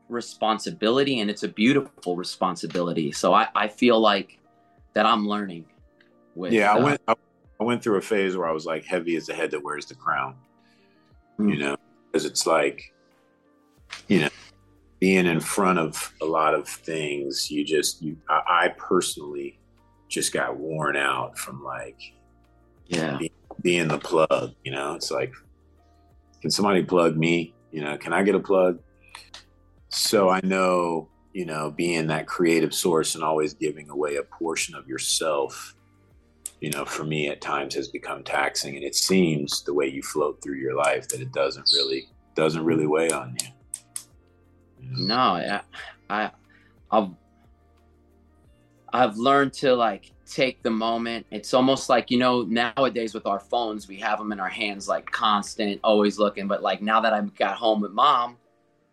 responsibility 0.08 1.20
and 1.20 1.30
it's 1.30 1.42
a 1.42 1.48
beautiful 1.48 2.16
responsibility. 2.16 3.12
So 3.12 3.34
I 3.34 3.48
I 3.54 3.68
feel 3.68 4.00
like 4.00 4.38
that 4.94 5.06
I'm 5.06 5.28
learning. 5.28 5.66
With, 6.34 6.52
yeah, 6.52 6.72
I 6.72 6.78
uh, 6.78 6.84
went. 6.84 7.00
I, 7.08 7.14
I 7.60 7.64
went 7.64 7.82
through 7.82 7.96
a 7.96 8.00
phase 8.00 8.36
where 8.36 8.48
I 8.48 8.52
was 8.52 8.66
like 8.66 8.84
heavy 8.84 9.16
as 9.16 9.26
the 9.26 9.34
head 9.34 9.50
that 9.50 9.62
wears 9.62 9.86
the 9.86 9.94
crown. 9.94 10.36
Mm. 11.38 11.50
You 11.52 11.58
know, 11.58 11.76
because 12.06 12.24
it's 12.24 12.46
like, 12.46 12.92
you 14.06 14.20
know, 14.20 14.28
being 15.00 15.26
in 15.26 15.40
front 15.40 15.78
of 15.78 16.12
a 16.22 16.24
lot 16.24 16.54
of 16.54 16.68
things. 16.68 17.50
You 17.50 17.64
just, 17.64 18.02
you, 18.02 18.16
I, 18.28 18.42
I 18.48 18.68
personally 18.76 19.58
just 20.08 20.32
got 20.32 20.56
worn 20.56 20.96
out 20.96 21.38
from 21.38 21.62
like, 21.62 22.00
yeah, 22.86 23.18
being, 23.18 23.30
being 23.60 23.88
the 23.88 23.98
plug. 23.98 24.54
You 24.64 24.72
know, 24.72 24.94
it's 24.94 25.10
like, 25.10 25.32
can 26.40 26.50
somebody 26.50 26.82
plug 26.82 27.16
me? 27.16 27.54
You 27.70 27.82
know, 27.82 27.96
can 27.96 28.12
I 28.12 28.22
get 28.22 28.34
a 28.34 28.40
plug? 28.40 28.78
So 29.88 30.28
I 30.28 30.40
know 30.42 31.08
you 31.38 31.44
know, 31.44 31.70
being 31.70 32.08
that 32.08 32.26
creative 32.26 32.74
source 32.74 33.14
and 33.14 33.22
always 33.22 33.54
giving 33.54 33.90
away 33.90 34.16
a 34.16 34.24
portion 34.24 34.74
of 34.74 34.88
yourself, 34.88 35.76
you 36.60 36.68
know, 36.70 36.84
for 36.84 37.04
me 37.04 37.28
at 37.28 37.40
times 37.40 37.76
has 37.76 37.86
become 37.86 38.24
taxing. 38.24 38.74
And 38.74 38.84
it 38.84 38.96
seems 38.96 39.62
the 39.62 39.72
way 39.72 39.86
you 39.86 40.02
float 40.02 40.42
through 40.42 40.56
your 40.56 40.74
life 40.74 41.06
that 41.08 41.20
it 41.20 41.32
doesn't 41.32 41.68
really 41.76 42.08
doesn't 42.34 42.64
really 42.64 42.88
weigh 42.88 43.10
on 43.10 43.36
you. 43.40 43.48
No, 44.80 45.14
I, 45.14 45.60
I, 46.10 46.30
I've, 46.90 47.10
I've 48.92 49.16
learned 49.16 49.52
to 49.54 49.74
like 49.74 50.12
take 50.26 50.62
the 50.62 50.70
moment. 50.70 51.26
It's 51.30 51.54
almost 51.54 51.88
like, 51.88 52.10
you 52.10 52.18
know, 52.18 52.42
nowadays 52.42 53.14
with 53.14 53.26
our 53.26 53.40
phones, 53.40 53.88
we 53.88 53.96
have 53.96 54.18
them 54.18 54.32
in 54.32 54.40
our 54.40 54.48
hands 54.48 54.88
like 54.88 55.10
constant, 55.10 55.80
always 55.82 56.18
looking. 56.18 56.48
But 56.48 56.62
like 56.62 56.82
now 56.82 57.00
that 57.00 57.12
I've 57.12 57.34
got 57.34 57.56
home 57.56 57.80
with 57.80 57.92
mom, 57.92 58.36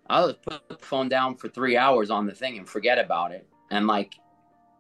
I'll 0.08 0.34
put 0.34 0.68
the 0.70 0.78
phone 0.78 1.10
down 1.10 1.36
for 1.36 1.50
three 1.50 1.78
hours 1.78 2.10
on 2.10 2.26
the 2.26 2.34
thing 2.34 2.58
and 2.58 2.68
forget 2.68 3.00
about 3.00 3.32
it. 3.32 3.48
And 3.72 3.88
like, 3.88 4.16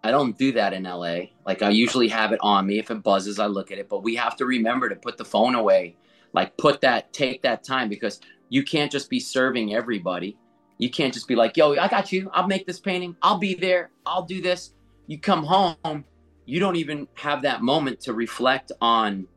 I 0.04 0.12
don't 0.12 0.38
do 0.38 0.52
that 0.52 0.74
in 0.74 0.84
LA. 0.84 1.18
Like, 1.48 1.64
I 1.64 1.72
usually 1.72 2.08
have 2.10 2.32
it 2.32 2.40
on 2.42 2.68
me. 2.68 2.78
If 2.78 2.92
it 2.92 3.02
buzzes, 3.02 3.40
I 3.40 3.48
look 3.48 3.72
at 3.72 3.80
it. 3.80 3.90
But 3.90 4.04
we 4.04 4.14
have 4.16 4.36
to 4.36 4.46
remember 4.46 4.88
to 4.88 4.96
put 4.96 5.18
the 5.18 5.26
phone 5.26 5.56
away. 5.56 5.98
Like, 6.32 6.56
put 6.58 6.80
that, 6.82 7.12
take 7.12 7.42
that 7.42 7.64
time 7.64 7.90
because 7.90 8.22
you 8.50 8.64
can't 8.64 8.92
just 8.92 9.10
be 9.10 9.20
serving 9.20 9.74
everybody. 9.74 10.38
You 10.78 10.92
can't 10.92 11.12
just 11.12 11.28
be 11.28 11.36
like, 11.36 11.58
yo, 11.58 11.76
I 11.76 11.88
got 11.88 12.12
you. 12.12 12.30
I'll 12.34 12.48
make 12.48 12.68
this 12.68 12.80
painting. 12.80 13.16
I'll 13.24 13.40
be 13.40 13.56
there. 13.56 13.90
I'll 14.06 14.26
do 14.26 14.44
this. 14.44 14.75
You 15.08 15.20
come 15.20 15.44
home, 15.44 16.06
you 16.46 16.60
don't 16.60 16.76
even 16.76 17.08
have 17.16 17.44
that 17.44 17.62
moment 17.62 18.00
to 18.02 18.14
reflect 18.14 18.72
on 18.82 19.28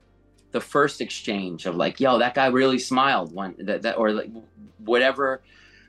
the 0.51 0.61
first 0.61 1.01
exchange 1.01 1.67
of 1.67 1.77
like, 1.77 2.01
yo, 2.01 2.19
that 2.19 2.35
guy 2.35 2.47
really 2.47 2.79
smiled 2.79 3.35
when 3.35 3.55
that, 3.59 3.83
that 3.83 3.99
or 3.99 4.13
like 4.13 4.31
whatever 4.79 5.43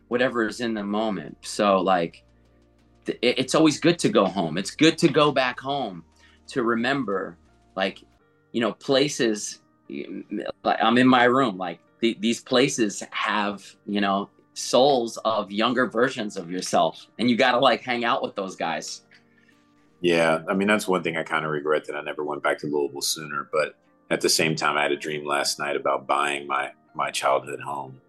whatever 0.09 0.47
is 0.47 0.59
in 0.59 0.73
the 0.73 0.83
moment. 0.83 1.37
So 1.41 1.79
like 1.79 2.23
it's 3.21 3.55
always 3.55 3.79
good 3.79 3.97
to 3.99 4.09
go 4.09 4.25
home. 4.25 4.57
It's 4.57 4.71
good 4.71 4.97
to 4.99 5.07
go 5.07 5.31
back 5.31 5.59
home 5.59 6.03
to 6.47 6.63
remember 6.63 7.37
like 7.75 8.03
you 8.51 8.61
know 8.61 8.73
places 8.73 9.61
like 10.63 10.77
I'm 10.81 10.97
in 10.97 11.07
my 11.07 11.23
room 11.23 11.57
like 11.57 11.79
the, 11.99 12.17
these 12.19 12.41
places 12.41 13.03
have 13.11 13.63
you 13.85 14.01
know 14.01 14.29
souls 14.53 15.17
of 15.23 15.51
younger 15.51 15.85
versions 15.85 16.37
of 16.37 16.51
yourself 16.51 17.07
and 17.17 17.29
you 17.29 17.37
got 17.37 17.51
to 17.51 17.59
like 17.59 17.81
hang 17.81 18.03
out 18.03 18.21
with 18.21 18.35
those 18.35 18.55
guys. 18.55 19.01
Yeah, 20.01 20.43
I 20.47 20.53
mean 20.53 20.67
that's 20.67 20.87
one 20.87 21.03
thing 21.03 21.17
I 21.17 21.23
kind 21.23 21.45
of 21.45 21.51
regret 21.51 21.85
that 21.85 21.95
I 21.95 22.01
never 22.01 22.23
went 22.23 22.41
back 22.41 22.57
to 22.59 22.67
Louisville 22.67 23.01
sooner, 23.01 23.49
but 23.51 23.75
at 24.09 24.21
the 24.21 24.29
same 24.29 24.55
time 24.55 24.77
I 24.77 24.83
had 24.83 24.91
a 24.91 24.97
dream 24.97 25.25
last 25.25 25.59
night 25.59 25.75
about 25.75 26.07
buying 26.07 26.47
my 26.47 26.71
my 26.95 27.11
childhood 27.11 27.59
home. 27.59 27.99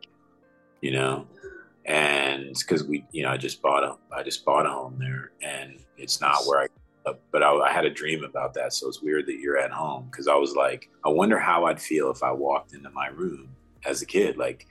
You 0.80 0.92
know, 0.92 1.26
and 1.84 2.54
because 2.58 2.84
we, 2.84 3.04
you 3.12 3.22
know, 3.22 3.30
I 3.30 3.36
just 3.36 3.60
bought 3.60 3.84
a, 3.84 3.96
I 4.14 4.22
just 4.22 4.44
bought 4.44 4.66
a 4.66 4.70
home 4.70 4.96
there, 4.98 5.32
and 5.42 5.78
it's 5.98 6.20
not 6.20 6.46
where 6.46 6.68
I, 7.06 7.12
but 7.32 7.42
I, 7.42 7.52
I 7.52 7.72
had 7.72 7.84
a 7.84 7.90
dream 7.90 8.24
about 8.24 8.54
that, 8.54 8.72
so 8.72 8.88
it's 8.88 9.02
weird 9.02 9.26
that 9.26 9.40
you're 9.40 9.58
at 9.58 9.72
home 9.72 10.08
because 10.10 10.28
I 10.28 10.36
was 10.36 10.54
like, 10.54 10.88
I 11.04 11.08
wonder 11.10 11.38
how 11.38 11.66
I'd 11.66 11.80
feel 11.80 12.10
if 12.10 12.22
I 12.22 12.30
walked 12.32 12.72
into 12.72 12.90
my 12.90 13.08
room 13.08 13.48
as 13.84 14.02
a 14.02 14.06
kid, 14.06 14.36
like. 14.36 14.66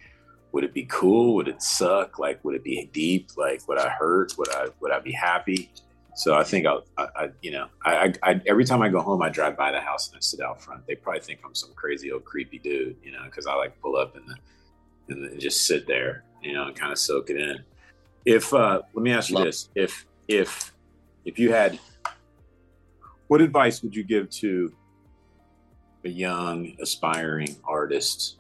Would 0.52 0.64
it 0.64 0.74
be 0.74 0.86
cool? 0.86 1.36
Would 1.36 1.48
it 1.48 1.62
suck? 1.62 2.18
Like, 2.18 2.44
would 2.44 2.56
it 2.56 2.64
be 2.64 2.90
deep? 2.92 3.30
Like, 3.38 3.68
would 3.68 3.78
I 3.78 3.88
hurt? 3.88 4.34
Would 4.40 4.50
I 4.50 4.70
would 4.80 4.92
I 4.92 4.98
be 4.98 5.12
happy? 5.12 5.72
So 6.20 6.36
I 6.36 6.44
think 6.44 6.66
I'll, 6.66 6.84
I, 6.98 7.08
I 7.16 7.30
you 7.42 7.52
know, 7.52 7.68
I, 7.86 8.14
I, 8.24 8.42
every 8.46 8.66
time 8.66 8.82
I 8.82 8.90
go 8.90 9.00
home, 9.00 9.22
I 9.22 9.30
drive 9.30 9.56
by 9.56 9.72
the 9.72 9.80
house 9.80 10.10
and 10.10 10.18
I 10.18 10.20
sit 10.20 10.42
out 10.42 10.62
front. 10.62 10.86
They 10.86 10.96
probably 10.96 11.22
think 11.22 11.40
I'm 11.46 11.56
some 11.56 11.72
crazy 11.76 12.12
old 12.12 12.26
creepy 12.26 12.60
dude, 12.60 12.98
you 13.02 13.14
know, 13.14 13.24
because 13.24 13.48
I 13.48 13.56
like 13.56 13.80
pull 13.80 13.96
up 13.96 14.16
the 14.16 14.36
and 15.08 15.40
just 15.40 15.66
sit 15.66 15.88
there, 15.88 16.26
you 16.44 16.52
know, 16.52 16.68
and 16.68 16.76
kind 16.76 16.92
of 16.92 17.00
soak 17.00 17.30
it 17.30 17.38
in. 17.38 17.64
If 18.26 18.54
uh, 18.54 18.82
let 18.94 19.02
me 19.02 19.14
ask 19.14 19.30
you 19.30 19.42
this: 19.42 19.70
if 19.76 20.06
if 20.28 20.74
if 21.24 21.40
you 21.40 21.54
had, 21.54 21.80
what 23.30 23.40
advice 23.40 23.82
would 23.82 23.96
you 23.96 24.04
give 24.04 24.30
to 24.32 24.74
a 26.04 26.10
young 26.10 26.76
aspiring 26.82 27.56
artist 27.64 28.40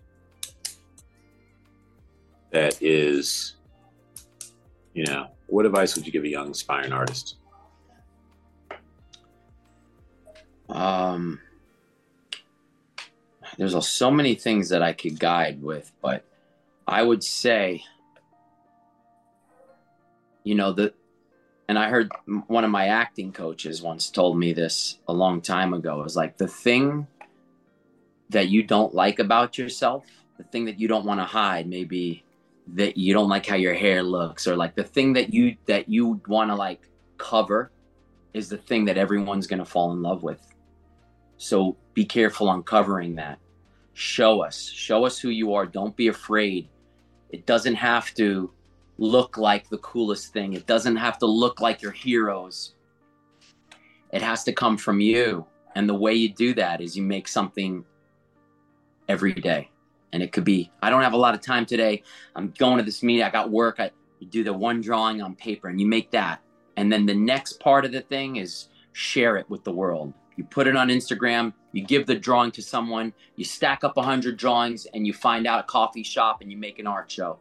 that 2.51 2.81
is, 2.81 3.55
you 4.93 5.05
know, 5.05 5.27
what 5.47 5.65
advice 5.65 5.95
would 5.95 6.05
you 6.05 6.11
give 6.11 6.25
a 6.25 6.29
young 6.29 6.51
aspiring 6.51 6.91
artist? 6.91 7.38
Um, 10.69 11.39
there's 13.57 13.87
so 13.87 14.11
many 14.11 14.35
things 14.35 14.69
that 14.69 14.81
I 14.81 14.93
could 14.93 15.19
guide 15.19 15.61
with, 15.61 15.91
but 16.01 16.23
I 16.87 17.03
would 17.03 17.23
say, 17.23 17.83
you 20.43 20.55
know, 20.55 20.71
the, 20.73 20.93
and 21.67 21.77
I 21.77 21.89
heard 21.89 22.11
one 22.47 22.63
of 22.63 22.71
my 22.71 22.87
acting 22.87 23.31
coaches 23.31 23.81
once 23.81 24.09
told 24.09 24.37
me 24.37 24.53
this 24.53 24.97
a 25.07 25.13
long 25.13 25.41
time 25.41 25.73
ago. 25.73 25.99
It 25.99 26.03
was 26.03 26.15
like 26.15 26.37
the 26.37 26.47
thing 26.47 27.07
that 28.29 28.47
you 28.47 28.63
don't 28.63 28.93
like 28.93 29.19
about 29.19 29.57
yourself, 29.57 30.05
the 30.37 30.43
thing 30.45 30.65
that 30.65 30.79
you 30.79 30.87
don't 30.87 31.05
want 31.05 31.19
to 31.19 31.25
hide, 31.25 31.67
maybe 31.67 32.23
that 32.75 32.97
you 32.97 33.13
don't 33.13 33.29
like 33.29 33.45
how 33.45 33.55
your 33.55 33.73
hair 33.73 34.01
looks, 34.01 34.47
or 34.47 34.55
like 34.55 34.75
the 34.75 34.83
thing 34.83 35.13
that 35.13 35.33
you 35.33 35.57
that 35.65 35.89
you 35.89 36.21
want 36.27 36.49
to 36.49 36.55
like 36.55 36.81
cover 37.17 37.71
is 38.33 38.49
the 38.49 38.57
thing 38.57 38.85
that 38.85 38.97
everyone's 38.97 39.47
gonna 39.47 39.65
fall 39.65 39.91
in 39.91 40.01
love 40.01 40.23
with. 40.23 40.48
So 41.39 41.75
be 41.95 42.05
careful 42.05 42.51
uncovering 42.51 43.15
that. 43.15 43.39
Show 43.93 44.43
us, 44.43 44.69
show 44.69 45.05
us 45.05 45.17
who 45.17 45.29
you 45.29 45.55
are. 45.55 45.65
Don't 45.65 45.95
be 45.95 46.09
afraid 46.09 46.69
it 47.29 47.45
doesn't 47.45 47.75
have 47.75 48.13
to 48.15 48.51
look 48.97 49.37
like 49.37 49.69
the 49.69 49.77
coolest 49.77 50.33
thing. 50.33 50.53
It 50.53 50.65
doesn't 50.65 50.97
have 50.97 51.17
to 51.19 51.25
look 51.25 51.61
like 51.61 51.81
your 51.81 51.91
heroes. 51.91 52.73
It 54.11 54.21
has 54.21 54.43
to 54.45 54.53
come 54.53 54.77
from 54.77 54.99
you. 54.99 55.45
And 55.75 55.87
the 55.87 55.93
way 55.93 56.13
you 56.13 56.33
do 56.33 56.53
that 56.55 56.81
is 56.81 56.97
you 56.97 57.03
make 57.03 57.27
something 57.27 57.85
every 59.07 59.33
day. 59.33 59.69
And 60.11 60.23
it 60.23 60.31
could 60.31 60.43
be, 60.43 60.71
I 60.81 60.89
don't 60.89 61.03
have 61.03 61.13
a 61.13 61.17
lot 61.17 61.35
of 61.35 61.41
time 61.41 61.65
today. 61.65 62.01
I'm 62.35 62.51
going 62.57 62.77
to 62.79 62.83
this 62.83 63.03
meeting. 63.03 63.23
I 63.23 63.29
got 63.29 63.51
work. 63.51 63.79
I 63.79 63.91
do 64.29 64.43
the 64.43 64.51
one 64.51 64.81
drawing 64.81 65.21
on 65.21 65.35
paper 65.35 65.67
and 65.67 65.79
you 65.79 65.85
make 65.85 66.09
that. 66.11 66.41
And 66.75 66.91
then 66.91 67.05
the 67.05 67.13
next 67.13 67.59
part 67.59 67.85
of 67.85 67.91
the 67.91 68.01
thing 68.01 68.37
is 68.37 68.69
share 68.93 69.37
it 69.37 69.47
with 69.49 69.63
the 69.63 69.71
world. 69.71 70.13
You 70.39 70.45
put 70.45 70.67
it 70.67 70.77
on 70.77 70.87
Instagram, 70.87 71.51
you 71.73 71.83
give 71.83 72.07
the 72.07 72.15
drawing 72.15 72.51
to 72.51 72.61
someone, 72.61 73.11
you 73.35 73.43
stack 73.43 73.83
up 73.83 73.97
100 73.97 74.37
drawings 74.37 74.87
and 74.93 75.05
you 75.05 75.11
find 75.11 75.45
out 75.45 75.59
a 75.59 75.63
coffee 75.63 76.01
shop 76.01 76.39
and 76.39 76.49
you 76.49 76.55
make 76.55 76.79
an 76.79 76.87
art 76.87 77.11
show. 77.11 77.39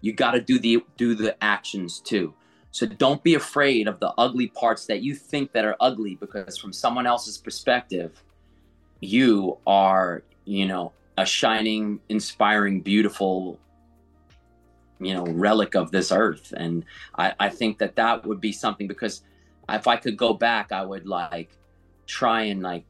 You 0.00 0.12
got 0.12 0.32
to 0.32 0.40
do 0.40 0.58
the 0.58 0.82
do 0.96 1.14
the 1.14 1.36
actions 1.40 2.00
too. 2.00 2.34
So 2.72 2.86
don't 2.86 3.22
be 3.22 3.36
afraid 3.36 3.86
of 3.86 4.00
the 4.00 4.12
ugly 4.18 4.48
parts 4.48 4.86
that 4.86 5.00
you 5.00 5.14
think 5.14 5.52
that 5.52 5.64
are 5.64 5.76
ugly 5.78 6.16
because 6.16 6.58
from 6.58 6.72
someone 6.72 7.06
else's 7.06 7.38
perspective, 7.38 8.20
you 8.98 9.58
are, 9.64 10.24
you 10.44 10.66
know, 10.66 10.90
a 11.16 11.24
shining, 11.24 12.00
inspiring, 12.08 12.80
beautiful, 12.80 13.60
you 14.98 15.14
know, 15.14 15.22
relic 15.24 15.76
of 15.76 15.92
this 15.92 16.10
earth. 16.10 16.52
And 16.56 16.84
I, 17.16 17.32
I 17.38 17.48
think 17.48 17.78
that 17.78 17.94
that 17.94 18.26
would 18.26 18.40
be 18.40 18.50
something 18.50 18.88
because 18.88 19.22
if 19.68 19.86
I 19.86 19.94
could 19.98 20.16
go 20.16 20.34
back, 20.34 20.72
I 20.72 20.84
would 20.84 21.06
like 21.06 21.56
try 22.06 22.42
and 22.42 22.62
like 22.62 22.84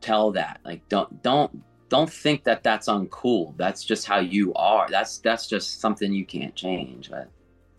tell 0.00 0.32
that, 0.32 0.60
like, 0.64 0.88
don't, 0.88 1.22
don't, 1.22 1.62
don't 1.88 2.10
think 2.10 2.44
that 2.44 2.62
that's 2.62 2.88
uncool. 2.88 3.56
That's 3.56 3.84
just 3.84 4.06
how 4.06 4.18
you 4.18 4.52
are. 4.54 4.88
That's, 4.88 5.18
that's 5.18 5.46
just 5.46 5.80
something 5.80 6.12
you 6.12 6.24
can't 6.24 6.54
change. 6.54 7.10
But 7.10 7.28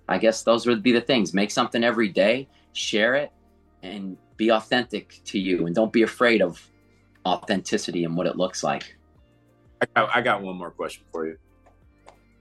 I 0.07 0.17
guess 0.17 0.43
those 0.43 0.65
would 0.67 0.83
be 0.83 0.91
the 0.91 1.01
things. 1.01 1.33
Make 1.33 1.51
something 1.51 1.83
every 1.83 2.09
day, 2.09 2.47
share 2.73 3.15
it, 3.15 3.31
and 3.81 4.17
be 4.37 4.51
authentic 4.51 5.19
to 5.25 5.39
you. 5.39 5.65
And 5.65 5.75
don't 5.75 5.91
be 5.91 6.03
afraid 6.03 6.41
of 6.41 6.65
authenticity 7.25 8.03
and 8.03 8.15
what 8.15 8.27
it 8.27 8.37
looks 8.37 8.63
like. 8.63 8.95
I 9.81 9.87
got, 9.95 10.15
I 10.15 10.21
got 10.21 10.41
one 10.41 10.57
more 10.57 10.71
question 10.71 11.03
for 11.11 11.27
you. 11.27 11.37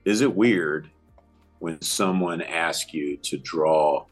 Is 0.05 0.21
it 0.21 0.33
weird 0.33 0.89
when 1.59 1.81
someone 1.81 2.41
asks 2.41 2.93
you 2.93 3.17
to 3.17 3.37
draw 3.37 4.05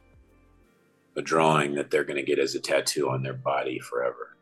a 1.17 1.21
drawing 1.21 1.75
that 1.75 1.91
they're 1.91 2.03
going 2.03 2.17
to 2.17 2.23
get 2.23 2.39
as 2.39 2.55
a 2.55 2.59
tattoo 2.59 3.09
on 3.09 3.21
their 3.21 3.33
body 3.33 3.79
forever? 3.79 4.37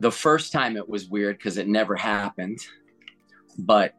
The 0.00 0.10
first 0.10 0.52
time 0.52 0.76
it 0.76 0.88
was 0.88 1.08
weird 1.08 1.38
because 1.38 1.56
it 1.56 1.68
never 1.68 1.94
happened. 1.94 2.58
But 3.58 3.94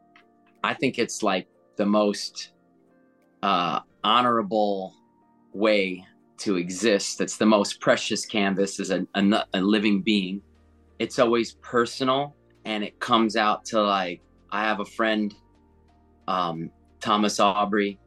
I 0.62 0.74
think 0.74 0.98
it's 0.98 1.22
like 1.22 1.48
the 1.76 1.86
most 1.86 2.52
uh, 3.42 3.80
honorable 4.04 4.94
way 5.52 6.04
to 6.38 6.56
exist. 6.56 7.20
It's 7.20 7.38
the 7.38 7.46
most 7.46 7.80
precious 7.80 8.26
canvas 8.26 8.78
as 8.78 8.90
a, 8.90 9.06
a, 9.14 9.44
a 9.54 9.60
living 9.60 10.02
being. 10.02 10.42
It's 10.98 11.18
always 11.18 11.54
personal 11.54 12.36
and 12.64 12.84
it 12.84 12.98
comes 13.00 13.36
out 13.36 13.64
to 13.66 13.82
like, 13.82 14.20
I 14.50 14.64
have 14.64 14.80
a 14.80 14.84
friend, 14.84 15.34
um, 16.28 16.70
Thomas 17.00 17.40
Aubrey, 17.40 17.98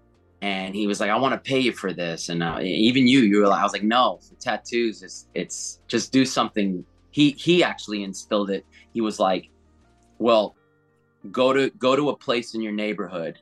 and 0.42 0.74
he 0.74 0.88
was 0.88 1.00
like, 1.00 1.10
I 1.10 1.18
want 1.18 1.34
to 1.34 1.50
pay 1.50 1.60
you 1.60 1.74
for 1.74 1.92
this. 1.92 2.30
And 2.30 2.42
uh, 2.42 2.60
even 2.62 3.08
you, 3.08 3.20
you 3.22 3.40
were 3.40 3.48
like, 3.48 3.60
I 3.60 3.64
was 3.64 3.74
like, 3.74 3.84
no, 3.84 4.20
for 4.28 4.36
tattoos, 4.36 5.04
it's, 5.04 5.28
it's 5.34 5.82
just 5.88 6.12
do 6.14 6.26
something. 6.26 6.86
He, 7.12 7.32
he 7.32 7.64
actually 7.64 8.04
instilled 8.04 8.50
it. 8.50 8.66
He 8.94 9.02
was 9.02 9.20
like, 9.20 9.50
well, 10.18 10.56
go 11.32 11.52
to 11.52 11.70
go 11.72 11.96
to 11.96 12.10
a 12.10 12.16
place 12.16 12.56
in 12.56 12.62
your 12.62 12.72
neighborhood 12.72 13.40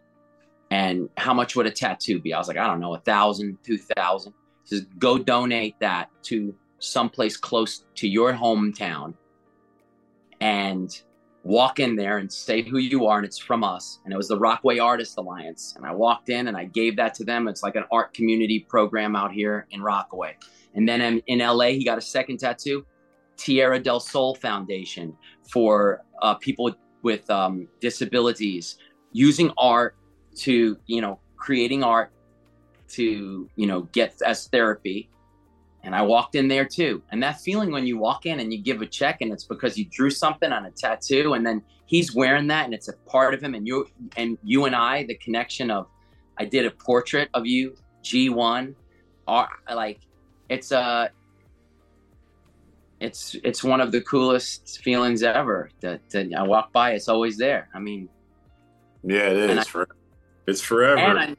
and 0.71 1.09
how 1.17 1.33
much 1.33 1.55
would 1.55 1.65
a 1.65 1.71
tattoo 1.71 2.19
be 2.19 2.33
i 2.33 2.37
was 2.37 2.47
like 2.47 2.57
i 2.57 2.65
don't 2.65 2.79
know 2.79 2.95
a 2.95 2.99
thousand 3.01 3.57
two 3.63 3.77
thousand 3.77 4.33
he 4.63 4.75
says 4.75 4.85
go 4.97 5.17
donate 5.17 5.75
that 5.79 6.09
to 6.23 6.55
someplace 6.79 7.37
close 7.37 7.85
to 7.95 8.07
your 8.07 8.33
hometown 8.33 9.13
and 10.41 11.03
walk 11.43 11.79
in 11.79 11.95
there 11.95 12.17
and 12.17 12.31
say 12.31 12.61
who 12.61 12.77
you 12.77 13.05
are 13.05 13.17
and 13.17 13.25
it's 13.25 13.37
from 13.37 13.63
us. 13.63 13.99
And 14.03 14.13
it 14.13 14.17
was 14.17 14.27
the 14.27 14.37
rockaway 14.37 14.79
artist 14.79 15.17
alliance. 15.17 15.73
And 15.77 15.85
i 15.85 15.93
walked 15.93 16.29
in 16.29 16.47
and 16.47 16.57
i 16.57 16.65
gave 16.65 16.95
that 16.97 17.13
to 17.15 17.23
them. 17.23 17.47
It's 17.47 17.63
like 17.63 17.75
an 17.75 17.85
art 17.91 18.13
community 18.13 18.59
program 18.59 19.15
out 19.15 19.31
here 19.31 19.67
in 19.71 19.81
rockaway. 19.81 20.35
And 20.75 20.87
then 20.87 21.01
in, 21.01 21.21
in 21.27 21.39
la 21.39 21.65
he 21.65 21.83
got 21.83 21.97
a 21.97 22.01
second 22.01 22.37
tattoo 22.39 22.85
tierra 23.37 23.79
del 23.79 23.99
sol 23.99 24.35
foundation 24.35 25.15
for 25.51 26.03
uh, 26.21 26.33
people 26.35 26.73
with 27.03 27.29
um, 27.29 27.67
disabilities 27.79 28.77
using 29.11 29.51
art 29.57 29.95
to 30.35 30.77
you 30.87 31.01
know 31.01 31.19
creating 31.37 31.83
art 31.83 32.11
to 32.89 33.49
you 33.55 33.67
know 33.67 33.81
get 33.93 34.19
as 34.25 34.47
therapy 34.47 35.09
and 35.87 35.95
i 35.95 36.01
walked 36.01 36.35
in 36.35 36.47
there 36.47 36.65
too 36.65 37.01
and 37.11 37.23
that 37.23 37.41
feeling 37.41 37.71
when 37.71 37.87
you 37.87 37.97
walk 37.97 38.27
in 38.27 38.39
and 38.39 38.53
you 38.53 38.61
give 38.61 38.81
a 38.83 38.85
check 38.85 39.21
and 39.21 39.31
it's 39.33 39.45
because 39.45 39.77
you 39.77 39.85
drew 39.85 40.11
something 40.11 40.51
on 40.51 40.65
a 40.65 40.71
tattoo 40.71 41.33
and 41.33 41.47
then 41.47 41.63
he's 41.85 42.13
wearing 42.13 42.45
that 42.45 42.65
and 42.65 42.73
it's 42.75 42.89
a 42.89 42.93
part 43.07 43.33
of 43.33 43.41
him 43.41 43.55
and 43.55 43.65
you 43.65 43.87
and 44.17 44.37
you 44.43 44.65
and 44.65 44.75
i 44.75 45.03
the 45.05 45.15
connection 45.15 45.71
of 45.71 45.87
i 46.37 46.45
did 46.45 46.65
a 46.65 46.71
portrait 46.71 47.29
of 47.33 47.47
you 47.47 47.75
g1 48.03 48.75
are 49.27 49.49
like 49.73 50.01
it's 50.49 50.71
a 50.71 51.09
it's 52.99 53.35
it's 53.43 53.63
one 53.63 53.81
of 53.81 53.91
the 53.91 54.01
coolest 54.01 54.81
feelings 54.83 55.23
ever 55.23 55.69
that, 55.81 56.01
that 56.09 56.33
I 56.33 56.43
walk 56.43 56.71
by. 56.71 56.93
It's 56.93 57.07
always 57.07 57.37
there. 57.37 57.69
I 57.73 57.79
mean, 57.79 58.09
yeah, 59.03 59.29
it 59.29 59.37
is. 59.51 59.75
I, 59.75 59.83
it's 60.47 60.61
forever. 60.61 60.97
And 60.97 61.19
I 61.19 61.25
know, 61.27 61.35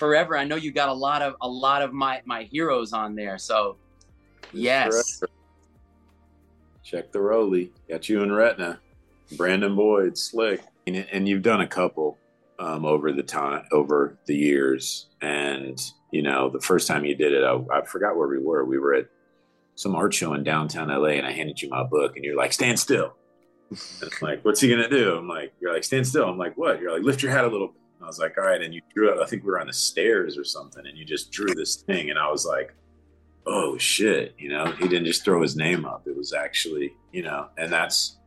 forever. 0.00 0.36
I 0.36 0.44
know 0.44 0.56
you 0.56 0.72
got 0.72 0.88
a 0.88 0.94
lot 0.94 1.20
of 1.22 1.36
a 1.42 1.48
lot 1.48 1.82
of 1.82 1.92
my 1.92 2.22
my 2.24 2.44
heroes 2.44 2.92
on 2.92 3.14
there. 3.14 3.38
So, 3.38 3.76
yes. 4.52 5.18
Forever. 5.18 5.32
Check 6.82 7.12
the 7.12 7.20
Roly. 7.20 7.70
Got 7.88 8.08
you 8.08 8.22
and 8.22 8.32
Retna, 8.32 8.78
Brandon 9.36 9.76
Boyd, 9.76 10.18
Slick, 10.18 10.62
and, 10.88 11.28
you've 11.28 11.42
done 11.42 11.60
a 11.60 11.66
couple 11.66 12.18
um, 12.58 12.84
over 12.84 13.12
the 13.12 13.22
time 13.22 13.64
over 13.70 14.18
the 14.26 14.34
years. 14.34 15.06
And 15.20 15.78
you 16.10 16.22
know, 16.22 16.48
the 16.48 16.60
first 16.60 16.88
time 16.88 17.04
you 17.04 17.14
did 17.14 17.32
it, 17.32 17.44
I, 17.44 17.60
I 17.72 17.84
forgot 17.84 18.16
where 18.16 18.26
we 18.26 18.38
were. 18.38 18.64
We 18.64 18.78
were 18.78 18.94
at 18.94 19.06
some 19.76 19.94
art 19.94 20.12
show 20.14 20.32
in 20.34 20.42
downtown 20.42 20.88
LA 20.88 21.10
and 21.10 21.26
I 21.26 21.32
handed 21.32 21.62
you 21.62 21.68
my 21.68 21.84
book 21.84 22.16
and 22.16 22.24
you're 22.24 22.36
like, 22.36 22.52
stand 22.52 22.80
still. 22.80 23.14
And 23.70 23.78
I'm 24.02 24.10
like, 24.20 24.44
what's 24.44 24.60
he 24.60 24.68
gonna 24.68 24.88
do? 24.88 25.16
I'm 25.16 25.28
like, 25.28 25.52
you're 25.60 25.72
like, 25.72 25.84
stand 25.84 26.06
still. 26.08 26.24
I'm 26.24 26.38
like, 26.38 26.56
what? 26.56 26.80
You're 26.80 26.92
like, 26.92 27.02
lift 27.02 27.22
your 27.22 27.30
head 27.30 27.44
a 27.44 27.48
little 27.48 27.68
bit. 27.68 27.79
I 28.02 28.06
was 28.06 28.18
like, 28.18 28.38
all 28.38 28.44
right. 28.44 28.60
And 28.60 28.74
you 28.74 28.80
drew 28.94 29.12
it. 29.12 29.20
I 29.20 29.26
think 29.26 29.44
we 29.44 29.50
were 29.50 29.60
on 29.60 29.66
the 29.66 29.72
stairs 29.72 30.38
or 30.38 30.44
something, 30.44 30.86
and 30.86 30.96
you 30.96 31.04
just 31.04 31.30
drew 31.30 31.54
this 31.54 31.76
thing. 31.76 32.10
And 32.10 32.18
I 32.18 32.30
was 32.30 32.46
like, 32.46 32.74
oh 33.46 33.78
shit, 33.78 34.34
you 34.38 34.48
know, 34.48 34.66
he 34.72 34.88
didn't 34.88 35.06
just 35.06 35.24
throw 35.24 35.42
his 35.42 35.56
name 35.56 35.84
up. 35.84 36.06
It 36.06 36.16
was 36.16 36.32
actually, 36.32 36.94
you 37.12 37.22
know, 37.22 37.48
and 37.58 37.72
that's 37.72 38.18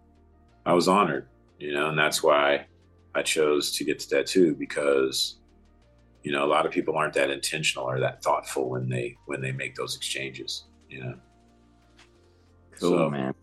I 0.65 0.73
was 0.73 0.87
honored, 0.87 1.27
you 1.59 1.73
know, 1.73 1.89
and 1.89 1.97
that's 1.97 2.23
why 2.23 2.67
I 3.15 3.21
chose 3.21 3.71
to 3.77 3.83
get 3.83 3.99
the 3.99 4.05
tattoo 4.05 4.55
because 4.55 5.35
you 6.23 6.31
know 6.31 6.45
a 6.45 6.47
lot 6.47 6.65
of 6.65 6.71
people 6.71 6.95
aren't 6.95 7.13
that 7.13 7.29
intentional 7.29 7.85
or 7.85 7.99
that 7.99 8.23
thoughtful 8.23 8.69
when 8.69 8.87
they 8.87 9.17
when 9.25 9.41
they 9.41 9.51
make 9.51 9.75
those 9.75 9.97
exchanges 9.97 10.63
you 10.89 11.03
know 11.03 11.13
Cool, 12.79 12.97
so, 12.97 13.09
man. 13.09 13.33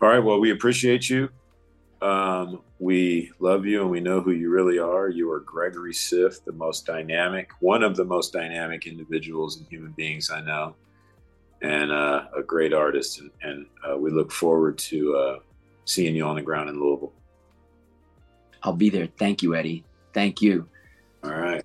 All 0.00 0.08
right. 0.08 0.18
Well, 0.18 0.40
we 0.40 0.50
appreciate 0.50 1.08
you. 1.08 1.28
Um, 2.02 2.62
we 2.80 3.30
love 3.38 3.64
you 3.64 3.82
and 3.82 3.90
we 3.90 4.00
know 4.00 4.20
who 4.20 4.32
you 4.32 4.50
really 4.50 4.78
are. 4.80 5.08
You 5.08 5.30
are 5.30 5.38
Gregory 5.38 5.92
Siff, 5.92 6.42
the 6.42 6.52
most 6.52 6.84
dynamic, 6.84 7.52
one 7.60 7.84
of 7.84 7.94
the 7.94 8.04
most 8.04 8.32
dynamic 8.32 8.88
individuals 8.88 9.58
and 9.58 9.68
human 9.68 9.92
beings 9.92 10.28
I 10.28 10.40
know, 10.40 10.74
and 11.62 11.92
uh, 11.92 12.24
a 12.36 12.42
great 12.42 12.74
artist. 12.74 13.20
And, 13.20 13.30
and 13.42 13.66
uh, 13.88 13.96
we 13.96 14.10
look 14.10 14.32
forward 14.32 14.78
to 14.78 15.16
uh, 15.16 15.38
seeing 15.84 16.16
you 16.16 16.24
on 16.24 16.34
the 16.34 16.42
ground 16.42 16.70
in 16.70 16.80
Louisville. 16.80 17.12
I'll 18.64 18.72
be 18.72 18.90
there. 18.90 19.06
Thank 19.06 19.42
you, 19.42 19.54
Eddie. 19.54 19.84
Thank 20.12 20.42
you. 20.42 20.68
All 21.22 21.30
right. 21.30 21.64